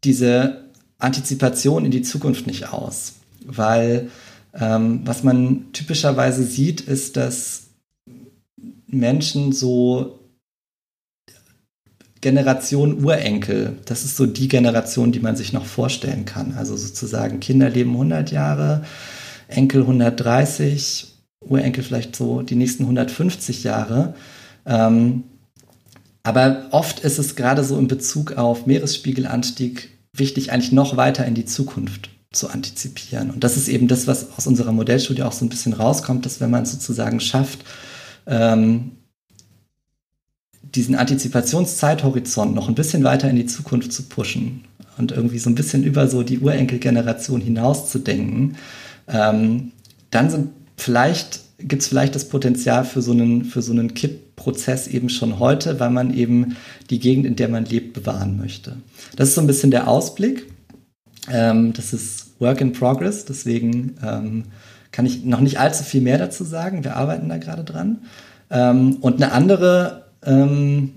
[0.04, 0.64] diese
[0.98, 3.14] Antizipation in die Zukunft nicht aus,
[3.44, 4.10] weil
[4.54, 7.68] ähm, was man typischerweise sieht, ist, dass
[8.86, 10.18] Menschen so
[12.20, 16.54] Generation Urenkel, das ist so die Generation, die man sich noch vorstellen kann.
[16.56, 18.84] Also sozusagen Kinder leben 100 Jahre,
[19.46, 24.14] Enkel 130, Urenkel vielleicht so die nächsten 150 Jahre.
[24.66, 25.24] Ähm,
[26.24, 31.34] aber oft ist es gerade so in Bezug auf Meeresspiegelanstieg wichtig, eigentlich noch weiter in
[31.34, 33.30] die Zukunft zu antizipieren.
[33.30, 36.40] Und das ist eben das, was aus unserer Modellstudie auch so ein bisschen rauskommt, dass
[36.40, 37.64] wenn man sozusagen schafft,
[38.26, 38.92] ähm,
[40.62, 44.64] diesen Antizipationszeithorizont noch ein bisschen weiter in die Zukunft zu pushen
[44.98, 48.56] und irgendwie so ein bisschen über so die Urenkelgeneration hinaus zu denken,
[49.06, 49.72] ähm,
[50.10, 54.86] dann sind vielleicht gibt es vielleicht das Potenzial für so einen für so einen Kippprozess
[54.86, 56.56] eben schon heute, weil man eben
[56.90, 58.76] die Gegend, in der man lebt, bewahren möchte.
[59.16, 60.46] Das ist so ein bisschen der Ausblick.
[61.30, 64.44] Ähm, das ist Work in Progress, deswegen ähm,
[64.92, 66.84] kann ich noch nicht allzu viel mehr dazu sagen.
[66.84, 67.98] Wir arbeiten da gerade dran.
[68.50, 70.92] Ähm, und eine andere ähm,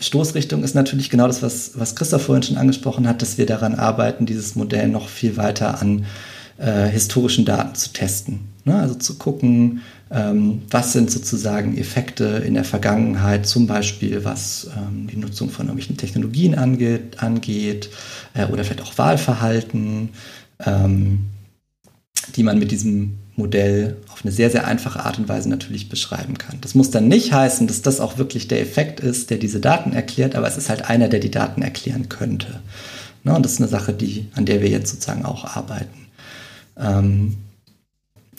[0.00, 3.74] Stoßrichtung ist natürlich genau das, was, was Christoph vorhin schon angesprochen hat, dass wir daran
[3.74, 6.04] arbeiten, dieses Modell noch viel weiter an
[6.58, 8.40] äh, historischen Daten zu testen.
[8.64, 8.76] Ne?
[8.78, 15.16] Also zu gucken, was sind sozusagen Effekte in der Vergangenheit, zum Beispiel was ähm, die
[15.16, 17.90] Nutzung von irgendwelchen Technologien angeht, angeht
[18.34, 20.10] äh, oder vielleicht auch Wahlverhalten,
[20.64, 21.26] ähm,
[22.36, 26.38] die man mit diesem Modell auf eine sehr, sehr einfache Art und Weise natürlich beschreiben
[26.38, 26.58] kann.
[26.60, 29.92] Das muss dann nicht heißen, dass das auch wirklich der Effekt ist, der diese Daten
[29.92, 32.60] erklärt, aber es ist halt einer, der die Daten erklären könnte.
[33.24, 36.06] Ne, und das ist eine Sache, die, an der wir jetzt sozusagen auch arbeiten.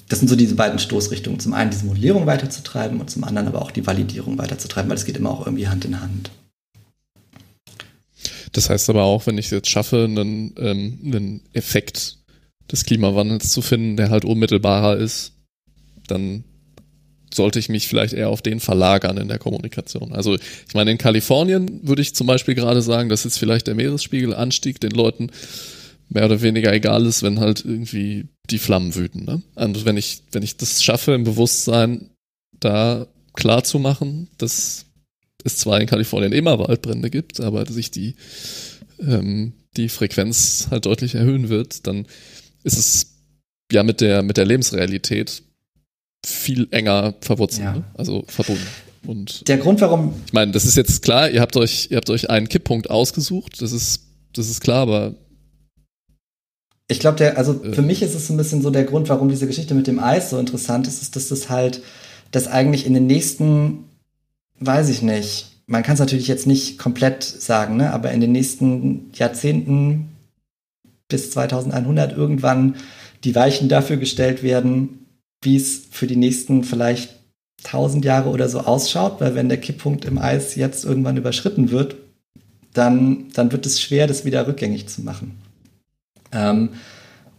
[0.09, 1.39] Das sind so diese beiden Stoßrichtungen.
[1.39, 5.05] Zum einen diese Modellierung weiterzutreiben und zum anderen aber auch die Validierung weiterzutreiben, weil es
[5.05, 6.31] geht immer auch irgendwie Hand in Hand.
[8.53, 12.17] Das heißt aber auch, wenn ich es jetzt schaffe, einen, ähm, einen Effekt
[12.71, 15.33] des Klimawandels zu finden, der halt unmittelbarer ist,
[16.07, 16.43] dann
[17.33, 20.13] sollte ich mich vielleicht eher auf den verlagern in der Kommunikation.
[20.13, 23.75] Also ich meine, in Kalifornien würde ich zum Beispiel gerade sagen, dass jetzt vielleicht der
[23.75, 25.29] Meeresspiegelanstieg den Leuten
[26.09, 29.25] mehr oder weniger egal ist, wenn halt irgendwie die Flammen wüten.
[29.25, 29.41] Ne?
[29.55, 32.09] Und wenn ich, wenn ich das schaffe, im Bewusstsein
[32.59, 34.85] da klar zu machen, dass
[35.43, 38.15] es zwar in Kalifornien immer Waldbrände gibt, aber sich die,
[38.99, 42.07] ähm, die Frequenz halt deutlich erhöhen wird, dann
[42.63, 43.17] ist es
[43.71, 45.43] ja mit der, mit der Lebensrealität
[46.25, 47.73] viel enger verwurzelt, ja.
[47.75, 47.83] ne?
[47.93, 48.65] also verbunden.
[49.05, 50.13] Und der Grund, warum.
[50.25, 53.61] Ich meine, das ist jetzt klar, ihr habt euch, ihr habt euch einen Kipppunkt ausgesucht,
[53.61, 54.01] das ist,
[54.33, 55.15] das ist klar, aber.
[56.87, 59.29] Ich glaube, der, also äh, für mich ist es ein bisschen so der Grund, warum
[59.29, 61.81] diese Geschichte mit dem Eis so interessant ist, ist, dass das halt,
[62.31, 63.85] dass eigentlich in den nächsten,
[64.59, 68.31] weiß ich nicht, man kann es natürlich jetzt nicht komplett sagen, ne, aber in den
[68.31, 70.09] nächsten Jahrzehnten
[71.09, 72.75] bis 2100 irgendwann
[73.23, 75.05] die Weichen dafür gestellt werden,
[75.41, 77.15] wie es für die nächsten vielleicht
[77.65, 81.95] 1000 Jahre oder so ausschaut, weil wenn der Kipppunkt im Eis jetzt irgendwann überschritten wird,
[82.73, 85.35] dann, dann wird es schwer, das wieder rückgängig zu machen.
[86.31, 86.69] Ähm,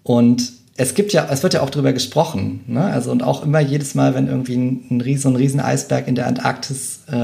[0.03, 2.85] und es gibt ja, es wird ja auch darüber gesprochen, ne?
[2.85, 6.07] Also und auch immer jedes Mal, wenn irgendwie ein, ein riesen, so ein riesen Eisberg
[6.07, 7.17] in der Antarktis äh,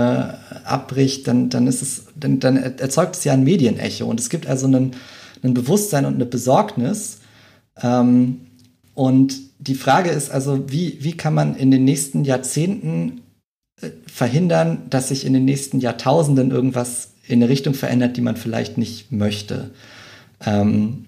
[0.65, 4.07] abbricht, dann, dann ist es, dann, dann erzeugt es ja ein Medienecho.
[4.07, 4.97] Und es gibt also einen,
[5.45, 7.21] ein Bewusstsein und eine Besorgnis.
[7.81, 8.41] Ähm,
[8.95, 13.21] und die Frage ist also, wie, wie kann man in den nächsten Jahrzehnten
[13.81, 18.37] äh, verhindern, dass sich in den nächsten Jahrtausenden irgendwas in eine Richtung verändert, die man
[18.37, 19.71] vielleicht nicht möchte.
[20.45, 21.05] Ähm,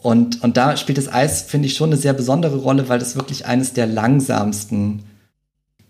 [0.00, 3.16] und, und da spielt das Eis, finde ich, schon eine sehr besondere Rolle, weil das
[3.16, 5.02] wirklich eines der langsamsten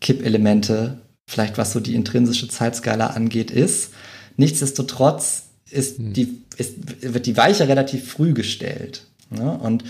[0.01, 3.91] Kippelemente, vielleicht was so die intrinsische Zeitskala angeht, ist.
[4.37, 6.13] Nichtsdestotrotz ist hm.
[6.15, 9.05] die, ist, wird die Weiche relativ früh gestellt.
[9.31, 9.59] Ne?
[9.59, 9.85] Und,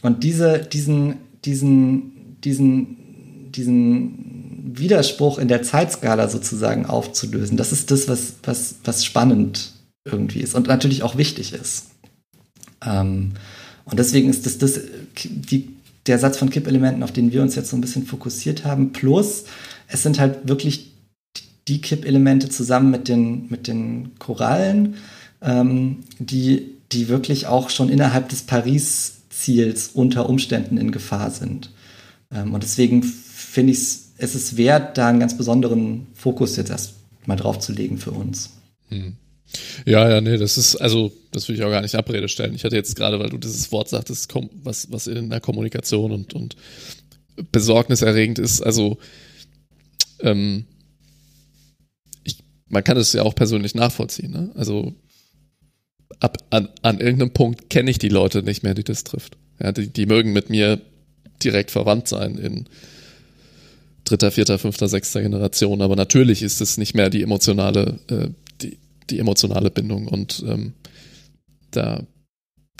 [0.00, 8.08] und diese, diesen, diesen, diesen, diesen Widerspruch in der Zeitskala sozusagen aufzulösen, das ist das,
[8.08, 9.72] was, was, was spannend
[10.06, 11.89] irgendwie ist und natürlich auch wichtig ist.
[12.84, 13.32] Ähm,
[13.84, 14.80] und deswegen ist das, das
[15.24, 15.70] die,
[16.06, 19.44] der Satz von Kippelementen, auf den wir uns jetzt so ein bisschen fokussiert haben, plus
[19.88, 20.92] es sind halt wirklich
[21.68, 24.94] die Kippelemente zusammen mit den, mit den Korallen,
[25.42, 31.70] ähm, die, die wirklich auch schon innerhalb des Paris-Ziels unter Umständen in Gefahr sind.
[32.32, 36.94] Ähm, und deswegen finde ich es ist wert, da einen ganz besonderen Fokus jetzt erst
[37.26, 38.50] mal drauf zu legen für uns.
[38.88, 39.16] Hm.
[39.84, 42.54] Ja, ja, nee, das ist, also, das will ich auch gar nicht Abrede stellen.
[42.54, 44.32] Ich hatte jetzt gerade, weil du dieses Wort sagtest,
[44.62, 46.56] was, was in der Kommunikation und, und
[47.52, 48.98] besorgniserregend ist, also,
[50.20, 50.66] ähm,
[52.24, 54.50] ich, man kann es ja auch persönlich nachvollziehen, ne?
[54.54, 54.94] Also,
[56.20, 59.36] ab, an, an irgendeinem Punkt kenne ich die Leute nicht mehr, die das trifft.
[59.60, 60.80] Ja, die, die mögen mit mir
[61.42, 62.68] direkt verwandt sein in
[64.04, 68.28] dritter, vierter, fünfter, sechster Generation, aber natürlich ist es nicht mehr die emotionale, äh,
[69.10, 70.74] die, emotionale Bindung und ähm,
[71.70, 72.02] da,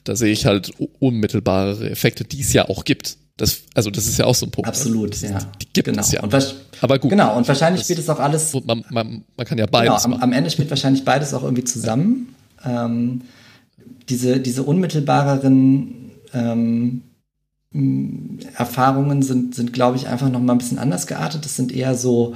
[0.04, 3.16] da sehe ich halt unmittelbare Effekte, die es ja auch gibt.
[3.36, 4.66] Das, also das ist ja auch so ein Punkt.
[4.66, 4.72] Ne?
[4.72, 5.38] Absolut, ja.
[5.60, 6.00] Die gibt genau.
[6.02, 6.22] es ja.
[6.82, 7.10] Aber gut.
[7.10, 8.52] Genau, und wahrscheinlich spielt es auch alles.
[8.66, 11.64] Man, man, man kann ja beides genau, am, am, Ende spielt wahrscheinlich beides auch irgendwie
[11.64, 12.34] zusammen.
[12.64, 13.22] Ähm,
[14.10, 17.02] diese, diese unmittelbareren ähm,
[18.56, 21.44] Erfahrungen sind, sind glaube ich, einfach noch mal ein bisschen anders geartet.
[21.44, 22.34] Das sind eher so,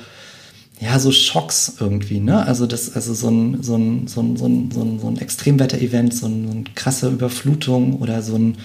[0.81, 2.45] ja, so Schocks irgendwie, ne?
[2.47, 5.19] Also das, also so ein, so ein, so ein, so ein, so ein, so ein
[5.19, 8.57] Extremwetter-Event, so, ein, so eine krasse Überflutung oder so ein,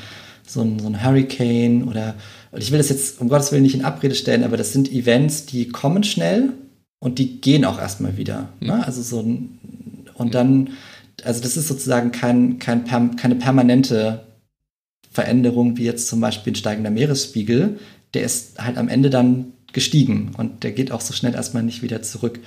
[0.46, 2.16] so ein, so ein Hurricane oder
[2.58, 5.46] ich will das jetzt um Gottes Willen nicht in Abrede stellen, aber das sind Events,
[5.46, 6.54] die kommen schnell
[7.00, 8.50] und die gehen auch erstmal wieder.
[8.60, 8.74] Ne?
[8.74, 8.82] Mhm.
[8.82, 9.60] Also so ein,
[10.16, 10.72] und dann,
[11.24, 14.26] also das ist sozusagen kein, kein, keine permanente
[15.12, 17.80] Veränderung, wie jetzt zum Beispiel ein steigender Meeresspiegel,
[18.14, 21.82] der ist halt am Ende dann gestiegen und der geht auch so schnell erstmal nicht
[21.82, 22.40] wieder zurück.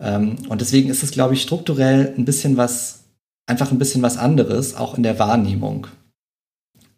[0.00, 3.00] Ähm, und deswegen ist es, glaube ich, strukturell ein bisschen was,
[3.46, 5.86] einfach ein bisschen was anderes, auch in der Wahrnehmung.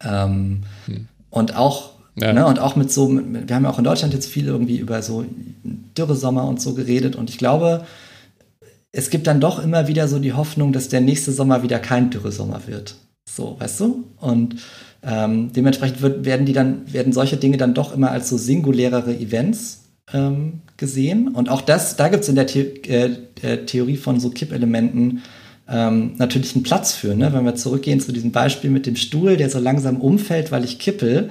[0.03, 1.09] Ähm, hm.
[1.31, 2.33] Und auch, ja.
[2.33, 5.03] ne, und auch mit so, wir haben ja auch in Deutschland jetzt viel irgendwie über
[5.03, 5.25] so
[5.65, 7.87] Dürresommer und so geredet und ich glaube,
[8.93, 12.11] es gibt dann doch immer wieder so die Hoffnung, dass der nächste Sommer wieder kein
[12.11, 12.97] Dürresommer wird.
[13.29, 14.05] So, weißt du?
[14.17, 14.57] Und
[15.03, 19.15] ähm, dementsprechend wird, werden die dann, werden solche Dinge dann doch immer als so singulärere
[19.17, 21.29] Events ähm, gesehen.
[21.29, 23.11] Und auch das, da gibt es in der The äh,
[23.43, 25.23] äh, Theorie von so Kippelementen
[25.69, 27.15] ähm, natürlich einen Platz für.
[27.15, 27.33] Ne?
[27.33, 30.79] Wenn wir zurückgehen zu diesem Beispiel mit dem Stuhl, der so langsam umfällt, weil ich
[30.79, 31.31] kippel,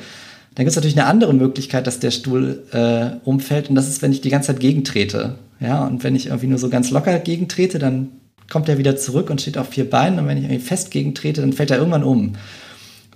[0.55, 3.69] dann gibt es natürlich eine andere Möglichkeit, dass der Stuhl äh, umfällt.
[3.69, 5.35] Und das ist, wenn ich die ganze Zeit gegentrete.
[5.59, 8.09] Ja, und wenn ich irgendwie nur so ganz locker gegentrete, dann
[8.49, 10.19] kommt er wieder zurück und steht auf vier Beinen.
[10.19, 12.33] Und wenn ich irgendwie fest gegentrete, dann fällt er irgendwann um.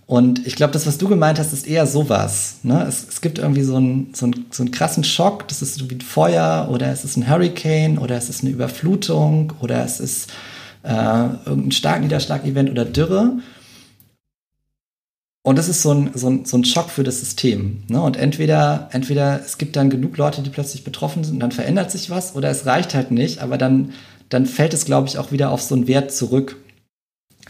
[0.06, 2.58] Und ich glaube, das, was du gemeint hast, ist eher sowas.
[2.64, 2.86] Ne?
[2.88, 5.48] Es, es gibt irgendwie so einen, so, einen, so einen krassen Schock.
[5.48, 9.54] Das ist wie ein Feuer oder es ist ein Hurricane oder es ist eine Überflutung
[9.62, 10.32] oder es ist
[10.84, 13.38] äh, irgendein Starkniederschlag-Event oder Dürre.
[15.46, 17.84] Und das ist so ein, so ein, so ein Schock für das System.
[17.88, 18.02] Ne?
[18.02, 21.92] Und entweder, entweder es gibt dann genug Leute, die plötzlich betroffen sind und dann verändert
[21.92, 23.92] sich was, oder es reicht halt nicht, aber dann,
[24.30, 26.56] dann fällt es, glaube ich, auch wieder auf so einen Wert zurück.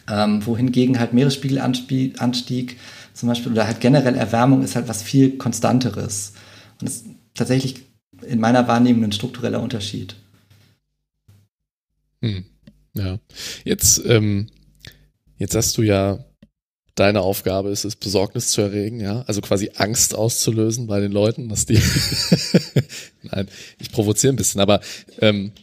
[0.09, 2.77] Ähm, wohingegen halt Meeresspiegelanstieg
[3.13, 6.33] zum Beispiel oder halt generell Erwärmung ist halt was viel Konstanteres.
[6.79, 7.83] Und das ist tatsächlich
[8.21, 10.15] in meiner Wahrnehmung ein struktureller Unterschied.
[12.21, 12.45] Hm.
[12.95, 13.19] Ja.
[13.63, 14.49] Jetzt, ähm,
[15.37, 16.23] jetzt hast du ja,
[16.95, 21.49] deine Aufgabe ist es, Besorgnis zu erregen, ja, also quasi Angst auszulösen bei den Leuten,
[21.49, 21.79] dass die,
[23.23, 23.47] nein,
[23.79, 24.79] ich provoziere ein bisschen, aber
[25.19, 25.53] ähm,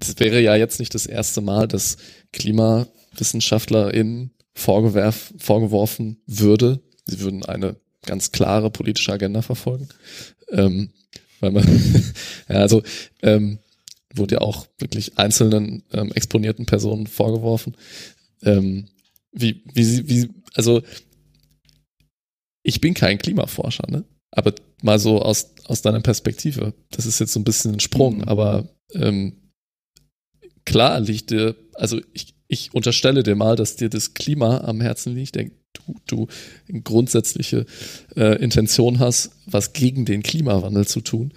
[0.00, 1.98] es wäre ja jetzt nicht das erste Mal, dass
[3.16, 9.88] KlimawissenschaftlerInnen vorgewerf, vorgeworfen würde, sie würden eine ganz klare politische Agenda verfolgen.
[10.50, 10.90] Ähm,
[11.40, 11.64] weil man,
[12.48, 12.82] ja, also
[13.22, 13.58] ähm,
[14.14, 17.76] wurde ja auch wirklich einzelnen ähm, exponierten Personen vorgeworfen.
[18.42, 18.88] Ähm,
[19.32, 20.82] wie, wie, wie, also
[22.62, 24.04] ich bin kein Klimaforscher, ne?
[24.30, 28.18] Aber mal so aus, aus deiner Perspektive, das ist jetzt so ein bisschen ein Sprung,
[28.18, 28.24] mhm.
[28.24, 29.50] aber ähm,
[30.64, 35.14] klar liegt dir, also ich, ich unterstelle dir mal, dass dir das Klima am Herzen
[35.14, 36.26] liegt, du, du
[36.68, 37.66] eine grundsätzliche
[38.16, 41.32] äh, Intention hast, was gegen den Klimawandel zu tun.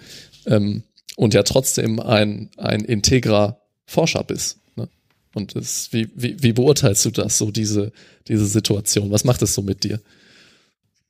[0.46, 0.82] Ähm,
[1.16, 4.58] und ja trotzdem ein, ein integrer Forscher bist.
[4.76, 4.88] Ne?
[5.34, 7.92] Und das, wie, wie, wie beurteilst du das, so diese,
[8.28, 9.10] diese Situation?
[9.10, 10.00] Was macht es so mit dir?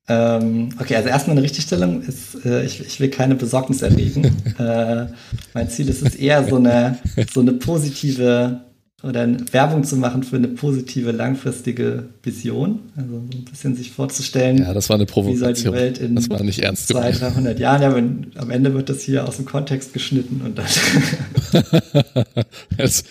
[0.08, 4.24] Ähm, okay, also erstmal eine Richtigstellung ist, äh, ich, ich will keine Besorgnis erregen.
[4.58, 5.06] äh,
[5.54, 6.98] mein Ziel ist es eher so eine,
[7.32, 8.62] so eine positive
[9.02, 12.80] oder Werbung zu machen für eine positive langfristige Vision.
[12.96, 14.58] Also so ein bisschen sich vorzustellen.
[14.58, 15.50] Ja, das war eine Provokation.
[15.50, 17.82] Wie soll die Welt in das war nicht ernst 200, 300 Jahren?
[17.82, 20.66] Ja, wenn, am Ende wird das hier aus dem Kontext geschnitten und dann.
[22.76, 23.04] das,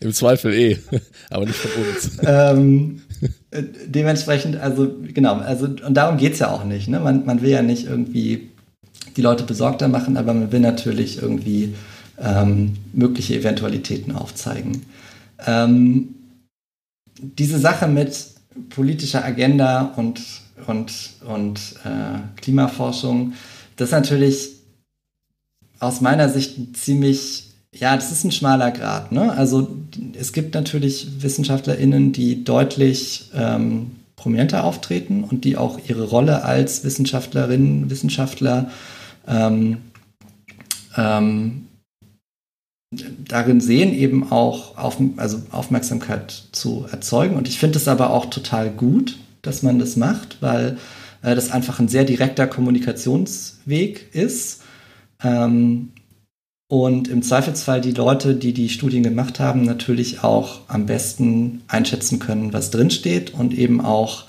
[0.00, 0.78] Im Zweifel eh,
[1.28, 2.18] aber nicht von uns.
[2.24, 3.02] Ähm,
[3.86, 6.88] dementsprechend, also genau, also und darum geht's ja auch nicht.
[6.88, 6.98] Ne?
[6.98, 8.48] Man, man will ja nicht irgendwie
[9.16, 11.74] die Leute besorgter machen, aber man will natürlich irgendwie
[12.18, 14.82] ähm, mögliche Eventualitäten aufzeigen.
[15.46, 16.14] Ähm,
[17.20, 18.26] diese Sache mit
[18.70, 20.20] politischer Agenda und,
[20.66, 23.34] und, und äh, Klimaforschung,
[23.76, 24.50] das ist natürlich
[25.78, 29.12] aus meiner Sicht ziemlich, ja, das ist ein schmaler Grad.
[29.12, 29.32] Ne?
[29.32, 29.68] Also
[30.18, 36.84] es gibt natürlich WissenschaftlerInnen, die deutlich ähm, prominenter auftreten und die auch ihre Rolle als
[36.84, 38.70] Wissenschaftlerinnen, Wissenschaftler
[39.26, 39.78] ähm,
[40.96, 41.66] ähm,
[42.90, 47.36] darin sehen, eben auch auf, also Aufmerksamkeit zu erzeugen.
[47.36, 50.76] Und ich finde es aber auch total gut, dass man das macht, weil
[51.22, 54.62] äh, das einfach ein sehr direkter Kommunikationsweg ist.
[55.22, 55.92] Ähm,
[56.66, 62.18] und im Zweifelsfall die Leute, die die Studien gemacht haben, natürlich auch am besten einschätzen
[62.18, 64.26] können, was drinsteht und eben auch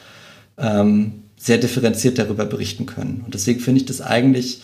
[0.58, 3.22] ähm, sehr differenziert darüber berichten können.
[3.26, 4.62] Und deswegen finde ich das eigentlich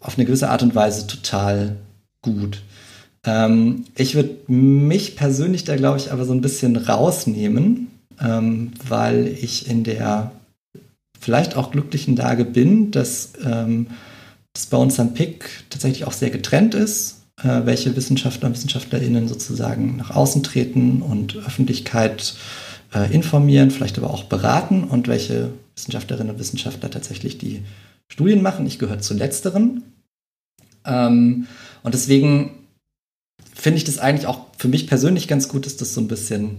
[0.00, 1.76] auf eine gewisse Art und Weise total
[2.22, 2.62] gut.
[3.26, 7.88] Ähm, ich würde mich persönlich da, glaube ich, aber so ein bisschen rausnehmen,
[8.20, 10.32] ähm, weil ich in der
[11.18, 13.88] vielleicht auch glücklichen Lage bin, dass ähm,
[14.54, 19.28] das bei uns am PIC tatsächlich auch sehr getrennt ist, äh, welche Wissenschaftler und WissenschaftlerInnen
[19.28, 22.34] sozusagen nach außen treten und Öffentlichkeit
[22.94, 27.62] äh, informieren, vielleicht aber auch beraten und welche Wissenschaftlerinnen und Wissenschaftler tatsächlich die
[28.10, 28.66] Studien machen.
[28.66, 29.82] Ich gehöre zu letzteren.
[30.84, 31.46] Ähm,
[31.82, 32.50] und deswegen
[33.60, 36.58] finde ich das eigentlich auch für mich persönlich ganz gut, dass das so ein bisschen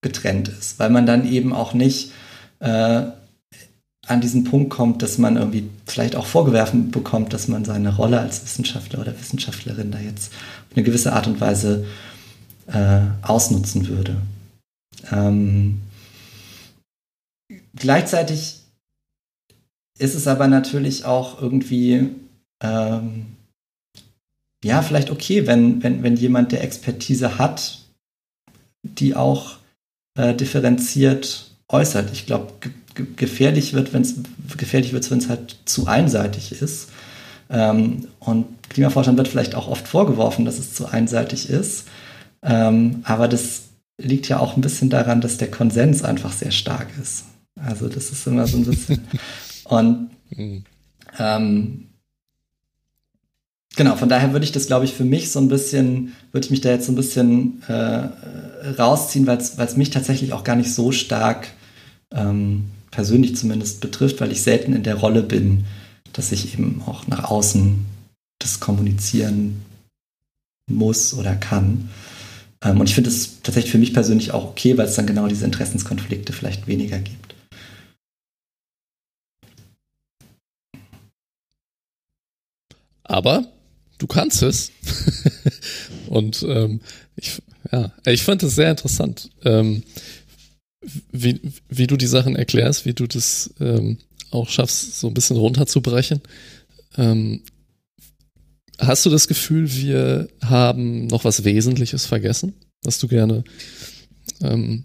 [0.00, 2.12] getrennt ist, weil man dann eben auch nicht
[2.60, 3.02] äh,
[4.06, 8.20] an diesen Punkt kommt, dass man irgendwie vielleicht auch vorgewerfen bekommt, dass man seine Rolle
[8.20, 11.84] als Wissenschaftler oder Wissenschaftlerin da jetzt auf eine gewisse Art und Weise
[12.68, 14.16] äh, ausnutzen würde.
[15.10, 15.80] Ähm,
[17.74, 18.60] gleichzeitig
[19.98, 22.10] ist es aber natürlich auch irgendwie
[22.60, 23.35] ähm,
[24.64, 27.80] ja vielleicht okay, wenn, wenn, wenn jemand der Expertise hat,
[28.82, 29.56] die auch
[30.16, 32.12] äh, differenziert äußert.
[32.12, 32.52] Ich glaube,
[33.16, 34.16] gefährlich wird, wenn es
[34.56, 36.90] gefährlich wird, wenn es halt zu einseitig ist.
[37.50, 41.86] Ähm, und Klimaforschern wird vielleicht auch oft vorgeworfen, dass es zu einseitig ist.
[42.42, 43.62] Ähm, aber das
[44.00, 47.24] liegt ja auch ein bisschen daran, dass der Konsens einfach sehr stark ist.
[47.60, 49.06] Also das ist immer so ein bisschen.
[49.64, 50.64] und mhm.
[51.18, 51.85] ähm,
[53.76, 56.50] genau, von daher würde ich das, glaube ich, für mich so ein bisschen, würde ich
[56.50, 58.08] mich da jetzt so ein bisschen äh,
[58.78, 61.48] rausziehen, weil es mich tatsächlich auch gar nicht so stark
[62.12, 65.64] ähm, persönlich zumindest betrifft, weil ich selten in der Rolle bin,
[66.12, 67.84] dass ich eben auch nach außen
[68.38, 69.62] das kommunizieren
[70.70, 71.90] muss oder kann.
[72.62, 75.26] Ähm, und ich finde es tatsächlich für mich persönlich auch okay, weil es dann genau
[75.28, 77.34] diese Interessenskonflikte vielleicht weniger gibt.
[83.04, 83.46] Aber
[83.98, 84.72] du kannst es.
[86.08, 86.80] und ähm,
[87.16, 87.42] ich,
[87.72, 89.30] ja, ich fand es sehr interessant.
[89.44, 89.82] Ähm,
[91.10, 93.98] wie, wie du die Sachen erklärst, wie du das ähm,
[94.30, 96.20] auch schaffst, so ein bisschen runterzubrechen.
[96.96, 97.42] Ähm,
[98.78, 103.44] hast du das Gefühl, wir haben noch was Wesentliches vergessen, was du gerne,
[104.42, 104.84] ähm,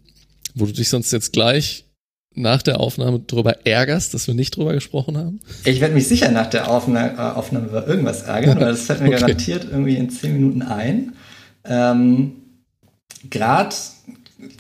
[0.56, 1.86] wo du dich sonst jetzt gleich
[2.34, 5.40] nach der Aufnahme darüber ärgerst, dass wir nicht drüber gesprochen haben?
[5.66, 9.02] Ich werde mich sicher nach der Aufnahme, äh, Aufnahme über irgendwas ärgern, weil das fällt
[9.02, 9.20] mir okay.
[9.20, 11.14] garantiert irgendwie in zehn Minuten ein.
[11.66, 12.34] Ähm,
[13.30, 13.76] Gerade,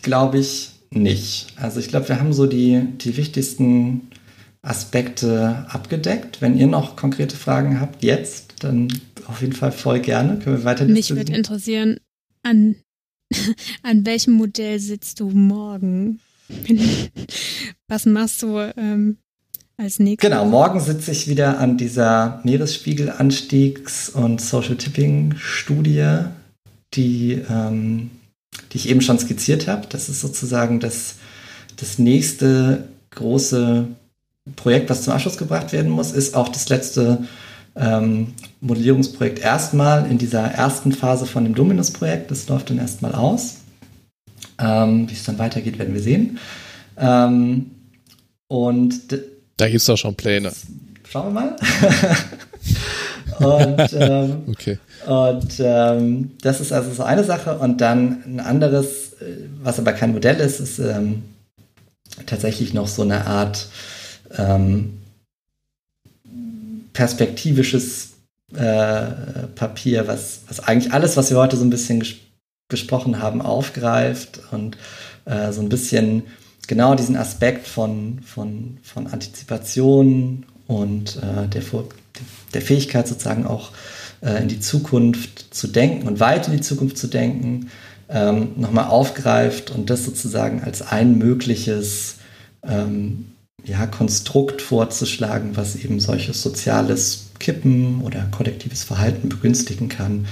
[0.01, 1.47] glaube ich, nicht.
[1.55, 4.09] Also ich glaube, wir haben so die, die wichtigsten
[4.61, 6.41] Aspekte abgedeckt.
[6.41, 8.89] Wenn ihr noch konkrete Fragen habt, jetzt, dann
[9.25, 10.37] auf jeden Fall voll gerne.
[10.39, 11.99] Können wir weiter Mich würde interessieren,
[12.43, 12.75] an,
[13.83, 16.19] an welchem Modell sitzt du morgen?
[17.87, 19.17] Was machst du ähm,
[19.77, 20.29] als nächstes?
[20.29, 26.25] Genau, morgen sitze ich wieder an dieser Meeresspiegelanstiegs- und Social Tipping-Studie,
[26.93, 28.11] die ähm,
[28.71, 29.87] die ich eben schon skizziert habe.
[29.89, 31.15] Das ist sozusagen das,
[31.77, 33.87] das nächste große
[34.55, 37.25] Projekt, was zum Abschluss gebracht werden muss, ist auch das letzte
[37.75, 42.31] ähm, Modellierungsprojekt erstmal in dieser ersten Phase von dem Dominus-Projekt.
[42.31, 43.57] Das läuft dann erstmal aus.
[44.61, 46.39] Ähm, Wie es dann weitergeht, werden wir sehen.
[46.97, 47.71] Ähm,
[48.47, 49.13] und
[49.57, 50.51] da gibt es doch schon Pläne.
[51.09, 51.55] Schauen wir mal.
[53.77, 54.77] und ähm, okay.
[55.05, 57.57] Und ähm, das ist also so eine Sache.
[57.57, 61.23] Und dann ein anderes, äh, was aber kein Modell ist, ist ähm,
[62.25, 63.67] tatsächlich noch so eine Art
[64.37, 64.99] ähm,
[66.93, 68.09] perspektivisches
[68.53, 69.05] äh,
[69.55, 72.15] Papier, was, was eigentlich alles, was wir heute so ein bisschen ges
[72.71, 74.77] gesprochen haben, aufgreift und
[75.25, 76.23] äh, so ein bisschen
[76.67, 81.61] genau diesen Aspekt von, von, von Antizipation und äh, der,
[82.53, 83.71] der Fähigkeit sozusagen auch
[84.21, 87.69] äh, in die Zukunft zu denken und weit in die Zukunft zu denken,
[88.09, 92.15] ähm, nochmal aufgreift und das sozusagen als ein mögliches
[92.63, 93.27] ähm,
[93.63, 100.25] ja, Konstrukt vorzuschlagen, was eben solches soziales Kippen oder kollektives Verhalten begünstigen kann.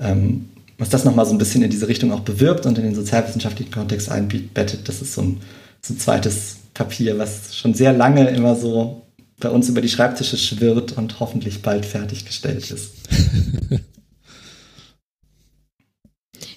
[0.00, 0.48] Ähm,
[0.78, 3.72] was das nochmal so ein bisschen in diese Richtung auch bewirbt und in den sozialwissenschaftlichen
[3.72, 5.40] Kontext einbettet, das ist so ein,
[5.82, 9.02] so ein zweites Papier, was schon sehr lange immer so
[9.40, 12.92] bei uns über die Schreibtische schwirrt und hoffentlich bald fertiggestellt ist.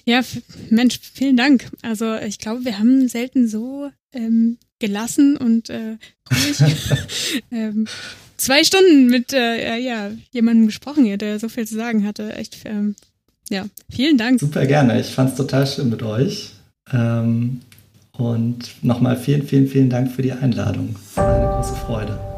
[0.04, 0.22] Ja,
[0.68, 1.70] Mensch, vielen Dank.
[1.82, 5.96] Also ich glaube, wir haben selten so ähm, gelassen und äh,
[6.30, 6.58] ruhig.
[7.52, 7.86] ähm,
[8.36, 12.34] zwei Stunden mit äh, ja, jemandem gesprochen, der so viel zu sagen hatte.
[12.34, 12.96] Echt, ähm,
[13.50, 14.40] ja, vielen Dank.
[14.40, 15.00] Super gerne.
[15.00, 16.52] Ich fand es total schön mit euch.
[16.92, 17.60] Ähm,
[18.12, 20.96] und nochmal vielen, vielen, vielen Dank für die Einladung.
[21.14, 22.31] War eine große Freude.